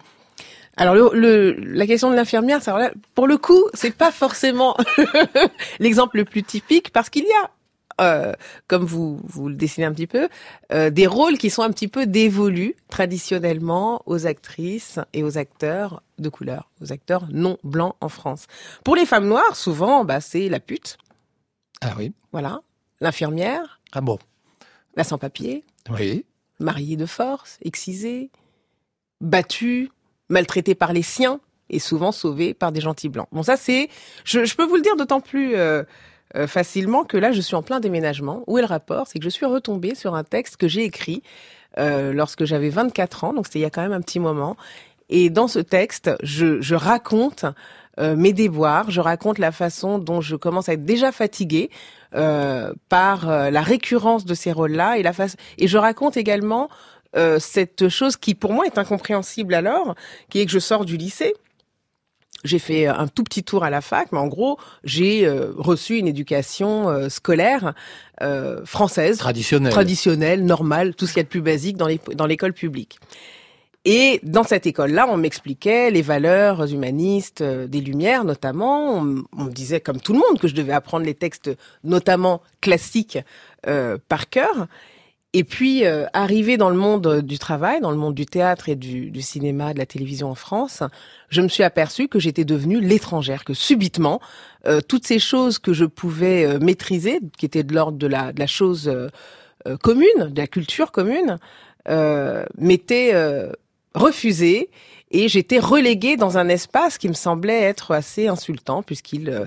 Alors 0.79 0.95
la 1.15 1.87
question 1.87 2.11
de 2.11 2.17
l'infirmière, 2.17 2.61
pour 3.15 3.27
le 3.27 3.39
coup, 3.39 3.65
c'est 3.73 3.97
pas 3.97 4.13
forcément 4.13 4.77
l'exemple 5.79 6.19
le 6.19 6.25
plus 6.27 6.43
typique 6.43 6.91
parce 6.91 7.09
qu'il 7.09 7.25
y 7.25 7.33
a 7.33 7.51
euh, 8.01 8.33
comme 8.69 8.85
vous 8.85 9.21
vous 9.25 9.49
le 9.49 9.55
dessinez 9.55 9.87
un 9.87 9.93
petit 9.93 10.07
peu, 10.07 10.29
euh, 10.73 10.91
des 10.91 11.07
rôles 11.07 11.39
qui 11.39 11.51
sont 11.51 11.63
un 11.63 11.71
petit 11.71 11.89
peu 11.89 12.07
dévolus 12.07 12.75
traditionnellement 12.91 14.03
aux 14.07 14.27
actrices 14.27 14.99
et 15.13 15.23
aux 15.23 15.39
acteurs 15.39 16.03
de 16.19 16.29
couleur, 16.29 16.71
aux 16.83 16.93
acteurs 16.93 17.27
non 17.33 17.59
blancs 17.65 17.95
en 18.01 18.09
France. 18.09 18.47
Pour 18.85 18.97
les 18.97 19.07
femmes 19.07 19.27
noires, 19.27 19.57
souvent, 19.57 20.05
bah, 20.05 20.21
c'est 20.21 20.49
la 20.49 20.61
pute, 20.61 20.99
Ah 21.81 21.95
oui. 21.97 22.13
voilà, 22.33 22.61
l'infirmière, 23.01 23.81
Ah 23.93 24.01
bon. 24.01 24.19
la 24.95 25.05
sans-papier, 25.05 25.65
Oui. 25.91 26.25
mariée 26.61 26.97
de 26.97 27.07
force, 27.07 27.59
excisée, 27.63 28.31
battue, 29.21 29.91
maltraitée 30.29 30.75
par 30.75 30.93
les 30.93 31.03
siens 31.03 31.41
et 31.71 31.79
souvent 31.79 32.13
sauvée 32.13 32.55
par 32.55 32.73
des 32.73 32.81
gentils 32.81 33.09
blancs. 33.09 33.29
Bon, 33.33 33.43
ça 33.43 33.57
c'est, 33.57 33.89
je, 34.25 34.45
je 34.45 34.55
peux 34.57 34.65
vous 34.65 34.77
le 34.77 34.83
dire 34.83 34.97
d'autant 34.97 35.21
plus 35.21 35.57
euh, 35.57 35.83
euh, 36.35 36.47
facilement 36.47 37.05
que 37.05 37.17
là 37.17 37.33
je 37.33 37.41
suis 37.41 37.55
en 37.55 37.63
plein 37.63 37.81
déménagement. 37.81 38.43
Où 38.47 38.59
est 38.59 38.63
le 38.63 38.67
rapport? 38.67 39.07
C'est 39.07 39.19
que 39.19 39.25
je 39.25 39.31
suis 39.31 39.47
retombée 39.47 39.95
sur 39.95 40.15
un 40.15 40.25
texte 40.25 40.57
que 40.57 40.69
j'ai 40.69 40.85
écrit 40.85 41.23
euh, 41.79 42.13
lorsque 42.13 42.45
j'avais 42.45 42.71
24 42.71 43.25
ans, 43.25 43.33
donc 43.33 43.47
c'était 43.47 43.59
il 43.61 43.63
y 43.63 43.67
a 43.67 43.71
quand 43.71 43.83
même 43.83 43.93
un 43.93 44.01
petit 44.01 44.21
moment. 44.21 44.57
Et 45.09 45.31
dans 45.31 45.47
ce 45.47 45.61
texte, 45.61 46.11
je, 46.23 46.61
je 46.61 46.75
raconte 46.75 47.45
euh, 47.99 48.15
mes 48.15 48.33
déboires, 48.33 48.91
je 48.91 49.01
raconte 49.01 49.39
la 49.39 49.53
façon 49.53 49.99
dont 49.99 50.21
je 50.21 50.37
commence 50.37 50.69
à 50.69 50.75
être 50.75 50.85
déjà 50.85 51.13
fatiguée 51.13 51.71
euh, 52.15 52.73
par 52.89 53.31
euh, 53.31 53.51
la 53.51 53.63
récurrence 53.63 54.27
de 54.27 54.35
ces 54.35 54.53
rôles-là 54.53 54.99
et 54.99 55.03
la 55.03 55.15
face 55.15 55.37
et 55.57 55.67
je 55.67 55.79
raconte 55.79 56.17
également 56.17 56.69
cette 57.39 57.89
chose 57.89 58.19
qui 58.19 58.35
pour 58.35 58.53
moi 58.53 58.67
est 58.67 58.77
incompréhensible 58.77 59.55
alors, 59.55 59.95
qui 60.29 60.41
est 60.41 60.45
que 60.45 60.53
je 60.53 60.59
sors 60.59 60.85
du 60.85 60.99
lycée. 60.99 61.33
J'ai 62.47 62.59
fait 62.59 62.87
un 62.87 63.09
tout 63.09 63.25
petit 63.25 63.43
tour 63.43 63.65
à 63.65 63.71
la 63.71 63.81
fac, 63.81 64.09
mais 64.13 64.19
en 64.19 64.29
gros, 64.29 64.59
j'ai 64.85 65.27
euh, 65.27 65.53
reçu 65.57 65.97
une 65.99 66.07
éducation 66.09 66.89
euh, 66.89 67.09
scolaire 67.09 67.75
euh, 68.23 68.65
française, 68.65 69.19
Traditionnelle. 69.19 69.73
traditionnelle, 69.73 70.45
normale, 70.45 70.95
tout 70.95 71.07
ce 71.07 71.13
qu'il 71.13 71.21
y 71.21 71.21
a 71.21 71.25
de 71.25 71.29
plus 71.29 71.43
basique 71.43 71.77
dans 71.77 71.87
les- 71.89 72.01
dans 72.15 72.27
l'école 72.27 72.53
publique. 72.55 72.99
Et 73.89 74.19
dans 74.25 74.43
cette 74.43 74.67
école-là, 74.67 75.07
on 75.09 75.17
m'expliquait 75.17 75.93
les 75.93 76.03
valeurs 76.03 76.73
humanistes 76.73 77.41
euh, 77.43 77.69
des 77.69 77.81
Lumières, 77.81 78.25
notamment. 78.25 78.95
On, 78.99 79.23
on 79.37 79.45
me 79.45 79.51
disait, 79.53 79.81
comme 79.81 80.01
tout 80.01 80.13
le 80.13 80.19
monde, 80.19 80.41
que 80.41 80.49
je 80.49 80.55
devais 80.57 80.73
apprendre 80.73 81.05
les 81.07 81.15
textes, 81.15 81.51
notamment 81.85 82.43
classiques, 82.61 83.19
euh, 83.69 83.97
par 84.09 84.29
cœur. 84.29 84.67
Et 85.39 85.45
puis, 85.45 85.85
euh, 85.85 86.07
arrivé 86.15 86.57
dans 86.57 86.71
le 86.71 86.79
monde 86.79 87.21
du 87.21 87.39
travail, 87.39 87.83
dans 87.83 87.91
le 87.91 87.99
monde 87.99 88.15
du 88.15 88.25
théâtre 88.25 88.71
et 88.71 88.75
du, 88.75 89.11
du 89.11 89.21
cinéma, 89.21 89.75
de 89.75 89.79
la 89.79 89.85
télévision 89.85 90.31
en 90.31 90.35
France, 90.35 90.83
je 91.29 91.43
me 91.43 91.49
suis 91.49 91.63
aperçue 91.63 92.09
que 92.09 92.19
j'étais 92.19 92.47
devenue 92.47 92.81
l'étrangère, 92.81 93.45
que 93.45 93.53
subitement, 93.53 94.19
euh, 94.67 94.81
toutes 94.81 95.07
ces 95.07 95.19
choses 95.19 95.59
que 95.59 95.75
je 95.75 95.85
pouvais 95.85 96.47
euh, 96.47 96.59
maîtriser, 96.59 97.21
qui 97.37 97.45
étaient 97.45 97.65
de 97.65 97.75
l'ordre 97.75 97.99
de 97.99 98.07
la, 98.07 98.33
de 98.33 98.41
la 98.41 98.47
chose 98.47 98.89
euh, 98.89 99.09
euh, 99.69 99.77
commune, 99.77 100.31
de 100.31 100.41
la 100.41 100.47
culture 100.47 100.91
commune, 100.91 101.39
euh, 101.91 102.47
m'étaient 102.57 103.11
euh, 103.13 103.53
refusées 103.95 104.71
et 105.11 105.29
j'étais 105.29 105.59
reléguée 105.59 106.17
dans 106.17 106.39
un 106.39 106.49
espace 106.49 106.97
qui 106.97 107.09
me 107.09 107.15
semblait 107.15 107.63
être 107.63 107.93
assez 107.93 108.27
insultant 108.27 108.83
puisqu'il 108.83 109.29
euh, 109.29 109.45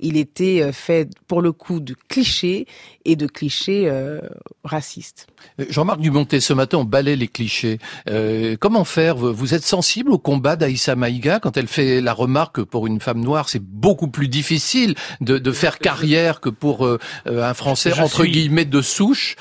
il 0.00 0.16
était 0.16 0.62
euh, 0.62 0.72
fait 0.72 1.10
pour 1.26 1.42
le 1.42 1.52
coup 1.52 1.80
de 1.80 1.94
clichés 2.08 2.66
et 3.04 3.16
de 3.16 3.26
clichés 3.26 3.88
euh, 3.88 4.20
racistes. 4.64 5.26
Euh, 5.60 5.66
Jean-Marc 5.68 6.00
Dumontet, 6.00 6.40
ce 6.40 6.52
matin, 6.52 6.78
on 6.78 6.84
balaie 6.84 7.16
les 7.16 7.28
clichés. 7.28 7.78
Euh, 8.08 8.56
comment 8.58 8.84
faire? 8.84 9.16
Vous 9.16 9.54
êtes 9.54 9.64
sensible 9.64 10.12
au 10.12 10.18
combat 10.18 10.56
d'Aïssa 10.56 10.94
Maïga? 10.96 11.40
Quand 11.40 11.56
elle 11.56 11.68
fait 11.68 12.00
la 12.00 12.12
remarque 12.12 12.56
que 12.56 12.60
pour 12.60 12.86
une 12.86 13.00
femme 13.00 13.20
noire, 13.20 13.48
c'est 13.48 13.62
beaucoup 13.62 14.08
plus 14.08 14.28
difficile 14.28 14.94
de, 15.20 15.38
de 15.38 15.52
faire 15.52 15.78
carrière 15.78 16.40
que 16.40 16.48
pour 16.50 16.86
euh, 16.86 16.98
euh, 17.26 17.42
un 17.48 17.54
Français, 17.54 17.92
Je 17.94 18.02
entre 18.02 18.22
suis- 18.22 18.30
guillemets, 18.32 18.64
de 18.64 18.82
souche 18.82 19.36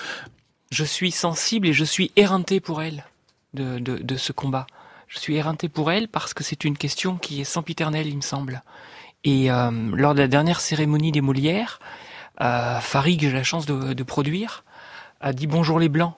je 0.69 0.83
suis 0.83 1.11
sensible 1.11 1.69
et 1.69 1.73
je 1.73 1.85
suis 1.85 2.11
éreinté 2.17 2.59
pour 2.59 2.81
elle 2.81 3.05
de, 3.53 3.79
de, 3.79 3.97
de 3.99 4.17
ce 4.17 4.33
combat. 4.33 4.67
Je 5.07 5.17
suis 5.17 5.35
éreinté 5.37 5.69
pour 5.69 5.91
elle 5.93 6.09
parce 6.09 6.33
que 6.33 6.43
c'est 6.43 6.65
une 6.65 6.77
question 6.77 7.15
qui 7.15 7.39
est 7.39 7.45
sempiternelle, 7.45 8.05
il 8.07 8.17
me 8.17 8.21
semble. 8.21 8.61
Et 9.23 9.51
euh, 9.51 9.71
lors 9.93 10.13
de 10.13 10.19
la 10.19 10.27
dernière 10.27 10.59
cérémonie 10.59 11.11
des 11.11 11.21
Molières, 11.21 11.79
euh, 12.41 12.79
que 12.79 13.09
j'ai 13.19 13.31
la 13.31 13.43
chance 13.43 13.65
de, 13.65 14.03
produire, 14.03 14.63
a 15.21 15.33
dit 15.33 15.47
bonjour 15.47 15.79
les 15.79 15.89
blancs 15.89 16.13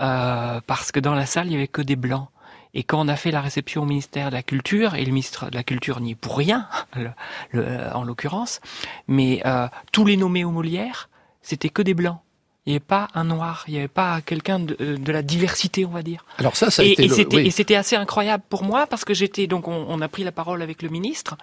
euh, 0.00 0.60
parce 0.66 0.92
que 0.92 1.00
dans 1.00 1.14
la 1.14 1.26
salle 1.26 1.48
il 1.48 1.52
y 1.52 1.56
avait 1.56 1.68
que 1.68 1.82
des 1.82 1.96
blancs. 1.96 2.28
Et 2.74 2.84
quand 2.84 3.00
on 3.00 3.08
a 3.08 3.16
fait 3.16 3.30
la 3.30 3.40
réception 3.40 3.82
au 3.82 3.86
ministère 3.86 4.28
de 4.28 4.34
la 4.34 4.42
Culture, 4.42 4.94
et 4.94 5.04
le 5.04 5.10
ministre 5.10 5.50
de 5.50 5.56
la 5.56 5.64
Culture 5.64 6.00
n'y 6.00 6.12
est 6.12 6.14
pour 6.14 6.36
rien, 6.36 6.68
en 7.54 8.04
l'occurrence, 8.04 8.60
mais 9.08 9.42
euh, 9.46 9.68
tous 9.90 10.04
les 10.04 10.16
nommés 10.16 10.44
aux 10.44 10.50
Molières, 10.50 11.08
c'était 11.42 11.70
que 11.70 11.82
des 11.82 11.94
blancs. 11.94 12.20
Il 12.68 12.72
n'y 12.72 12.76
avait 12.76 12.84
pas 12.84 13.08
un 13.14 13.24
noir, 13.24 13.64
il 13.66 13.72
n'y 13.72 13.78
avait 13.78 13.88
pas 13.88 14.20
quelqu'un 14.20 14.58
de, 14.58 14.74
de 14.96 15.10
la 15.10 15.22
diversité, 15.22 15.86
on 15.86 15.90
va 15.90 16.02
dire. 16.02 16.26
Alors 16.36 16.54
ça, 16.54 16.70
ça 16.70 16.82
a 16.82 16.84
et, 16.84 16.92
été 16.92 17.04
et 17.04 17.08
c'était 17.08 17.36
oui. 17.38 17.46
et 17.46 17.50
c'était 17.50 17.76
assez 17.76 17.96
incroyable 17.96 18.44
pour 18.46 18.62
moi 18.62 18.86
parce 18.86 19.06
que 19.06 19.14
j'étais 19.14 19.46
donc 19.46 19.68
on, 19.68 19.86
on 19.88 20.02
a 20.02 20.08
pris 20.08 20.22
la 20.22 20.32
parole 20.32 20.60
avec 20.60 20.82
le 20.82 20.90
ministre 20.90 21.38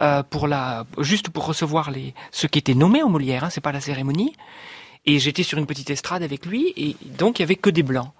euh, 0.00 0.24
pour 0.28 0.48
la 0.48 0.84
juste 0.98 1.28
pour 1.28 1.46
recevoir 1.46 1.92
les 1.92 2.12
ceux 2.32 2.48
qui 2.48 2.58
étaient 2.58 2.74
nommés 2.74 3.04
aux 3.04 3.08
Molières, 3.08 3.44
hein, 3.44 3.50
c'est 3.50 3.60
pas 3.60 3.70
la 3.70 3.80
cérémonie. 3.80 4.32
Et 5.06 5.20
j'étais 5.20 5.44
sur 5.44 5.58
une 5.58 5.66
petite 5.66 5.90
estrade 5.90 6.24
avec 6.24 6.44
lui 6.44 6.74
et 6.76 6.96
donc 7.16 7.38
il 7.38 7.42
y 7.42 7.44
avait 7.44 7.54
que 7.54 7.70
des 7.70 7.84
blancs. 7.84 8.10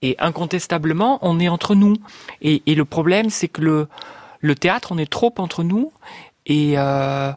Et 0.00 0.14
incontestablement, 0.20 1.18
on 1.22 1.40
est 1.40 1.48
entre 1.48 1.74
nous. 1.74 1.96
Et, 2.40 2.62
et 2.66 2.76
le 2.76 2.84
problème, 2.84 3.30
c'est 3.30 3.48
que 3.48 3.62
le 3.62 3.88
le 4.38 4.54
théâtre, 4.54 4.92
on 4.92 4.98
est 4.98 5.10
trop 5.10 5.34
entre 5.38 5.64
nous 5.64 5.92
et 6.46 6.74
euh, 6.78 7.32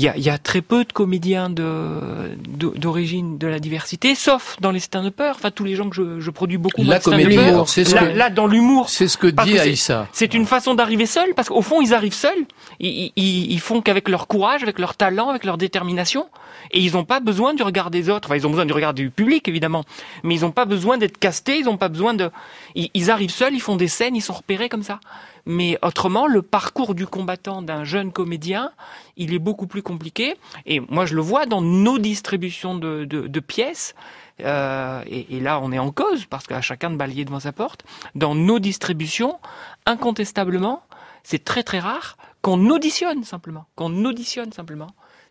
il 0.00 0.04
y 0.04 0.08
a, 0.08 0.16
y 0.16 0.30
a 0.30 0.38
très 0.38 0.62
peu 0.62 0.84
de 0.84 0.92
comédiens 0.92 1.50
de 1.50 2.34
de- 2.48 2.72
d'origine 2.76 3.36
de, 3.36 3.46
la 3.46 3.58
diversité, 3.58 4.14
sauf 4.14 4.56
dans 4.60 4.70
les 4.70 4.80
stand-uppers. 4.80 5.34
Enfin, 5.36 5.50
tous 5.50 5.64
les 5.64 5.74
gens 5.76 5.90
que 5.90 5.96
je, 5.96 6.20
je 6.20 6.30
produis 6.30 6.56
beaucoup. 6.56 6.82
La 6.82 6.98
de 6.98 7.04
comédie, 7.04 7.36
c'est 7.66 7.84
ce 7.84 7.94
là, 7.94 8.06
que- 8.06 8.16
là, 8.16 8.30
dans 8.30 8.46
l'humour. 8.46 8.88
C'est 8.88 9.08
ce 9.08 9.18
que 9.18 9.26
dit 9.26 9.58
Aïssa. 9.58 10.08
C'est 10.12 10.32
une 10.32 10.46
façon 10.46 10.74
d'arriver 10.74 11.04
seul, 11.06 11.34
parce 11.34 11.48
qu'au 11.48 11.60
fond, 11.60 11.82
ils 11.82 11.92
arrivent 11.92 12.14
seuls. 12.14 12.46
Ils, 12.80 13.12
ils, 13.16 13.52
ils 13.52 13.60
font 13.60 13.82
qu'avec 13.82 14.08
leur 14.08 14.26
courage, 14.26 14.62
avec 14.62 14.78
leur 14.78 14.96
talent, 14.96 15.28
avec 15.28 15.44
leur 15.44 15.58
détermination. 15.58 16.28
Et 16.70 16.80
ils 16.80 16.92
n'ont 16.94 17.04
pas 17.04 17.20
besoin 17.20 17.52
du 17.52 17.62
regard 17.62 17.90
des 17.90 18.08
autres. 18.08 18.28
Enfin, 18.28 18.36
ils 18.36 18.46
ont 18.46 18.50
besoin 18.50 18.66
du 18.66 18.72
regard 18.72 18.94
du 18.94 19.10
public, 19.10 19.48
évidemment. 19.48 19.84
Mais 20.22 20.34
ils 20.36 20.42
n'ont 20.42 20.50
pas 20.52 20.64
besoin 20.64 20.96
d'être 20.98 21.18
castés, 21.18 21.58
ils 21.58 21.64
n'ont 21.66 21.76
pas 21.76 21.88
besoin 21.88 22.14
de... 22.14 22.30
Ils, 22.74 22.88
ils 22.94 23.10
arrivent 23.10 23.30
seuls, 23.30 23.52
ils 23.54 23.60
font 23.60 23.76
des 23.76 23.88
scènes, 23.88 24.16
ils 24.16 24.22
sont 24.22 24.32
repérés 24.32 24.68
comme 24.68 24.82
ça. 24.82 25.00
Mais 25.46 25.78
autrement, 25.82 26.26
le 26.26 26.42
parcours 26.42 26.94
du 26.94 27.06
combattant 27.06 27.62
d'un 27.62 27.84
jeune 27.84 28.12
comédien, 28.12 28.72
il 29.16 29.32
est 29.34 29.38
beaucoup 29.38 29.66
plus 29.66 29.82
compliqué. 29.82 30.36
Et 30.66 30.80
moi, 30.80 31.06
je 31.06 31.14
le 31.14 31.22
vois 31.22 31.46
dans 31.46 31.60
nos 31.62 31.98
distributions 31.98 32.74
de, 32.76 33.04
de, 33.04 33.26
de 33.26 33.40
pièces. 33.40 33.94
Euh, 34.40 35.02
et, 35.06 35.36
et 35.36 35.40
là, 35.40 35.60
on 35.62 35.70
est 35.72 35.78
en 35.78 35.90
cause 35.92 36.24
parce 36.26 36.46
qu'à 36.46 36.60
chacun 36.62 36.90
de 36.90 36.96
balayer 36.96 37.24
devant 37.24 37.40
sa 37.40 37.52
porte. 37.52 37.84
Dans 38.14 38.34
nos 38.34 38.58
distributions, 38.58 39.38
incontestablement, 39.86 40.82
c'est 41.22 41.44
très 41.44 41.62
très 41.62 41.78
rare 41.78 42.16
qu'on 42.42 42.70
auditionne 42.70 43.24
simplement, 43.24 43.66
qu'on 43.76 44.04
auditionne 44.04 44.52
simplement 44.52 44.88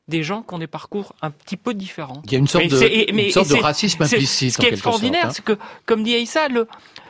des 0.07 0.23
gens 0.23 0.41
qui 0.41 0.53
ont 0.55 0.59
des 0.59 0.67
parcours 0.67 1.13
un 1.21 1.29
petit 1.31 1.57
peu 1.57 1.73
différents. 1.73 2.21
Il 2.25 2.31
y 2.31 2.35
a 2.35 2.39
une 2.39 2.47
sorte 2.47 2.65
de- 2.67 2.77
une 3.27 3.31
sorte 3.31 3.47
racisme 3.61 4.03
implicite, 4.15 4.53
Ce 4.53 4.57
qui 4.57 4.65
est 4.65 4.69
extraordinaire, 4.73 5.25
hein. 5.27 5.31
c'est 5.31 5.43
que, 5.45 5.57
comme 5.85 6.03
dit 6.03 6.15
Aïssa, 6.15 6.47
le- 6.47 6.67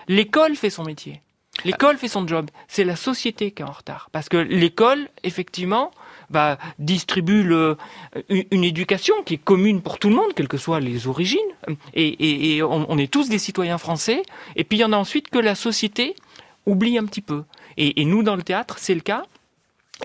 l'école 0.08 0.56
fait 0.56 0.70
son 0.70 0.84
métier. 0.84 1.22
L'école 1.66 1.98
fait 1.98 2.08
son 2.08 2.28
job. 2.28 2.50
C'est 2.68 2.84
la 2.84 2.96
société 2.96 3.52
qui 3.52 3.62
est 3.62 3.66
en 3.66 3.72
retard. 3.72 4.10
Parce 4.12 4.30
que 4.30 4.38
l'école, 4.38 5.10
effectivement, 5.24 5.92
bah, 6.30 6.58
distribue 6.78 7.44
une, 8.30 8.64
éducation 8.64 9.16
qui 9.26 9.36
est 9.36 9.44
commune 9.44 9.82
pour 9.82 10.00
tout 10.00 10.10
le 10.10 10.16
monde, 10.16 10.34
quelles 10.36 10.48
que 10.48 10.58
soient 10.58 10.80
les 10.80 11.08
origines. 11.08 11.40
Et, 11.94 12.62
on, 12.64 12.98
est 12.98 13.12
tous 13.12 13.30
des 13.30 13.40
citoyens 13.40 13.78
français. 13.78 14.24
Et 14.56 14.64
puis 14.64 14.78
il 14.78 14.82
y 14.82 14.86
en 14.86 14.94
a 14.94 14.98
ensuite 14.98 15.30
que 15.30 15.40
la 15.40 15.56
société 15.56 16.16
oublie 16.66 16.98
un 16.98 17.06
petit 17.06 17.22
peu. 17.22 17.44
Et, 17.78 18.06
nous, 18.06 18.24
dans 18.24 18.36
le 18.36 18.44
théâtre, 18.44 18.78
c'est 18.80 18.96
le 18.96 19.02
cas. 19.02 19.24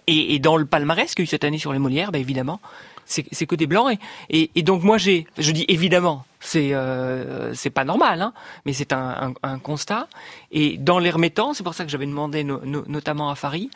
Et, 0.07 0.35
et 0.35 0.39
dans 0.41 0.57
le 0.57 0.65
palmarès 0.65 1.15
qu'il 1.15 1.23
y 1.23 1.25
a 1.25 1.25
eu 1.25 1.29
cette 1.29 1.45
année 1.45 1.59
sur 1.59 1.73
les 1.73 1.79
Molières, 1.79 2.11
bah 2.11 2.19
évidemment, 2.19 2.61
c'est 3.07 3.47
que 3.47 3.55
des 3.55 3.67
blancs. 3.67 3.99
Et, 4.31 4.51
donc 4.63 4.83
moi 4.83 4.99
j'ai, 4.99 5.27
je 5.39 5.53
dis 5.53 5.65
évidemment, 5.69 6.25
c'est 6.41 6.71
euh, 6.73 7.55
pas 7.75 7.85
normal, 7.85 8.23
hein, 8.23 8.33
mais 8.67 8.73
c'est 8.73 8.93
un, 8.93 9.35
un, 9.43 9.59
constat. 9.59 10.09
Et 10.51 10.77
dans 10.79 10.99
les 10.99 11.11
remettants, 11.11 11.55
c'est 11.55 11.63
pour 11.63 11.75
ça 11.75 11.85
que 11.85 11.91
j'avais 11.91 12.07
demandé 12.07 12.45
no- 12.45 12.61
no- 12.65 12.85
notamment 12.87 13.31
à 13.31 13.35
Farid, 13.35 13.71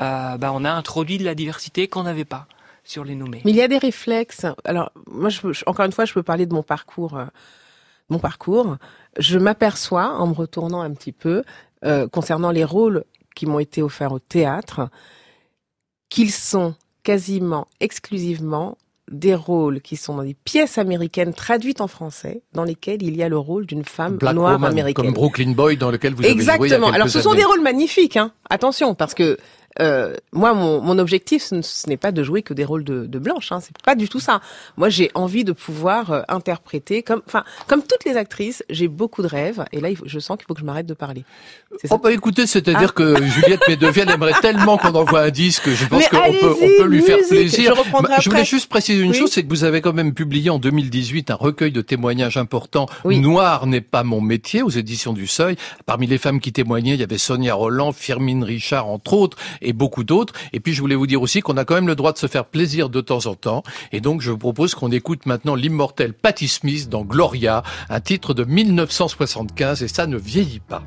euh, 0.00 0.36
bah 0.36 0.52
on 0.54 0.64
a 0.64 0.70
introduit 0.70 1.18
de 1.18 1.24
la 1.24 1.34
diversité 1.34 1.88
qu'on 1.88 2.02
n'avait 2.04 2.24
pas 2.24 2.46
sur 2.84 3.04
les 3.04 3.14
nommés. 3.14 3.42
Mais 3.44 3.50
il 3.52 3.56
y 3.56 3.62
a 3.62 3.68
des 3.68 3.78
réflexes. 3.78 4.46
Alors, 4.64 4.90
moi, 5.06 5.28
je- 5.28 5.62
encore 5.66 5.84
une 5.84 5.92
fois, 5.92 6.04
je 6.06 6.12
peux 6.14 6.22
parler 6.22 6.46
de 6.46 6.54
mon 6.54 6.62
parcours. 6.62 7.16
euh, 7.16 7.26
mon 8.08 8.18
parcours. 8.18 8.76
Je 9.18 9.38
m'aperçois, 9.38 10.14
en 10.18 10.26
me 10.26 10.34
retournant 10.34 10.80
un 10.80 10.92
petit 10.92 11.12
peu, 11.12 11.44
euh, 11.84 12.08
concernant 12.08 12.50
les 12.50 12.64
rôles 12.64 13.04
qui 13.36 13.46
m'ont 13.46 13.60
été 13.60 13.82
offerts 13.82 14.12
au 14.12 14.18
théâtre, 14.18 14.88
qu'ils 16.08 16.32
sont 16.32 16.74
quasiment 17.02 17.66
exclusivement 17.80 18.76
des 19.10 19.34
rôles 19.34 19.80
qui 19.80 19.96
sont 19.96 20.14
dans 20.16 20.22
des 20.22 20.36
pièces 20.44 20.78
américaines 20.78 21.34
traduites 21.34 21.80
en 21.80 21.88
français, 21.88 22.42
dans 22.54 22.62
lesquelles 22.62 23.02
il 23.02 23.16
y 23.16 23.22
a 23.22 23.28
le 23.28 23.38
rôle 23.38 23.66
d'une 23.66 23.84
femme 23.84 24.16
Black 24.18 24.34
noire 24.34 24.52
Woman, 24.52 24.70
américaine. 24.70 25.06
comme 25.06 25.14
Brooklyn 25.14 25.50
Boy 25.52 25.76
dans 25.76 25.90
lequel 25.90 26.14
vous 26.14 26.20
avez 26.20 26.32
joué 26.32 26.40
Exactement. 26.40 26.88
Alors, 26.88 27.08
ce 27.08 27.20
sont 27.20 27.34
des 27.34 27.44
rôles 27.44 27.60
magnifiques, 27.60 28.16
hein. 28.16 28.32
Attention, 28.48 28.94
parce 28.94 29.14
que 29.14 29.36
euh, 29.78 30.14
moi, 30.32 30.52
mon, 30.52 30.80
mon 30.80 30.98
objectif, 30.98 31.42
ce 31.44 31.54
ne- 31.54 31.62
ce 31.62 31.88
n'est 31.88 31.96
pas 31.96 32.10
de 32.12 32.22
jouer 32.24 32.42
que 32.42 32.52
des 32.54 32.64
rôles 32.64 32.82
de, 32.84 33.06
de 33.06 33.18
blanche. 33.20 33.52
Hein. 33.52 33.60
C'est 33.60 33.76
pas 33.82 33.94
du 33.94 34.08
tout 34.08 34.18
ça. 34.20 34.40
Moi, 34.76 34.88
j'ai 34.88 35.10
envie 35.14 35.44
de 35.44 35.52
pouvoir 35.52 36.10
euh, 36.10 36.22
interpréter, 36.28 37.02
comme, 37.02 37.22
enfin, 37.26 37.44
comme 37.68 37.82
toutes 37.82 38.04
les 38.04 38.16
actrices, 38.16 38.64
j'ai 38.68 38.88
beaucoup 38.88 39.22
de 39.22 39.28
rêves. 39.28 39.64
Et 39.72 39.80
là, 39.80 39.88
je 40.04 40.18
sens 40.18 40.36
qu'il 40.36 40.46
faut 40.46 40.54
que 40.54 40.60
je 40.60 40.64
m'arrête 40.66 40.86
de 40.86 40.94
parler. 40.94 41.24
Oh 41.90 41.98
bah 41.98 42.12
écoutez, 42.12 42.46
c'est-à-dire 42.46 42.90
Ah. 42.90 42.96
que 42.96 43.22
Juliette 43.26 43.60
Medevielle 43.68 44.10
aimerait 44.10 44.32
tellement 44.42 44.76
qu'on 44.76 44.94
envoie 44.94 45.20
un 45.20 45.30
disque, 45.30 45.68
je 45.70 45.86
pense 45.86 46.08
qu'on 46.08 46.16
peut, 46.32 46.54
on 46.60 46.82
peut 46.82 46.86
lui 46.88 47.02
faire 47.02 47.18
plaisir. 47.28 47.74
je 47.76 47.90
Bah, 48.02 48.16
voulais 48.26 48.44
juste 48.44 48.68
préciser 48.68 49.00
une 49.02 49.10
Oui. 49.12 49.16
chose, 49.16 49.30
c'est 49.30 49.44
que 49.44 49.48
vous 49.48 49.64
avez 49.64 49.80
quand 49.80 49.92
même 49.92 50.14
publié 50.14 50.50
en 50.50 50.58
2018 50.58 51.30
un 51.30 51.34
recueil 51.36 51.70
de 51.72 51.80
témoignages 51.80 52.36
importants. 52.36 52.86
Noir 53.04 53.66
n'est 53.66 53.80
pas 53.80 54.02
mon 54.02 54.20
métier 54.20 54.62
aux 54.62 54.68
éditions 54.70 55.12
du 55.12 55.26
Seuil. 55.26 55.56
Parmi 55.86 56.06
les 56.06 56.18
femmes 56.18 56.40
qui 56.40 56.52
témoignaient, 56.52 56.94
il 56.94 57.00
y 57.00 57.04
avait 57.04 57.18
Sonia 57.18 57.54
Roland, 57.54 57.92
Firmine 57.92 58.42
Richard 58.42 58.88
entre 58.88 59.12
autres, 59.14 59.36
et 59.62 59.72
beaucoup 59.72 60.04
d'autres. 60.04 60.34
Et 60.52 60.60
puis 60.60 60.72
je 60.72 60.80
voulais 60.80 60.94
vous 60.94 61.06
dire 61.06 61.22
aussi 61.22 61.40
qu'on 61.40 61.56
a 61.56 61.64
quand 61.64 61.74
même 61.74 61.88
le 61.88 61.96
droit 61.96 62.12
de 62.12 62.18
se 62.18 62.26
faire 62.26 62.44
plaisir 62.44 62.88
de 62.88 63.00
temps 63.00 63.26
en 63.26 63.34
temps. 63.34 63.62
Et 63.92 64.00
donc 64.00 64.20
je 64.20 64.30
vous 64.30 64.38
propose 64.38 64.74
qu'on 64.74 64.90
écoute 64.90 65.26
maintenant 65.26 65.54
l'immortel 65.54 66.12
Patti 66.12 66.48
Smith 66.48 66.88
dans 66.88 67.02
Gloria, 67.02 67.62
un 67.88 68.00
titre 68.00 68.34
de 68.34 68.44
1975 68.44 69.82
et 69.82 69.88
ça 69.88 70.06
ne 70.06 70.16
vieillit 70.16 70.60
pas. 70.60 70.82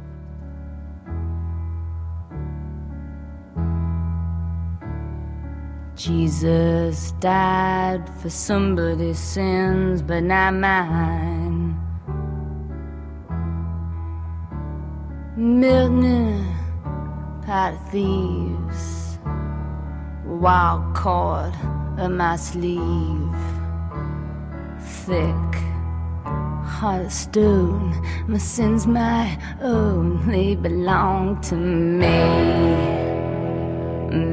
Jesus 5.95 7.13
died 7.19 8.01
for 8.19 8.29
somebody's 8.29 9.19
sins, 9.19 10.01
but 10.01 10.21
not 10.21 10.53
mine. 10.53 11.77
Milton, 15.37 16.62
of 17.47 17.89
thieves, 17.89 19.19
wild 20.25 20.95
cord 20.95 21.53
of 21.97 22.11
my 22.11 22.35
sleeve, 22.35 23.35
thick, 24.79 25.53
heart 26.65 27.05
of 27.05 27.11
stone. 27.11 27.93
My 28.27 28.37
sins, 28.37 28.87
my 28.87 29.37
own, 29.61 30.25
they 30.27 30.55
belong 30.55 31.41
to 31.41 31.55
me, 31.55 32.23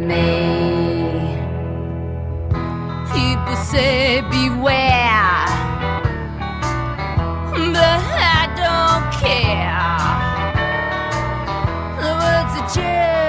me. 0.07 0.71
People 3.13 3.57
say 3.57 4.21
beware, 4.31 5.47
but 7.73 8.01
I 8.17 8.47
don't 8.57 9.13
care. 9.21 10.30
Cheers! 12.73 13.20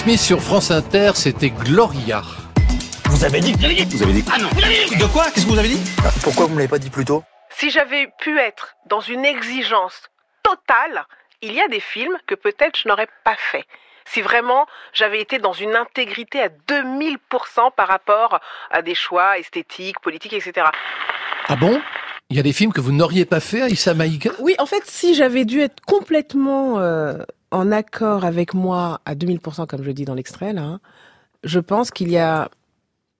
Smith 0.00 0.18
sur 0.18 0.40
France 0.40 0.70
Inter, 0.70 1.10
c'était 1.14 1.50
Gloria. 1.50 2.22
Vous 3.10 3.22
avez 3.22 3.40
dit, 3.40 3.52
vous 3.52 3.66
avez 3.66 3.74
dit, 3.74 3.96
vous 3.98 4.02
avez 4.02 4.14
dit. 4.14 4.24
Ah 4.32 4.38
non, 4.38 4.48
vous 4.54 4.64
avez 4.64 4.86
dit 4.86 4.96
De 4.96 5.04
quoi 5.04 5.24
Qu'est-ce 5.24 5.44
que 5.44 5.50
vous 5.50 5.58
avez 5.58 5.68
dit 5.68 5.80
Pourquoi 6.22 6.46
vous 6.46 6.52
me 6.54 6.56
l'avez 6.56 6.70
pas 6.70 6.78
dit 6.78 6.88
plus 6.88 7.04
tôt 7.04 7.22
Si 7.50 7.70
j'avais 7.70 8.10
pu 8.18 8.38
être 8.38 8.76
dans 8.86 9.00
une 9.00 9.26
exigence 9.26 10.08
totale, 10.42 11.04
il 11.42 11.52
y 11.52 11.60
a 11.60 11.68
des 11.68 11.80
films 11.80 12.16
que 12.26 12.34
peut-être 12.34 12.78
je 12.78 12.88
n'aurais 12.88 13.08
pas 13.24 13.36
fait. 13.36 13.66
Si 14.06 14.22
vraiment 14.22 14.66
j'avais 14.94 15.20
été 15.20 15.38
dans 15.38 15.52
une 15.52 15.76
intégrité 15.76 16.40
à 16.40 16.48
2000% 16.48 17.70
par 17.76 17.86
rapport 17.86 18.40
à 18.70 18.80
des 18.80 18.94
choix 18.94 19.36
esthétiques, 19.36 20.00
politiques, 20.00 20.32
etc. 20.32 20.68
Ah 21.46 21.56
bon? 21.56 21.78
Il 22.30 22.36
y 22.36 22.40
a 22.40 22.42
des 22.44 22.52
films 22.52 22.72
que 22.72 22.80
vous 22.80 22.92
n'auriez 22.92 23.24
pas 23.24 23.40
fait, 23.40 23.62
Aïssa 23.62 23.92
Maïga? 23.94 24.30
Oui, 24.40 24.54
en 24.58 24.66
fait, 24.66 24.82
si 24.86 25.14
j'avais 25.14 25.44
dû 25.44 25.60
être 25.60 25.80
complètement 25.84 26.78
euh, 26.78 27.18
en 27.50 27.72
accord 27.72 28.24
avec 28.24 28.54
moi 28.54 29.00
à 29.04 29.14
2000%, 29.16 29.66
comme 29.66 29.82
je 29.82 29.90
dis 29.90 30.04
dans 30.04 30.14
l'extrait, 30.14 30.52
là, 30.52 30.62
hein, 30.62 30.80
je 31.42 31.58
pense 31.58 31.90
qu'il 31.90 32.10
y 32.10 32.18
a... 32.18 32.48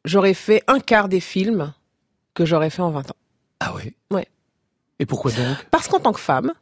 J'aurais 0.05 0.35
fait 0.35 0.63
un 0.69 0.79
quart 0.79 1.09
des 1.09 1.21
films 1.21 1.73
que 2.35 2.45
j'aurais 2.47 2.71
fait 2.71 2.83
en 2.83 2.91
20 2.91 3.11
ans. 3.11 3.17
Ah 3.59 3.73
oui? 3.77 3.93
Ouais. 4.13 4.29
Et 5.01 5.07
pourquoi 5.07 5.33
donc? 5.33 5.57
Parce 5.71 5.89
qu'en 5.89 5.99
tant 5.99 6.13
que 6.13 6.21
femme, 6.21 6.53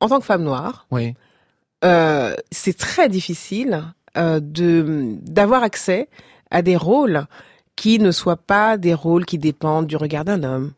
en 0.00 0.08
tant 0.08 0.20
que 0.20 0.26
femme 0.26 0.42
noire, 0.44 0.86
Oui. 0.90 1.14
euh, 1.84 2.34
c'est 2.52 2.76
très 2.76 3.08
difficile 3.08 3.84
euh, 4.16 4.38
de 4.38 5.16
d'avoir 5.22 5.62
accès 5.62 6.08
à 6.50 6.62
des 6.62 6.76
rôles 6.76 7.26
qui 7.74 7.98
ne 7.98 8.12
soient 8.12 8.36
pas 8.36 8.76
des 8.76 8.94
rôles 8.94 9.24
qui 9.24 9.38
dépendent 9.38 9.86
du 9.88 9.96
regard 9.96 10.24
d'un 10.24 10.44
homme, 10.44 10.72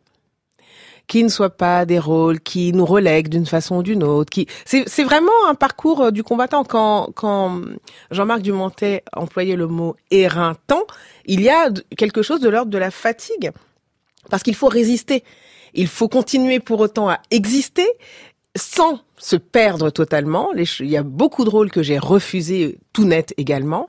qui 1.07 1.23
ne 1.23 1.29
soient 1.29 1.57
pas 1.57 1.85
des 1.87 1.99
rôles 1.99 2.41
qui 2.41 2.73
nous 2.73 2.85
relèguent 2.85 3.29
d'une 3.29 3.47
façon 3.47 3.77
ou 3.77 3.83
d'une 3.83 4.03
autre. 4.03 4.31
Qui 4.31 4.47
c'est 4.65 5.05
vraiment 5.05 5.33
un 5.49 5.55
parcours 5.55 6.03
euh, 6.03 6.11
du 6.11 6.23
combattant. 6.23 6.65
Quand 6.65 7.11
quand 7.15 7.61
Jean-Marc 8.11 8.43
Dumontet 8.43 9.05
employait 9.13 9.57
le 9.57 9.67
mot 9.67 9.97
éreintant, 10.11 10.83
il 11.25 11.41
y 11.41 11.49
a 11.49 11.71
quelque 11.97 12.23
chose 12.23 12.41
de 12.41 12.49
l'ordre 12.49 12.71
de 12.71 12.79
la 12.79 12.91
fatigue 12.91 13.51
parce 14.31 14.43
qu'il 14.43 14.55
faut 14.55 14.69
résister. 14.69 15.25
Il 15.75 15.89
faut 15.89 16.09
continuer 16.09 16.59
pour 16.59 16.81
autant 16.81 17.09
à 17.09 17.21
exister 17.31 17.87
sans 18.57 19.01
se 19.19 19.37
perdre 19.37 19.91
totalement. 19.91 20.51
Il 20.55 20.87
y 20.89 20.97
a 20.97 21.03
beaucoup 21.03 21.45
de 21.45 21.51
rôles 21.51 21.71
que 21.71 21.83
j'ai 21.83 21.99
refusés 21.99 22.79
tout 22.93 23.05
net 23.05 23.35
également. 23.37 23.89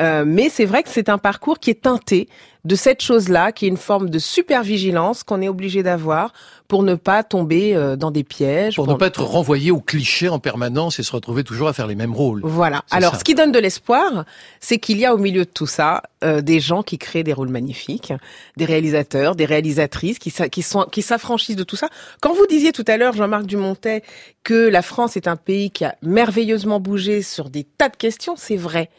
Euh, 0.00 0.24
mais 0.26 0.48
c'est 0.48 0.64
vrai 0.64 0.82
que 0.82 0.90
c'est 0.90 1.08
un 1.08 1.18
parcours 1.18 1.58
qui 1.58 1.70
est 1.70 1.82
teinté 1.82 2.28
de 2.64 2.74
cette 2.74 3.00
chose-là, 3.00 3.52
qui 3.52 3.64
est 3.64 3.68
une 3.68 3.76
forme 3.76 4.10
de 4.10 4.18
supervigilance 4.18 5.22
qu'on 5.22 5.40
est 5.40 5.48
obligé 5.48 5.82
d'avoir 5.82 6.32
pour 6.66 6.82
ne 6.82 6.96
pas 6.96 7.22
tomber 7.22 7.74
euh, 7.74 7.96
dans 7.96 8.10
des 8.10 8.24
pièges. 8.24 8.74
Pour 8.74 8.86
ne 8.86 8.94
pas 8.94 9.06
être 9.06 9.22
renvoyé 9.22 9.70
au 9.70 9.80
cliché 9.80 10.28
en 10.28 10.38
permanence 10.38 10.98
et 10.98 11.02
se 11.02 11.12
retrouver 11.12 11.44
toujours 11.44 11.68
à 11.68 11.72
faire 11.72 11.86
les 11.86 11.94
mêmes 11.94 12.12
rôles. 12.12 12.42
Voilà. 12.44 12.82
Alors, 12.90 13.12
ça. 13.12 13.20
ce 13.20 13.24
qui 13.24 13.34
donne 13.34 13.52
de 13.52 13.58
l'espoir, 13.58 14.24
c'est 14.60 14.78
qu'il 14.78 14.98
y 14.98 15.06
a 15.06 15.14
au 15.14 15.18
milieu 15.18 15.44
de 15.46 15.50
tout 15.50 15.66
ça 15.66 16.02
euh, 16.22 16.42
des 16.42 16.60
gens 16.60 16.82
qui 16.82 16.98
créent 16.98 17.22
des 17.22 17.32
rôles 17.32 17.48
magnifiques, 17.48 18.12
des 18.58 18.66
réalisateurs, 18.66 19.34
des 19.34 19.46
réalisatrices 19.46 20.18
qui, 20.18 20.30
qui 20.50 20.62
sont 20.62 20.84
qui 20.90 21.00
s'affranchissent 21.00 21.56
de 21.56 21.64
tout 21.64 21.76
ça. 21.76 21.88
Quand 22.20 22.34
vous 22.34 22.46
disiez 22.46 22.72
tout 22.72 22.84
à 22.86 22.98
l'heure, 22.98 23.14
Jean-Marc 23.14 23.46
Dumontet, 23.46 24.02
que 24.44 24.68
la 24.68 24.82
France 24.82 25.16
est 25.16 25.26
un 25.26 25.36
pays 25.36 25.70
qui 25.70 25.86
a 25.86 25.94
merveilleusement 26.02 26.80
bougé 26.80 27.22
sur 27.22 27.48
des 27.48 27.64
tas 27.64 27.88
de 27.88 27.96
questions, 27.96 28.34
c'est 28.36 28.56
vrai. 28.56 28.90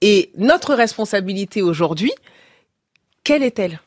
Et 0.00 0.30
notre 0.36 0.74
responsabilité 0.74 1.62
aujourd'hui, 1.62 2.12
quelle 3.24 3.42
est-elle? 3.42 3.80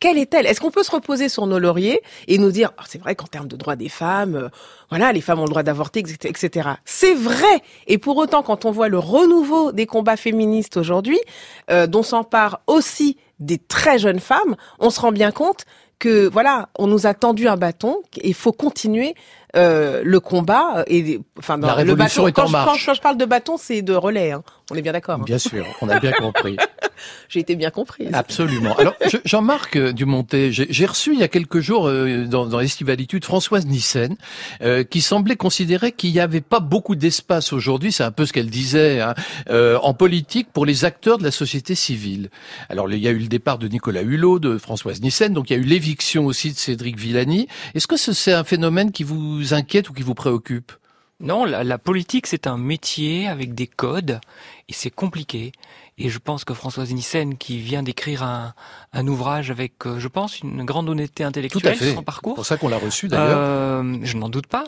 Quelle 0.00 0.16
est-elle? 0.16 0.46
Est-ce 0.46 0.62
qu'on 0.62 0.70
peut 0.70 0.82
se 0.82 0.90
reposer 0.90 1.28
sur 1.28 1.46
nos 1.46 1.58
lauriers 1.58 2.00
et 2.26 2.38
nous 2.38 2.50
dire, 2.50 2.72
oh, 2.78 2.82
c'est 2.88 2.98
vrai 2.98 3.14
qu'en 3.14 3.26
termes 3.26 3.48
de 3.48 3.56
droits 3.56 3.76
des 3.76 3.90
femmes, 3.90 4.34
euh, 4.34 4.48
voilà, 4.88 5.12
les 5.12 5.20
femmes 5.20 5.40
ont 5.40 5.44
le 5.44 5.50
droit 5.50 5.62
d'avorter, 5.62 6.00
etc. 6.00 6.70
C'est 6.86 7.14
vrai. 7.14 7.62
Et 7.86 7.98
pour 7.98 8.16
autant, 8.16 8.42
quand 8.42 8.64
on 8.64 8.70
voit 8.70 8.88
le 8.88 8.98
renouveau 8.98 9.72
des 9.72 9.84
combats 9.84 10.16
féministes 10.16 10.78
aujourd'hui, 10.78 11.20
euh, 11.70 11.86
dont 11.86 12.02
s'emparent 12.02 12.60
aussi 12.66 13.18
des 13.40 13.58
très 13.58 13.98
jeunes 13.98 14.20
femmes, 14.20 14.56
on 14.78 14.88
se 14.88 15.00
rend 15.00 15.12
bien 15.12 15.32
compte 15.32 15.66
que 15.98 16.28
voilà, 16.28 16.70
on 16.78 16.86
nous 16.86 17.06
a 17.06 17.12
tendu 17.12 17.46
un 17.46 17.56
bâton 17.56 18.00
et 18.16 18.28
il 18.28 18.34
faut 18.34 18.52
continuer 18.52 19.14
euh, 19.56 20.02
le 20.04 20.20
combat 20.20 20.84
et 20.86 21.20
enfin 21.38 21.58
dans 21.58 21.66
La 21.68 21.74
révolution 21.74 22.24
le 22.26 22.30
bâton, 22.32 22.40
est 22.40 22.40
en 22.40 22.42
quand, 22.44 22.48
je, 22.48 22.52
marche. 22.52 22.86
quand 22.86 22.94
je 22.94 23.00
parle 23.00 23.16
de 23.16 23.24
bâton, 23.24 23.56
c'est 23.58 23.82
de 23.82 23.94
relais. 23.94 24.32
Hein. 24.32 24.42
On 24.70 24.74
est 24.76 24.82
bien 24.82 24.92
d'accord. 24.92 25.16
hein. 25.20 25.24
Bien 25.26 25.38
sûr, 25.38 25.66
on 25.80 25.88
a 25.88 25.98
bien 25.98 26.12
compris. 26.12 26.56
J'ai 27.30 27.40
été 27.40 27.56
bien 27.56 27.70
comprise. 27.70 28.10
Absolument. 28.12 28.76
Alors, 28.76 28.94
je- 29.08 29.16
Jean-Marc 29.24 29.76
euh, 29.76 29.92
Dumontet, 29.92 30.52
j'ai 30.52 30.84
reçu 30.86 31.14
il 31.14 31.18
y 31.20 31.22
a 31.22 31.28
quelques 31.28 31.60
jours 31.60 31.88
euh, 31.88 32.26
dans, 32.26 32.44
dans 32.44 32.60
Estivalitude 32.60 33.24
Françoise 33.24 33.64
Nissen, 33.66 34.16
euh, 34.62 34.84
qui 34.84 35.00
semblait 35.00 35.36
considérer 35.36 35.92
qu'il 35.92 36.12
n'y 36.12 36.20
avait 36.20 36.42
pas 36.42 36.60
beaucoup 36.60 36.96
d'espace 36.96 37.54
aujourd'hui, 37.54 37.90
c'est 37.90 38.02
un 38.04 38.10
peu 38.10 38.26
ce 38.26 38.34
qu'elle 38.34 38.50
disait, 38.50 39.00
hein, 39.00 39.14
euh, 39.48 39.78
en 39.82 39.94
politique 39.94 40.52
pour 40.52 40.66
les 40.66 40.84
acteurs 40.84 41.16
de 41.16 41.24
la 41.24 41.30
société 41.30 41.74
civile. 41.74 42.28
Alors, 42.68 42.90
il 42.92 42.98
y 42.98 43.08
a 43.08 43.12
eu 43.12 43.18
le 43.18 43.28
départ 43.28 43.56
de 43.56 43.66
Nicolas 43.66 44.02
Hulot, 44.02 44.38
de 44.38 44.58
Françoise 44.58 45.00
Nissen, 45.00 45.32
donc 45.32 45.48
il 45.48 45.54
y 45.54 45.56
a 45.56 45.58
eu 45.62 45.64
l'éviction 45.66 46.26
aussi 46.26 46.52
de 46.52 46.58
Cédric 46.58 46.98
Villani. 46.98 47.48
Est-ce 47.74 47.86
que 47.86 47.96
ce- 47.96 48.12
c'est 48.12 48.34
un 48.34 48.44
phénomène 48.44 48.92
qui 48.92 49.04
vous 49.04 49.39
inquiète 49.54 49.88
ou 49.90 49.92
qui 49.92 50.02
vous 50.02 50.14
préoccupe? 50.14 50.72
Non, 51.22 51.44
la, 51.44 51.64
la 51.64 51.76
politique, 51.76 52.26
c'est 52.26 52.46
un 52.46 52.56
métier 52.56 53.28
avec 53.28 53.54
des 53.54 53.66
codes 53.66 54.20
et 54.70 54.72
c'est 54.72 54.88
compliqué. 54.90 55.52
Et 55.98 56.08
je 56.08 56.18
pense 56.18 56.44
que 56.44 56.54
Françoise 56.54 56.94
Nissen, 56.94 57.36
qui 57.36 57.58
vient 57.58 57.82
d'écrire 57.82 58.22
un, 58.22 58.54
un 58.94 59.06
ouvrage 59.06 59.50
avec, 59.50 59.86
euh, 59.86 59.98
je 59.98 60.08
pense, 60.08 60.40
une 60.40 60.64
grande 60.64 60.88
honnêteté 60.88 61.22
Tout 61.22 61.24
à 61.24 61.28
intellectuelle 61.28 61.76
fait. 61.76 61.84
sur 61.84 61.94
son 61.94 61.98
C'est 62.00 62.04
parcours, 62.06 62.34
pour 62.36 62.46
ça 62.46 62.56
qu'on 62.56 62.68
l'a 62.68 62.78
reçu 62.78 63.08
d'ailleurs. 63.08 63.36
euh, 63.38 63.98
je 64.02 64.16
n'en 64.16 64.30
doute 64.30 64.46
pas, 64.46 64.64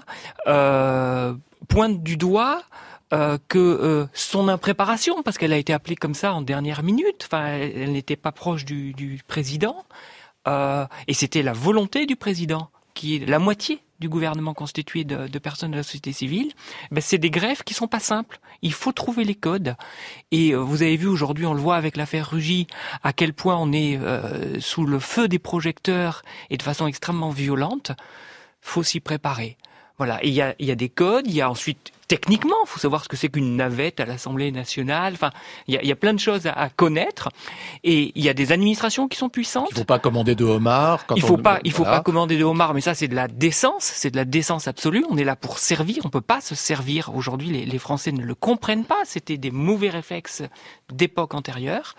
euh, 0.46 1.32
pointe 1.68 2.02
du 2.02 2.18
doigt 2.18 2.62
euh, 3.14 3.38
que 3.48 3.58
euh, 3.58 4.06
son 4.12 4.48
impréparation, 4.48 5.22
parce 5.22 5.38
qu'elle 5.38 5.54
a 5.54 5.58
été 5.58 5.72
appelée 5.72 5.96
comme 5.96 6.14
ça 6.14 6.34
en 6.34 6.42
dernière 6.42 6.82
minute, 6.82 7.26
enfin, 7.30 7.46
elle, 7.46 7.72
elle 7.76 7.92
n'était 7.92 8.16
pas 8.16 8.32
proche 8.32 8.66
du, 8.66 8.92
du 8.92 9.22
président, 9.26 9.84
euh, 10.48 10.84
et 11.08 11.14
c'était 11.14 11.42
la 11.42 11.54
volonté 11.54 12.04
du 12.04 12.16
président, 12.16 12.68
qui 12.92 13.16
est 13.16 13.26
la 13.26 13.38
moitié 13.38 13.80
du 14.02 14.08
gouvernement 14.08 14.52
constitué 14.52 15.04
de, 15.04 15.38
personnes 15.38 15.70
de 15.70 15.76
la 15.76 15.84
société 15.84 16.12
civile, 16.12 16.52
ben 16.90 17.00
c'est 17.00 17.18
des 17.18 17.30
greffes 17.30 17.62
qui 17.62 17.72
sont 17.72 17.86
pas 17.86 18.00
simples. 18.00 18.40
Il 18.60 18.72
faut 18.72 18.90
trouver 18.90 19.22
les 19.22 19.36
codes. 19.36 19.76
Et 20.32 20.50
euh, 20.50 20.58
vous 20.58 20.82
avez 20.82 20.96
vu 20.96 21.06
aujourd'hui, 21.06 21.46
on 21.46 21.54
le 21.54 21.60
voit 21.60 21.76
avec 21.76 21.96
l'affaire 21.96 22.30
Rugy, 22.30 22.66
à 23.04 23.12
quel 23.12 23.32
point 23.32 23.56
on 23.56 23.70
est 23.72 23.96
euh, 23.96 24.58
sous 24.58 24.84
le 24.84 24.98
feu 24.98 25.28
des 25.28 25.38
projecteurs 25.38 26.22
et 26.50 26.56
de 26.56 26.62
façon 26.62 26.88
extrêmement 26.88 27.30
violente. 27.30 27.92
Faut 28.60 28.82
s'y 28.82 28.98
préparer. 28.98 29.56
Voilà. 29.98 30.18
Il 30.24 30.32
y 30.32 30.42
a, 30.42 30.56
il 30.58 30.66
y 30.66 30.72
a 30.72 30.74
des 30.74 30.88
codes. 30.88 31.26
Il 31.28 31.34
y 31.34 31.40
a 31.40 31.48
ensuite 31.48 31.92
techniquement, 32.12 32.56
il 32.66 32.68
faut 32.68 32.78
savoir 32.78 33.02
ce 33.04 33.08
que 33.08 33.16
c'est 33.16 33.30
qu'une 33.30 33.56
navette 33.56 33.98
à 33.98 34.04
l'Assemblée 34.04 34.52
nationale. 34.52 35.14
Enfin, 35.14 35.30
il 35.66 35.72
y 35.74 35.78
a, 35.78 35.82
il 35.82 35.88
y 35.88 35.92
a 35.92 35.96
plein 35.96 36.12
de 36.12 36.18
choses 36.20 36.46
à, 36.46 36.52
à 36.52 36.68
connaître. 36.68 37.30
Et 37.84 38.12
il 38.14 38.22
y 38.22 38.28
a 38.28 38.34
des 38.34 38.52
administrations 38.52 39.08
qui 39.08 39.16
sont 39.16 39.30
puissantes. 39.30 39.68
Il 39.70 39.78
faut 39.78 39.84
pas 39.84 39.98
commander 39.98 40.34
de 40.34 40.44
homard. 40.44 41.06
Quand 41.06 41.14
Il 41.16 41.22
faut 41.22 41.36
on- 41.38 41.42
pas, 41.42 41.58
il 41.64 41.72
faut 41.72 41.84
voilà. 41.84 41.98
pas 41.98 42.02
commander 42.02 42.36
de 42.36 42.44
homard, 42.44 42.74
mais 42.74 42.82
ça 42.82 42.92
c'est 42.94 43.08
de 43.08 43.14
la 43.14 43.28
décence, 43.28 43.84
c'est 43.84 44.10
de 44.10 44.16
la 44.16 44.26
décence 44.26 44.68
absolue. 44.68 45.06
On 45.08 45.16
est 45.16 45.24
là 45.24 45.36
pour 45.36 45.56
servir, 45.58 46.02
on 46.04 46.10
peut 46.10 46.20
pas 46.20 46.42
se 46.42 46.54
servir. 46.54 47.10
Aujourd'hui, 47.14 47.48
les, 47.48 47.64
les 47.64 47.78
Français 47.78 48.12
ne 48.12 48.22
le 48.22 48.34
comprennent 48.34 48.84
pas. 48.84 49.00
C'était 49.06 49.38
des 49.38 49.50
mauvais 49.50 49.88
réflexes 49.88 50.42
d'époque 50.92 51.34
antérieure. 51.34 51.94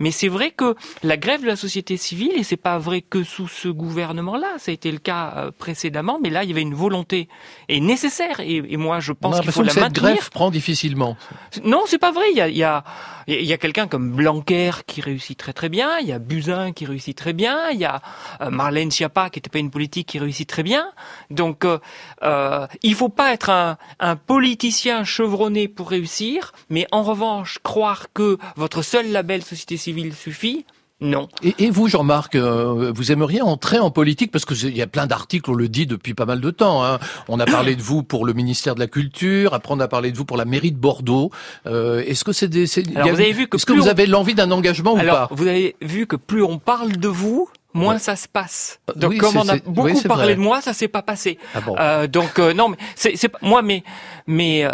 Mais 0.00 0.12
c'est 0.12 0.28
vrai 0.28 0.52
que 0.52 0.76
la 1.02 1.16
grève 1.16 1.42
de 1.42 1.46
la 1.46 1.56
société 1.56 1.96
civile, 1.96 2.30
et 2.36 2.44
c'est 2.44 2.56
pas 2.56 2.78
vrai 2.78 3.00
que 3.00 3.24
sous 3.24 3.48
ce 3.48 3.66
gouvernement-là, 3.68 4.54
ça 4.58 4.70
a 4.70 4.74
été 4.74 4.92
le 4.92 4.98
cas 4.98 5.34
euh, 5.36 5.50
précédemment, 5.50 6.20
mais 6.22 6.30
là 6.30 6.44
il 6.44 6.50
y 6.50 6.52
avait 6.52 6.62
une 6.62 6.74
volonté 6.74 7.28
et 7.68 7.80
nécessaire. 7.80 8.38
Et, 8.38 8.62
et 8.68 8.76
moi 8.76 9.00
je 9.00 9.12
pense 9.12 9.40
qu'il 9.40 9.50
faut 9.50 9.62
la 9.62 9.68
que 9.68 9.74
cette 9.74 9.82
maintenir. 9.82 10.14
greffe 10.14 10.30
prend 10.30 10.50
difficilement. 10.52 11.16
Non, 11.64 11.82
c'est 11.86 11.98
pas 11.98 12.12
vrai. 12.12 12.26
Il 12.30 12.36
y 12.36 12.40
a, 12.40 12.48
il 12.48 12.56
y 12.56 12.62
a, 12.62 12.84
il 13.26 13.44
y 13.44 13.52
a 13.52 13.58
quelqu'un 13.58 13.88
comme 13.88 14.12
Blanquer 14.12 14.70
qui 14.86 15.00
réussit 15.00 15.36
très 15.36 15.52
très 15.52 15.68
bien. 15.68 15.98
Il 15.98 16.06
y 16.06 16.12
a 16.12 16.20
Buzyn 16.20 16.72
qui 16.72 16.86
réussit 16.86 17.16
très 17.16 17.32
bien. 17.32 17.70
Il 17.70 17.80
y 17.80 17.84
a 17.84 18.00
euh, 18.40 18.50
Marlène 18.50 18.92
Schiappa 18.92 19.30
qui 19.30 19.38
n'était 19.38 19.50
pas 19.50 19.58
une 19.58 19.70
politique 19.72 20.06
qui 20.06 20.20
réussit 20.20 20.48
très 20.48 20.62
bien. 20.62 20.92
Donc, 21.30 21.64
euh, 21.64 21.78
euh, 22.22 22.66
il 22.82 22.94
faut 22.94 23.08
pas 23.08 23.32
être 23.32 23.50
un, 23.50 23.78
un 23.98 24.14
politicien 24.14 25.02
chevronné 25.02 25.66
pour 25.66 25.90
réussir, 25.90 26.52
mais 26.70 26.86
en 26.92 27.02
revanche 27.02 27.58
croire 27.64 28.12
que 28.12 28.37
votre 28.56 28.82
seul 28.82 29.10
label 29.10 29.42
société 29.42 29.76
civile 29.76 30.14
suffit. 30.14 30.64
Non. 31.00 31.28
Et, 31.44 31.54
et 31.60 31.70
vous, 31.70 31.86
Jean-Marc, 31.86 32.34
euh, 32.34 32.90
vous 32.92 33.12
aimeriez 33.12 33.40
entrer 33.40 33.78
en 33.78 33.88
politique 33.92 34.32
parce 34.32 34.44
que 34.44 34.54
il 34.54 34.76
y 34.76 34.82
a 34.82 34.88
plein 34.88 35.06
d'articles, 35.06 35.48
on 35.48 35.54
le 35.54 35.68
dit 35.68 35.86
depuis 35.86 36.12
pas 36.12 36.26
mal 36.26 36.40
de 36.40 36.50
temps. 36.50 36.84
Hein. 36.84 36.98
On 37.28 37.38
a 37.38 37.46
parlé 37.46 37.76
de 37.76 37.82
vous 37.82 38.02
pour 38.02 38.26
le 38.26 38.32
ministère 38.32 38.74
de 38.74 38.80
la 38.80 38.88
Culture, 38.88 39.54
après 39.54 39.72
on 39.72 39.78
a 39.78 39.86
parlé 39.86 40.10
de 40.10 40.16
vous 40.16 40.24
pour 40.24 40.36
la 40.36 40.44
mairie 40.44 40.72
de 40.72 40.76
Bordeaux. 40.76 41.30
Euh, 41.66 42.02
Est-ce 42.04 42.24
que 42.24 42.32
c'est 42.32 42.48
des 42.48 42.66
c'est- 42.66 42.82
Alors, 42.96 43.10
a- 43.10 43.12
vous 43.12 43.20
avez 43.20 43.32
vu 43.32 43.46
que 43.46 43.56
Est-ce 43.56 43.64
que 43.64 43.74
vous 43.74 43.86
on- 43.86 43.90
avez 43.90 44.06
l'envie 44.06 44.34
d'un 44.34 44.50
engagement 44.50 44.94
ou 44.94 44.98
pas 44.98 45.28
vous 45.30 45.46
avez 45.46 45.76
vu 45.80 46.08
que 46.08 46.16
plus 46.16 46.42
on 46.42 46.58
parle 46.58 46.96
de 46.96 47.06
vous, 47.08 47.48
moins 47.74 47.92
Ouais. 47.94 48.00
ça 48.00 48.16
se 48.16 48.26
passe. 48.26 48.80
Euh, 48.90 48.94
Donc, 48.96 49.10
oui, 49.12 49.18
comme 49.18 49.36
on 49.36 49.48
a 49.48 49.54
oui, 49.54 49.60
beaucoup 49.66 50.02
parlé 50.02 50.24
vrai. 50.24 50.34
de 50.34 50.40
moi, 50.40 50.60
ça 50.62 50.72
s'est 50.72 50.88
pas 50.88 51.02
passé. 51.02 51.38
Ah 51.54 51.60
bon. 51.60 51.76
Euh, 51.78 52.08
donc 52.08 52.40
euh, 52.40 52.52
non, 52.54 52.70
mais 52.70 52.76
c'est 52.96 53.14
c'est 53.14 53.28
pas- 53.28 53.38
moi, 53.40 53.62
mais 53.62 53.84
mais 54.26 54.64
euh, 54.64 54.70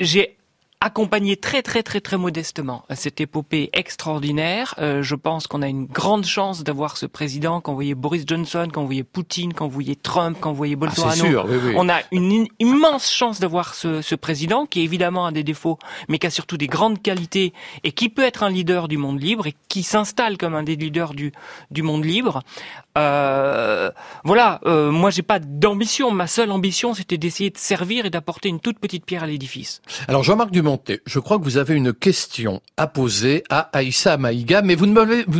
j'ai 0.00 0.37
accompagné 0.80 1.36
très 1.36 1.62
très 1.62 1.82
très 1.82 2.00
très 2.00 2.16
modestement 2.16 2.84
cette 2.94 3.20
épopée 3.20 3.68
extraordinaire. 3.72 4.74
Euh, 4.78 5.02
je 5.02 5.14
pense 5.16 5.46
qu'on 5.46 5.60
a 5.62 5.68
une 5.68 5.86
grande 5.86 6.24
chance 6.24 6.62
d'avoir 6.62 6.96
ce 6.96 7.06
président. 7.06 7.60
Quand 7.60 7.72
vous 7.72 7.76
voyez 7.78 7.94
Boris 7.96 8.24
Johnson, 8.26 8.68
quand 8.72 8.80
vous 8.82 8.86
voyez 8.86 9.02
Poutine, 9.04 9.52
quand 9.54 9.66
vous 9.66 9.72
voyez 9.74 9.96
Trump, 9.96 10.38
quand 10.40 10.50
vous 10.50 10.56
voyez 10.56 10.76
Bolsonaro, 10.76 11.12
Ah, 11.12 11.16
sûr, 11.16 11.46
oui, 11.48 11.56
oui. 11.64 11.74
on 11.76 11.88
a 11.88 11.98
une 12.12 12.46
immense 12.60 13.10
chance 13.10 13.40
d'avoir 13.40 13.74
ce, 13.74 14.02
ce 14.02 14.14
président 14.14 14.66
qui 14.66 14.82
évidemment 14.82 15.26
a 15.26 15.32
des 15.32 15.42
défauts, 15.42 15.78
mais 16.08 16.18
qui 16.18 16.26
a 16.28 16.30
surtout 16.30 16.56
des 16.56 16.68
grandes 16.68 17.02
qualités 17.02 17.52
et 17.82 17.92
qui 17.92 18.08
peut 18.08 18.22
être 18.22 18.42
un 18.44 18.50
leader 18.50 18.86
du 18.88 18.98
monde 18.98 19.20
libre 19.20 19.46
et 19.48 19.54
qui 19.68 19.82
s'installe 19.82 20.38
comme 20.38 20.54
un 20.54 20.62
des 20.62 20.76
leaders 20.76 21.12
du, 21.14 21.32
du 21.72 21.82
monde 21.82 22.04
libre. 22.04 22.42
Euh, 22.96 23.90
voilà, 24.24 24.60
euh, 24.66 24.90
moi 24.90 25.10
j'ai 25.10 25.22
pas 25.22 25.38
d'ambition. 25.38 26.10
Ma 26.10 26.26
seule 26.26 26.50
ambition, 26.50 26.94
c'était 26.94 27.18
d'essayer 27.18 27.50
de 27.50 27.58
servir 27.58 28.06
et 28.06 28.10
d'apporter 28.10 28.48
une 28.48 28.60
toute 28.60 28.78
petite 28.78 29.04
pierre 29.04 29.22
à 29.22 29.26
l'édifice. 29.26 29.82
Alors 30.08 30.22
Jean-Marc 30.22 30.50
Je 31.06 31.18
crois 31.18 31.38
que 31.38 31.44
vous 31.44 31.56
avez 31.56 31.74
une 31.74 31.92
question 31.92 32.60
à 32.76 32.86
poser 32.86 33.44
à 33.48 33.70
Aïssa 33.72 34.16
Maïga, 34.16 34.62
mais 34.62 34.74
vous 34.74 34.86
ne 34.86 34.92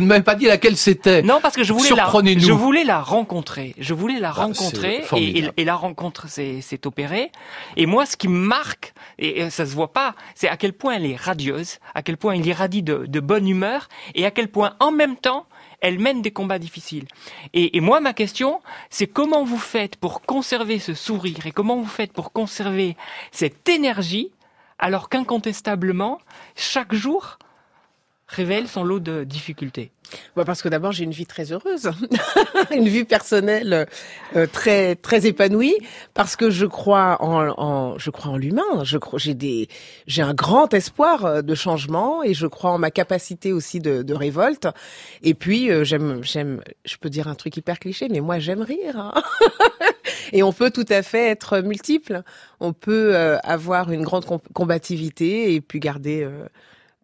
m'avez 0.05 0.23
pas 0.23 0.35
dit 0.35 0.45
laquelle 0.45 0.77
c'était. 0.77 1.21
Non, 1.21 1.39
parce 1.41 1.55
que 1.55 1.63
je 1.63 1.73
voulais 1.73 1.89
la, 1.89 2.09
je 2.37 2.51
voulais 2.51 2.83
la 2.83 3.01
rencontrer. 3.01 3.75
Je 3.77 3.93
voulais 3.93 4.19
la 4.19 4.29
Ah, 4.29 4.33
rencontrer 4.43 4.97
et, 4.97 5.01
formidable. 5.01 5.53
et- 5.57 5.61
et 5.61 5.65
la 5.65 5.75
rencontre 5.75 6.27
s'est 6.29 6.61
opérée. 6.85 7.31
Et 7.77 7.85
moi, 7.85 8.05
ce 8.05 8.15
qui 8.17 8.27
me 8.27 8.39
marque, 8.39 8.93
et, 9.17 9.49
ça 9.49 9.65
se 9.65 9.73
voit 9.75 9.93
pas, 9.93 10.15
c'est 10.35 10.47
à 10.49 10.57
quel 10.57 10.73
point 10.73 10.93
elle 10.95 11.05
est 11.05 11.15
radieuse, 11.15 11.77
à 11.95 12.01
quel 12.01 12.17
point 12.17 12.33
elle 12.33 12.45
irradie 12.45 12.83
de, 12.83 13.05
de 13.07 13.19
bonne 13.19 13.47
humeur, 13.47 13.89
et 14.15 14.25
à 14.25 14.31
quel 14.31 14.47
point 14.47 14.75
en 14.79 14.91
même 14.91 15.15
temps 15.17 15.45
elle 15.81 15.97
mène 15.99 16.21
des 16.21 16.31
combats 16.31 16.59
difficiles. 16.59 17.05
Et, 17.53 17.77
et 17.77 17.79
moi, 17.79 18.01
ma 18.01 18.11
question, 18.13 18.59
c'est 18.89 19.07
comment 19.07 19.45
vous 19.45 19.57
faites 19.57 19.95
pour 19.95 20.21
conserver 20.21 20.77
ce 20.79 20.93
sourire 20.93 21.45
et 21.45 21.51
comment 21.51 21.77
vous 21.77 21.87
faites 21.87 22.11
pour 22.11 22.33
conserver 22.33 22.97
cette 23.31 23.67
énergie 23.69 24.29
alors 24.79 25.09
qu'incontestablement, 25.09 26.19
chaque 26.55 26.93
jour 26.93 27.37
révèle 28.29 28.67
son 28.67 28.83
lot 28.83 28.99
de 28.99 29.23
difficultés. 29.23 29.91
Bah 30.35 30.43
parce 30.43 30.63
que 30.63 30.69
d'abord 30.69 30.91
j'ai 30.91 31.03
une 31.03 31.11
vie 31.11 31.27
très 31.27 31.51
heureuse, 31.51 31.91
une 32.71 32.87
vie 32.87 33.03
personnelle 33.03 33.87
euh, 34.35 34.47
très 34.47 34.95
très 34.95 35.27
épanouie, 35.27 35.75
parce 36.15 36.35
que 36.35 36.49
je 36.49 36.65
crois 36.65 37.17
en, 37.21 37.49
en 37.59 37.97
je 37.99 38.09
crois 38.09 38.31
en 38.31 38.37
l'humain. 38.37 38.83
Je 38.83 38.97
crois 38.97 39.19
j'ai 39.19 39.35
des 39.35 39.67
j'ai 40.07 40.23
un 40.23 40.33
grand 40.33 40.73
espoir 40.73 41.25
euh, 41.25 41.41
de 41.43 41.53
changement 41.53 42.23
et 42.23 42.33
je 42.33 42.47
crois 42.47 42.71
en 42.71 42.79
ma 42.79 42.89
capacité 42.89 43.53
aussi 43.53 43.79
de, 43.81 44.01
de 44.01 44.13
révolte. 44.15 44.67
Et 45.21 45.35
puis 45.35 45.69
euh, 45.69 45.83
j'aime 45.83 46.23
j'aime 46.23 46.61
je 46.85 46.97
peux 46.97 47.11
dire 47.11 47.27
un 47.27 47.35
truc 47.35 47.55
hyper 47.57 47.77
cliché, 47.77 48.07
mais 48.09 48.19
moi 48.21 48.39
j'aime 48.39 48.63
rire. 48.63 48.97
hein. 48.97 49.13
et 50.33 50.41
on 50.41 50.53
peut 50.53 50.71
tout 50.71 50.85
à 50.89 51.03
fait 51.03 51.27
être 51.29 51.59
multiple. 51.59 52.23
On 52.59 52.73
peut 52.73 53.15
euh, 53.15 53.37
avoir 53.43 53.91
une 53.91 54.01
grande 54.01 54.25
com- 54.25 54.39
combativité 54.53 55.53
et 55.53 55.61
puis 55.61 55.79
garder 55.79 56.27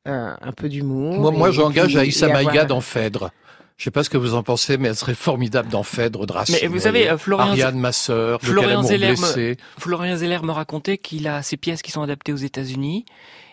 euh, 0.08 0.34
un 0.42 0.52
peu 0.52 0.70
d'humour. 0.70 1.20
Moi, 1.20 1.32
moi 1.32 1.52
j'engage 1.52 1.96
Aïssa 1.96 2.28
Maïga 2.28 2.66
dans 2.66 2.82
Phèdre. 2.82 3.32
Je 3.78 3.84
sais 3.84 3.92
pas 3.92 4.04
ce 4.06 4.10
que 4.10 4.18
vous 4.18 4.36
en 4.36 4.44
pensez, 4.44 4.78
mais 4.78 4.88
elle 4.88 4.96
serait 4.96 5.16
formidable 5.16 5.68
dans 5.70 5.84
Phèdre 5.84 6.26
de 6.26 6.32
Racine. 6.32 6.56
Mais 6.62 6.68
vous 6.68 6.80
savez, 6.80 7.10
euh, 7.10 7.18
Florian- 7.18 7.50
Ariane, 7.50 7.78
ma 7.78 7.92
sœur, 7.92 8.40
Florian 8.42 8.84
Zeller, 8.84 9.08
blessé. 9.16 9.58
me, 9.78 9.82
Florian 9.82 10.16
Zeller 10.16 10.40
me 10.44 10.52
racontait 10.54 10.98
qu'il 10.98 11.28
a 11.28 11.42
ces 11.44 11.58
pièces 11.58 11.82
qui 11.82 11.92
sont 11.92 12.02
adaptées 12.02 12.32
aux 12.32 12.38
États-Unis 12.38 13.04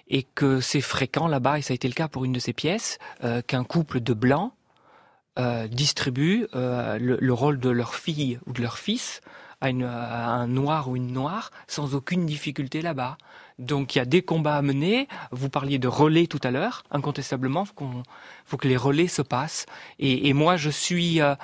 et 0.08 0.22
que 0.22 0.60
c'est 0.60 0.80
fréquent 0.80 1.26
là-bas, 1.26 1.58
et 1.58 1.62
ça 1.62 1.72
a 1.72 1.74
été 1.74 1.88
le 1.88 1.94
cas 1.94 2.06
pour 2.06 2.24
une 2.24 2.32
de 2.32 2.38
ces 2.38 2.52
pièces, 2.52 2.98
euh, 3.24 3.42
qu'un 3.44 3.64
couple 3.64 3.98
de 4.00 4.14
blancs 4.14 4.52
euh, 5.38 5.66
distribue 5.66 6.46
euh, 6.54 6.98
le, 7.00 7.16
le 7.20 7.32
rôle 7.32 7.58
de 7.58 7.70
leur 7.70 7.94
fille 7.94 8.38
ou 8.46 8.52
de 8.52 8.60
leur 8.62 8.78
fils 8.78 9.22
à, 9.60 9.70
une, 9.70 9.84
à 9.84 10.28
un 10.28 10.46
noir 10.46 10.88
ou 10.88 10.96
une 10.96 11.12
noire 11.12 11.50
sans 11.66 11.94
aucune 11.94 12.26
difficulté 12.26 12.82
là-bas. 12.82 13.16
Donc 13.62 13.94
il 13.94 13.98
y 13.98 14.02
a 14.02 14.04
des 14.04 14.22
combats 14.22 14.56
à 14.56 14.62
mener. 14.62 15.08
Vous 15.30 15.48
parliez 15.48 15.78
de 15.78 15.88
relais 15.88 16.26
tout 16.26 16.40
à 16.42 16.50
l'heure. 16.50 16.82
Incontestablement, 16.90 17.64
faut 17.64 17.74
qu'on 17.74 18.02
faut 18.44 18.56
que 18.56 18.68
les 18.68 18.76
relais 18.76 19.08
se 19.08 19.22
passent. 19.22 19.66
Et, 19.98 20.28
et 20.28 20.32
moi, 20.34 20.56
je 20.56 20.68
suis. 20.70 21.20
Euh, 21.20 21.34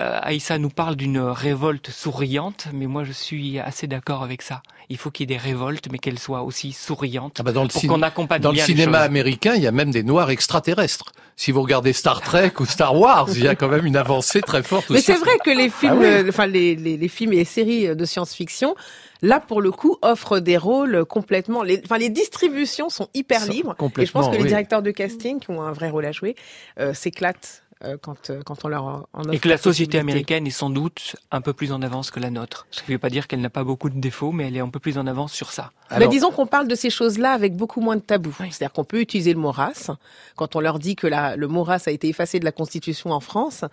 euh, 0.00 0.18
Aïssa 0.22 0.58
nous 0.58 0.70
parle 0.70 0.96
d'une 0.96 1.18
révolte 1.18 1.90
souriante, 1.90 2.68
mais 2.72 2.86
moi, 2.86 3.04
je 3.04 3.12
suis 3.12 3.58
assez 3.58 3.86
d'accord 3.86 4.22
avec 4.22 4.42
ça. 4.42 4.62
Il 4.88 4.96
faut 4.96 5.10
qu'il 5.10 5.28
y 5.28 5.32
ait 5.34 5.36
des 5.36 5.42
révoltes, 5.42 5.88
mais 5.90 5.98
qu'elles 5.98 6.18
soient 6.18 6.42
aussi 6.42 6.72
souriantes 6.72 7.36
Ah 7.40 7.42
bah 7.42 7.52
dans 7.52 7.62
le, 7.64 7.68
pour 7.68 7.82
cin- 7.82 7.88
qu'on 7.88 8.02
accompagne 8.02 8.40
dans 8.40 8.50
le 8.50 8.54
bien 8.54 8.64
cinéma 8.64 9.00
américain, 9.00 9.54
il 9.54 9.62
y 9.62 9.66
a 9.66 9.72
même 9.72 9.90
des 9.90 10.02
noirs 10.02 10.30
extraterrestres. 10.30 11.12
Si 11.36 11.52
vous 11.52 11.62
regardez 11.62 11.92
Star 11.92 12.20
Trek 12.20 12.52
ou 12.58 12.64
Star 12.66 12.96
Wars, 12.98 13.28
il 13.34 13.44
y 13.44 13.48
a 13.48 13.54
quand 13.54 13.68
même 13.68 13.86
une 13.86 13.96
avancée 13.96 14.40
très 14.40 14.62
forte 14.62 14.90
Mais 14.90 15.00
c'est 15.00 15.14
vrai 15.14 15.36
que 15.44 15.50
les 15.50 15.68
films, 15.70 15.92
Ah 15.96 16.00
oui. 16.00 16.06
euh, 16.06 16.28
enfin 16.30 16.46
les, 16.46 16.74
les, 16.74 16.96
les 16.96 17.08
films 17.08 17.32
et 17.34 17.36
les 17.36 17.44
séries 17.44 17.94
de 17.94 18.04
science-fiction, 18.04 18.74
là 19.22 19.40
pour 19.40 19.60
le 19.60 19.70
coup, 19.70 19.96
offrent 20.02 20.38
des 20.38 20.56
rôles 20.56 21.04
complètement. 21.04 21.62
Les, 21.62 21.80
enfin 21.84 21.98
les 21.98 22.10
distributions 22.10 22.88
sont 22.88 23.08
hyper 23.14 23.46
libres. 23.46 23.74
Et 23.98 24.06
je 24.06 24.12
pense 24.12 24.28
que 24.28 24.36
les 24.36 24.44
directeurs 24.44 24.82
de 24.82 24.90
casting 24.90 25.40
qui 25.40 25.50
ont 25.50 25.62
un 25.62 25.72
vrai 25.72 25.90
rôle 25.90 26.06
à 26.06 26.12
jouer 26.12 26.36
euh, 26.78 26.94
s'éclatent 26.94 27.62
quand 28.02 28.30
euh, 28.30 28.42
quand 28.44 28.64
on 28.64 28.68
leur 28.68 28.84
en 28.84 29.20
offre 29.20 29.32
Et 29.32 29.38
que 29.38 29.48
la 29.48 29.58
société 29.58 29.98
américaine 29.98 30.46
est 30.46 30.50
sans 30.50 30.70
doute 30.70 31.16
un 31.30 31.40
peu 31.40 31.52
plus 31.52 31.72
en 31.72 31.82
avance 31.82 32.10
que 32.10 32.20
la 32.20 32.30
nôtre. 32.30 32.66
Ce 32.70 32.82
qui 32.82 32.90
ne 32.90 32.96
veut 32.96 32.98
pas 32.98 33.10
dire 33.10 33.28
qu'elle 33.28 33.40
n'a 33.40 33.50
pas 33.50 33.64
beaucoup 33.64 33.90
de 33.90 33.98
défauts, 33.98 34.32
mais 34.32 34.48
elle 34.48 34.56
est 34.56 34.60
un 34.60 34.68
peu 34.68 34.80
plus 34.80 34.98
en 34.98 35.06
avance 35.06 35.32
sur 35.32 35.52
ça. 35.52 35.72
Mais 35.98 36.08
disons 36.08 36.30
qu'on 36.30 36.46
parle 36.46 36.68
de 36.68 36.74
ces 36.74 36.90
choses-là 36.90 37.32
avec 37.32 37.56
beaucoup 37.56 37.80
moins 37.80 37.96
de 37.96 38.02
tabous. 38.02 38.34
C'est-à-dire 38.38 38.72
qu'on 38.72 38.84
peut 38.84 39.00
utiliser 39.00 39.32
le 39.32 39.40
mot 39.40 39.50
race. 39.50 39.90
Quand 40.36 40.54
on 40.56 40.60
leur 40.60 40.78
dit 40.78 40.96
que 40.96 41.06
la, 41.06 41.36
le 41.36 41.48
mot 41.48 41.62
race 41.62 41.88
a 41.88 41.90
été 41.90 42.08
effacé 42.08 42.38
de 42.38 42.44
la 42.44 42.52
Constitution 42.52 43.10
en 43.12 43.20
France, 43.20 43.64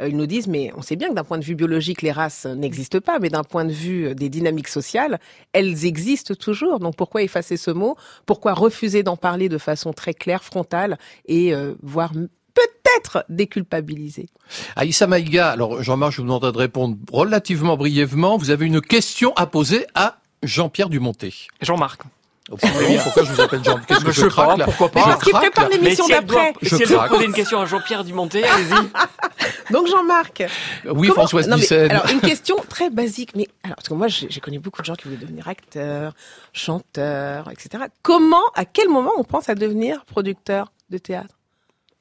euh, 0.00 0.08
ils 0.08 0.16
nous 0.16 0.26
disent, 0.26 0.48
mais 0.48 0.70
on 0.76 0.82
sait 0.82 0.96
bien 0.96 1.08
que 1.08 1.14
d'un 1.14 1.24
point 1.24 1.38
de 1.38 1.44
vue 1.44 1.54
biologique, 1.54 2.02
les 2.02 2.12
races 2.12 2.44
n'existent 2.46 3.00
pas, 3.00 3.18
mais 3.18 3.30
d'un 3.30 3.44
point 3.44 3.64
de 3.64 3.72
vue 3.72 4.08
euh, 4.08 4.14
des 4.14 4.28
dynamiques 4.28 4.68
sociales, 4.68 5.18
elles 5.52 5.86
existent 5.86 6.34
toujours. 6.34 6.78
Donc 6.78 6.96
pourquoi 6.96 7.22
effacer 7.22 7.56
ce 7.56 7.70
mot? 7.70 7.96
Pourquoi 8.26 8.52
refuser 8.52 9.02
d'en 9.02 9.16
parler 9.16 9.48
de 9.48 9.58
façon 9.58 9.92
très 9.92 10.14
claire, 10.14 10.44
frontale, 10.44 10.98
et 11.26 11.54
euh, 11.54 11.74
voire 11.82 12.12
peut-être 12.54 13.24
déculpabiliser 13.28 14.28
Aïssa 14.76 15.06
Maïga, 15.06 15.50
alors 15.50 15.82
Jean-Marc, 15.82 16.12
je 16.12 16.16
vous 16.18 16.24
demanderai 16.24 16.52
de 16.52 16.58
répondre 16.58 16.96
relativement 17.12 17.76
brièvement. 17.76 18.36
Vous 18.36 18.50
avez 18.50 18.66
une 18.66 18.80
question 18.80 19.32
à 19.36 19.46
poser 19.46 19.86
à 19.94 20.18
Jean-Pierre 20.42 20.88
Dumonté. 20.88 21.34
Jean-Marc. 21.60 22.02
Pourquoi 22.48 23.22
je 23.24 23.32
vous 23.32 23.40
appelle 23.40 23.64
Jean 23.64 23.78
Qu'est-ce 23.86 24.04
que 24.04 24.10
Je 24.10 24.22
je, 24.22 24.26
pas, 24.26 24.46
craque 24.46 24.58
là 24.58 24.64
pourquoi 24.64 24.90
pas. 24.90 25.00
Je 25.00 25.06
Mais 25.06 25.12
parce 25.12 25.24
qu'il 25.24 25.32
prépare 25.32 25.68
l'émission 25.68 26.04
Mais 26.08 26.14
si 26.14 26.18
elle 26.18 26.26
doit, 26.26 26.42
d'après. 26.42 26.68
si 26.68 26.68
Je 26.76 26.82
elle 26.82 26.88
doit 26.88 26.96
craque. 26.98 27.10
poser 27.10 27.24
une 27.24 27.32
question 27.32 27.60
à 27.60 27.66
Jean-Pierre 27.66 28.04
Dumonté, 28.04 28.44
allez-y. 28.44 29.72
Donc 29.72 29.86
Jean-Marc. 29.86 30.42
Oui, 30.86 31.08
comment- 31.08 31.14
Françoise 31.14 31.48
non, 31.48 31.56
mais. 31.56 31.72
Alors 31.90 32.10
une 32.10 32.20
question 32.32 32.56
très 32.68 32.90
basique, 32.90 33.30
mais 33.36 33.46
alors 33.62 33.76
parce 33.76 33.88
que 33.88 33.94
moi 33.94 34.08
j'ai 34.08 34.26
j'ai 34.28 34.40
connu 34.40 34.58
beaucoup 34.58 34.82
de 34.82 34.86
gens 34.86 34.96
qui 34.96 35.04
voulaient 35.04 35.16
devenir 35.16 35.46
acteurs, 35.48 36.14
chanteurs, 36.52 37.48
etc. 37.50 37.84
Comment, 38.02 38.42
à 38.56 38.64
quel 38.64 38.88
moment 38.88 39.12
on 39.18 39.24
pense 39.24 39.48
à 39.48 39.54
devenir 39.54 40.04
producteur 40.04 40.72
de 40.90 40.98
théâtre? 40.98 41.38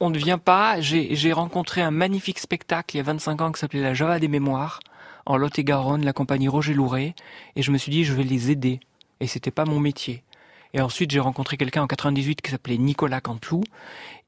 On 0.04 0.10
ne 0.10 0.18
vient 0.18 0.40
pas. 0.40 0.82
J'ai 0.82 1.32
rencontré 1.32 1.80
un 1.80 1.92
magnifique 1.92 2.40
spectacle 2.40 2.96
il 2.96 2.98
y 2.98 3.02
a 3.02 3.04
25 3.04 3.40
ans 3.42 3.52
qui 3.52 3.60
s'appelait 3.60 3.84
La 3.84 3.94
Java 3.94 4.18
des 4.18 4.28
Mémoires 4.28 4.80
en 5.28 5.38
Lot-et-Garonne, 5.38 6.04
la 6.04 6.12
compagnie 6.12 6.48
Roger 6.48 6.74
Louret, 6.74 7.14
et 7.56 7.62
je 7.62 7.70
me 7.70 7.78
suis 7.78 7.92
dit 7.92 8.04
je 8.04 8.14
vais 8.14 8.24
les 8.24 8.50
aider. 8.50 8.80
Et 9.20 9.28
c'était 9.28 9.52
pas 9.52 9.64
mon 9.64 9.80
métier. 9.80 10.24
Et 10.74 10.82
ensuite 10.82 11.12
j'ai 11.12 11.20
rencontré 11.20 11.56
quelqu'un 11.56 11.84
en 11.84 11.88
98 11.88 12.42
qui 12.42 12.50
s'appelait 12.50 12.80
Nicolas 12.80 13.22
Canteloup, 13.22 13.64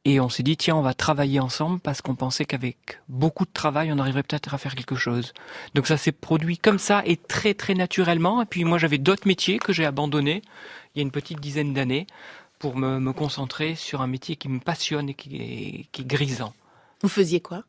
et 0.05 0.19
on 0.19 0.29
s'est 0.29 0.43
dit 0.43 0.57
tiens 0.57 0.75
on 0.75 0.83
va 0.83 0.93
travailler 0.93 1.39
ensemble 1.39 1.79
parce 1.79 2.03
qu'on 2.03 2.13
pensait 2.13 2.45
qu'avec 2.45 2.99
beaucoup 3.09 3.45
de 3.45 3.51
travail 3.51 3.91
on 3.91 3.97
arriverait 3.97 4.21
peut-être 4.21 4.53
à 4.53 4.59
faire 4.59 4.75
quelque 4.75 4.95
chose. 4.95 5.33
Donc 5.73 5.87
ça 5.87 5.97
s'est 5.97 6.11
produit 6.11 6.59
comme 6.59 6.77
ça 6.77 7.01
et 7.03 7.17
très 7.17 7.55
très 7.55 7.73
naturellement. 7.73 8.43
Et 8.43 8.45
puis 8.45 8.63
moi 8.63 8.77
j'avais 8.77 8.99
d'autres 8.99 9.27
métiers 9.27 9.57
que 9.57 9.73
j'ai 9.73 9.85
abandonnés 9.85 10.43
il 10.93 10.99
y 10.99 11.01
a 11.01 11.03
une 11.03 11.11
petite 11.11 11.39
dizaine 11.39 11.73
d'années 11.73 12.05
pour 12.63 12.77
me, 12.77 12.97
me 12.97 13.11
concentrer 13.11 13.75
sur 13.75 13.99
un 14.01 14.07
métier 14.07 14.37
qui 14.37 14.47
me 14.47 14.61
passionne 14.61 15.09
et 15.09 15.13
qui 15.15 15.35
est, 15.35 15.85
qui 15.91 16.03
est 16.03 16.05
grisant. 16.05 16.53
Vous 17.01 17.09
faisiez 17.09 17.41
quoi? 17.41 17.63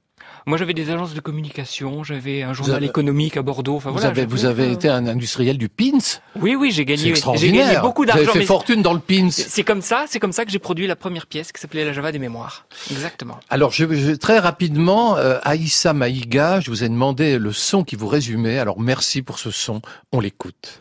Moi, 0.47 0.57
j'avais 0.57 0.73
des 0.73 0.89
agences 0.91 1.15
de 1.15 1.21
communication, 1.21 2.05
j'avais 2.05 2.43
un 2.45 2.53
journal 2.53 2.77
avez- 2.77 2.87
économique 2.87 3.37
à 3.37 3.43
Bordeaux. 3.43 3.75
Enfin, 3.75 3.91
Vous, 3.91 3.97
voilà, 3.97 4.11
avez, 4.11 4.25
vous 4.25 4.45
avez 4.45 4.71
été 4.71 4.89
un 4.89 5.09
industriel 5.09 5.59
du 5.59 5.69
pins? 5.69 5.99
Oui, 6.41 6.55
oui, 6.55 6.71
j'ai 6.71 6.85
gagné. 6.85 7.13
J'ai 7.35 7.51
gagné 7.51 7.77
beaucoup 7.83 8.05
Vous 8.05 8.11
avez 8.11 8.21
d'argent. 8.21 8.33
fait 8.35 8.39
mais 8.39 8.45
fortune 8.47 8.83
dans 8.83 8.93
le 8.95 9.01
pins. 9.01 9.31
C'est 9.33 9.65
comme 9.65 9.83
ça, 9.83 10.05
c'est 10.07 10.21
comme 10.21 10.31
ça 10.33 10.45
que 10.45 10.53
j'ai 10.53 10.61
produit 10.61 10.87
la 10.87 10.95
première 10.95 11.27
pièce 11.27 11.51
qui 11.51 11.61
s'appelait 11.61 11.85
La 11.85 11.93
Java 11.93 12.13
des 12.13 12.21
mémoires. 12.21 12.65
Exactement. 12.93 13.41
Alors, 13.51 13.73
je, 13.73 13.93
je- 13.93 14.13
très 14.13 14.39
rapidement, 14.39 15.17
euh, 15.17 15.41
Aïssa 15.43 15.93
Maïga, 15.93 16.61
je 16.61 16.71
vous 16.71 16.85
ai 16.85 16.89
demandé 16.89 17.37
le 17.37 17.53
son 17.53 17.83
qui 17.83 17.97
vous 17.97 18.07
résumait. 18.07 18.61
Alors, 18.61 18.79
merci 18.79 19.23
pour 19.23 19.41
ce 19.41 19.51
son. 19.51 19.83
On 20.13 20.21
l'écoute. 20.21 20.79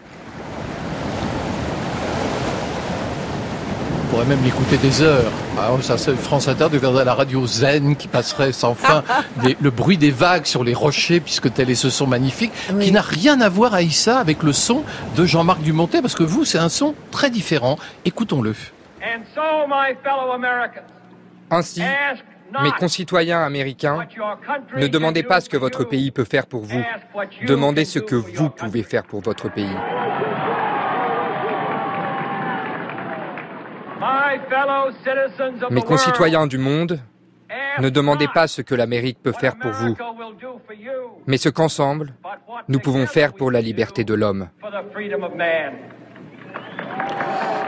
Pourrait 4.13 4.25
même 4.25 4.43
l'écouter 4.43 4.77
des 4.77 5.01
heures. 5.01 5.31
Ah, 5.57 5.69
ça, 5.81 5.97
c'est 5.97 6.15
France 6.15 6.47
Inter 6.47 6.67
deviendrait 6.71 7.03
la 7.03 7.15
radio 7.15 7.47
zen 7.47 7.95
qui 7.95 8.07
passerait 8.07 8.51
sans 8.51 8.75
fin 8.75 9.03
des- 9.37 9.57
le 9.59 9.71
bruit 9.71 9.97
des 9.97 10.11
vagues 10.11 10.45
sur 10.45 10.63
les 10.63 10.75
rochers, 10.75 11.19
puisque 11.19 11.51
tel 11.51 11.69
est 11.71 11.75
ce 11.75 11.89
son 11.89 12.05
magnifique, 12.05 12.51
qui 12.79 12.91
n'a 12.91 13.01
rien 13.01 13.41
à 13.41 13.49
voir, 13.49 13.73
Aïssa, 13.73 14.19
avec 14.19 14.43
le 14.43 14.53
son 14.53 14.83
de 15.15 15.25
Jean-Marc 15.25 15.61
Dumontet, 15.61 16.01
parce 16.01 16.13
que 16.13 16.23
vous, 16.23 16.45
c'est 16.45 16.59
un 16.59 16.69
son 16.69 16.93
très 17.09 17.31
différent. 17.31 17.77
Écoutons-le. 18.05 18.51
And 19.01 19.21
so, 19.33 19.41
my 19.67 19.95
fellow 20.03 20.31
Americans, 20.31 20.83
Ainsi, 21.49 21.81
mes 22.61 22.71
concitoyens 22.71 23.41
américains, 23.41 23.95
what 23.95 24.05
your 24.15 24.37
country 24.45 24.79
ne 24.79 24.87
demandez 24.87 25.23
can 25.23 25.29
pas 25.29 25.39
do 25.39 25.45
ce 25.45 25.49
que 25.49 25.57
for 25.57 25.65
votre 25.65 25.81
you. 25.81 25.87
pays 25.89 26.11
peut 26.11 26.23
faire 26.23 26.45
pour 26.45 26.61
vous. 26.65 26.77
Ask 26.77 27.15
what 27.15 27.23
you 27.41 27.47
Demandez 27.47 27.83
can 27.85 27.89
ce 27.89 27.99
do 27.99 28.05
que 28.05 28.19
for 28.21 28.29
vous 28.31 28.43
your 28.43 28.53
pouvez 28.53 28.83
faire 28.83 29.03
pour 29.03 29.21
votre 29.21 29.49
pays. 29.51 29.65
Mes 35.69 35.81
concitoyens 35.81 36.47
du 36.47 36.57
monde, 36.57 36.99
ne 37.79 37.89
demandez 37.89 38.25
not 38.25 38.31
pas 38.33 38.47
ce 38.47 38.61
que 38.61 38.75
l'Amérique 38.75 39.17
peut 39.21 39.31
faire 39.33 39.57
pour 39.57 39.71
vous, 39.71 39.85
America 39.85 40.11
will 40.17 40.35
do 40.41 40.59
for 40.65 40.75
you, 40.75 40.91
mais 41.27 41.37
ce 41.37 41.49
qu'ensemble, 41.49 42.13
nous 42.67 42.79
pouvons 42.79 43.05
faire 43.07 43.33
pour 43.33 43.51
la 43.51 43.61
liberté 43.61 44.03
de 44.03 44.13
l'homme. 44.13 44.49
for 44.59 44.71
the 44.71 44.91
freedom 44.93 45.23
of 45.23 45.33
man. 45.35 45.73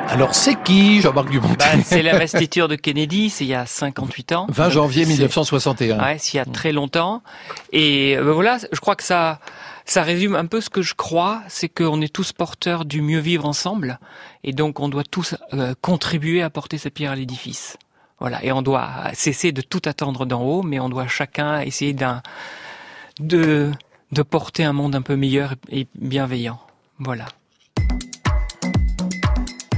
Alors, 0.09 0.35
c'est 0.35 0.55
qui, 0.63 1.01
Jean-Marc 1.01 1.29
Dumontet 1.29 1.57
Bah, 1.57 1.81
c'est 1.83 2.03
l'investiture 2.03 2.67
de 2.67 2.75
Kennedy, 2.75 3.29
c'est 3.31 3.43
il 3.43 3.49
y 3.49 3.55
a 3.55 3.65
58 3.65 4.31
ans. 4.33 4.45
20 4.49 4.69
janvier 4.69 5.03
C'est- 5.03 5.09
1961. 5.13 5.99
Ouais, 5.99 6.17
c'est 6.19 6.35
il 6.35 6.37
y 6.37 6.39
a 6.39 6.45
très 6.45 6.71
longtemps. 6.71 7.23
Et 7.71 8.15
euh, 8.15 8.23
ben 8.23 8.31
voilà, 8.31 8.57
je 8.71 8.79
crois 8.79 8.95
que 8.95 9.03
ça, 9.03 9.39
ça 9.85 10.03
résume 10.03 10.35
un 10.35 10.45
peu 10.45 10.61
ce 10.61 10.69
que 10.69 10.81
je 10.81 10.95
crois, 10.95 11.41
c'est 11.47 11.69
qu'on 11.69 12.01
est 12.01 12.13
tous 12.13 12.33
porteurs 12.33 12.85
du 12.85 13.01
mieux 13.01 13.19
vivre 13.19 13.45
ensemble, 13.45 13.99
et 14.43 14.51
donc 14.51 14.79
on 14.79 14.89
doit 14.89 15.03
tous 15.03 15.35
euh, 15.53 15.73
contribuer 15.81 16.41
à 16.41 16.49
porter 16.49 16.77
sa 16.77 16.89
pierre 16.89 17.11
à 17.11 17.15
l'édifice. 17.15 17.77
Voilà, 18.19 18.43
et 18.43 18.51
on 18.51 18.61
doit 18.61 19.11
cesser 19.13 19.51
de 19.51 19.61
tout 19.61 19.81
attendre 19.85 20.25
d'en 20.25 20.41
haut, 20.41 20.63
mais 20.63 20.79
on 20.79 20.89
doit 20.89 21.07
chacun 21.07 21.59
essayer 21.59 21.93
d'un, 21.93 22.23
de, 23.19 23.71
de 24.11 24.21
porter 24.23 24.63
un 24.63 24.73
monde 24.73 24.95
un 24.95 25.01
peu 25.01 25.15
meilleur 25.15 25.55
et 25.69 25.87
bienveillant. 25.95 26.59
Voilà. 26.97 27.25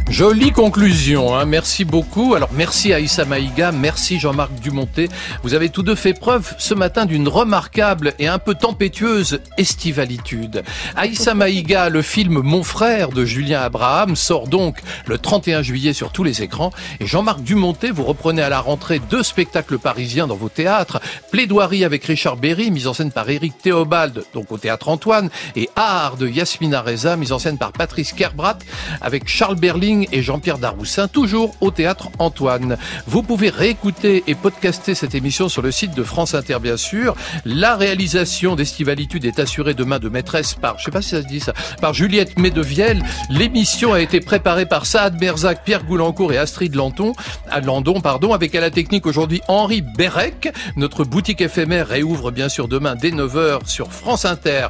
Jolie 0.09 0.51
conclusion, 0.51 1.35
hein. 1.35 1.45
merci 1.45 1.83
beaucoup. 1.83 2.33
Alors 2.33 2.49
merci 2.53 2.93
Aïssa 2.93 3.25
Maïga, 3.25 3.73
merci 3.73 4.19
Jean-Marc 4.19 4.53
Dumontet. 4.61 5.09
Vous 5.43 5.53
avez 5.53 5.67
tous 5.67 5.83
deux 5.83 5.95
fait 5.95 6.13
preuve 6.13 6.55
ce 6.57 6.73
matin 6.73 7.05
d'une 7.05 7.27
remarquable 7.27 8.13
et 8.17 8.27
un 8.27 8.39
peu 8.39 8.55
tempétueuse 8.55 9.41
estivalitude. 9.57 10.63
Aïssa 10.95 11.33
Maïga, 11.33 11.89
le 11.89 12.01
film 12.01 12.39
Mon 12.39 12.63
frère 12.63 13.09
de 13.09 13.25
Julien 13.25 13.61
Abraham 13.61 14.15
sort 14.15 14.47
donc 14.47 14.77
le 15.07 15.17
31 15.17 15.61
juillet 15.61 15.91
sur 15.91 16.13
tous 16.13 16.23
les 16.23 16.41
écrans. 16.41 16.71
Et 17.01 17.05
Jean-Marc 17.05 17.41
Dumontet, 17.41 17.91
vous 17.91 18.03
reprenez 18.03 18.41
à 18.41 18.49
la 18.49 18.61
rentrée 18.61 18.99
deux 19.09 19.23
spectacles 19.23 19.77
parisiens 19.77 20.25
dans 20.25 20.37
vos 20.37 20.49
théâtres. 20.49 21.01
Plaidoirie 21.31 21.83
avec 21.83 22.05
Richard 22.05 22.37
Berry, 22.37 22.71
mise 22.71 22.87
en 22.87 22.93
scène 22.93 23.11
par 23.11 23.29
Éric 23.29 23.57
Théobald, 23.57 24.23
donc 24.33 24.53
au 24.53 24.57
théâtre 24.57 24.87
Antoine. 24.87 25.29
Et 25.57 25.69
Art 25.75 26.15
de 26.15 26.29
Yasmina 26.29 26.81
Reza, 26.81 27.17
mise 27.17 27.33
en 27.33 27.39
scène 27.39 27.57
par 27.57 27.73
Patrice 27.73 28.13
Kerbrat, 28.13 28.59
avec 29.01 29.27
Charles 29.27 29.57
Berling 29.57 29.96
et 30.11 30.21
Jean-Pierre 30.21 30.57
Daroussin, 30.57 31.07
toujours 31.07 31.55
au 31.61 31.71
théâtre 31.71 32.09
Antoine. 32.19 32.77
Vous 33.07 33.23
pouvez 33.23 33.49
réécouter 33.49 34.23
et 34.27 34.35
podcaster 34.35 34.95
cette 34.95 35.15
émission 35.15 35.49
sur 35.49 35.61
le 35.61 35.71
site 35.71 35.95
de 35.95 36.03
France 36.03 36.33
Inter, 36.33 36.57
bien 36.61 36.77
sûr. 36.77 37.15
La 37.45 37.75
réalisation 37.75 38.55
d'Estivalitude 38.55 39.25
est 39.25 39.39
assurée 39.39 39.73
demain 39.73 39.99
de 39.99 40.09
maîtresse 40.09 40.53
par, 40.53 40.79
je 40.79 40.85
sais 40.85 40.91
pas 40.91 41.01
si 41.01 41.09
ça 41.09 41.21
dit 41.21 41.39
ça, 41.39 41.53
par 41.81 41.93
Juliette 41.93 42.37
Medevielle. 42.37 43.03
L'émission 43.29 43.93
a 43.93 44.01
été 44.01 44.19
préparée 44.19 44.65
par 44.65 44.85
Saad 44.85 45.19
Merzac, 45.19 45.63
Pierre 45.63 45.83
Goulancourt 45.83 46.33
et 46.33 46.37
Astrid 46.37 46.75
Landon, 46.75 47.13
à 47.49 47.61
Landon, 47.61 48.01
pardon, 48.01 48.33
avec 48.33 48.55
à 48.55 48.61
la 48.61 48.71
technique 48.71 49.05
aujourd'hui 49.05 49.41
Henri 49.47 49.81
Bérec. 49.81 50.51
Notre 50.75 51.03
boutique 51.03 51.41
éphémère 51.41 51.87
réouvre 51.87 52.31
bien 52.31 52.49
sûr 52.49 52.67
demain 52.67 52.95
dès 52.95 53.11
9h 53.11 53.67
sur 53.67 53.93
France 53.93 54.25
Inter 54.25 54.65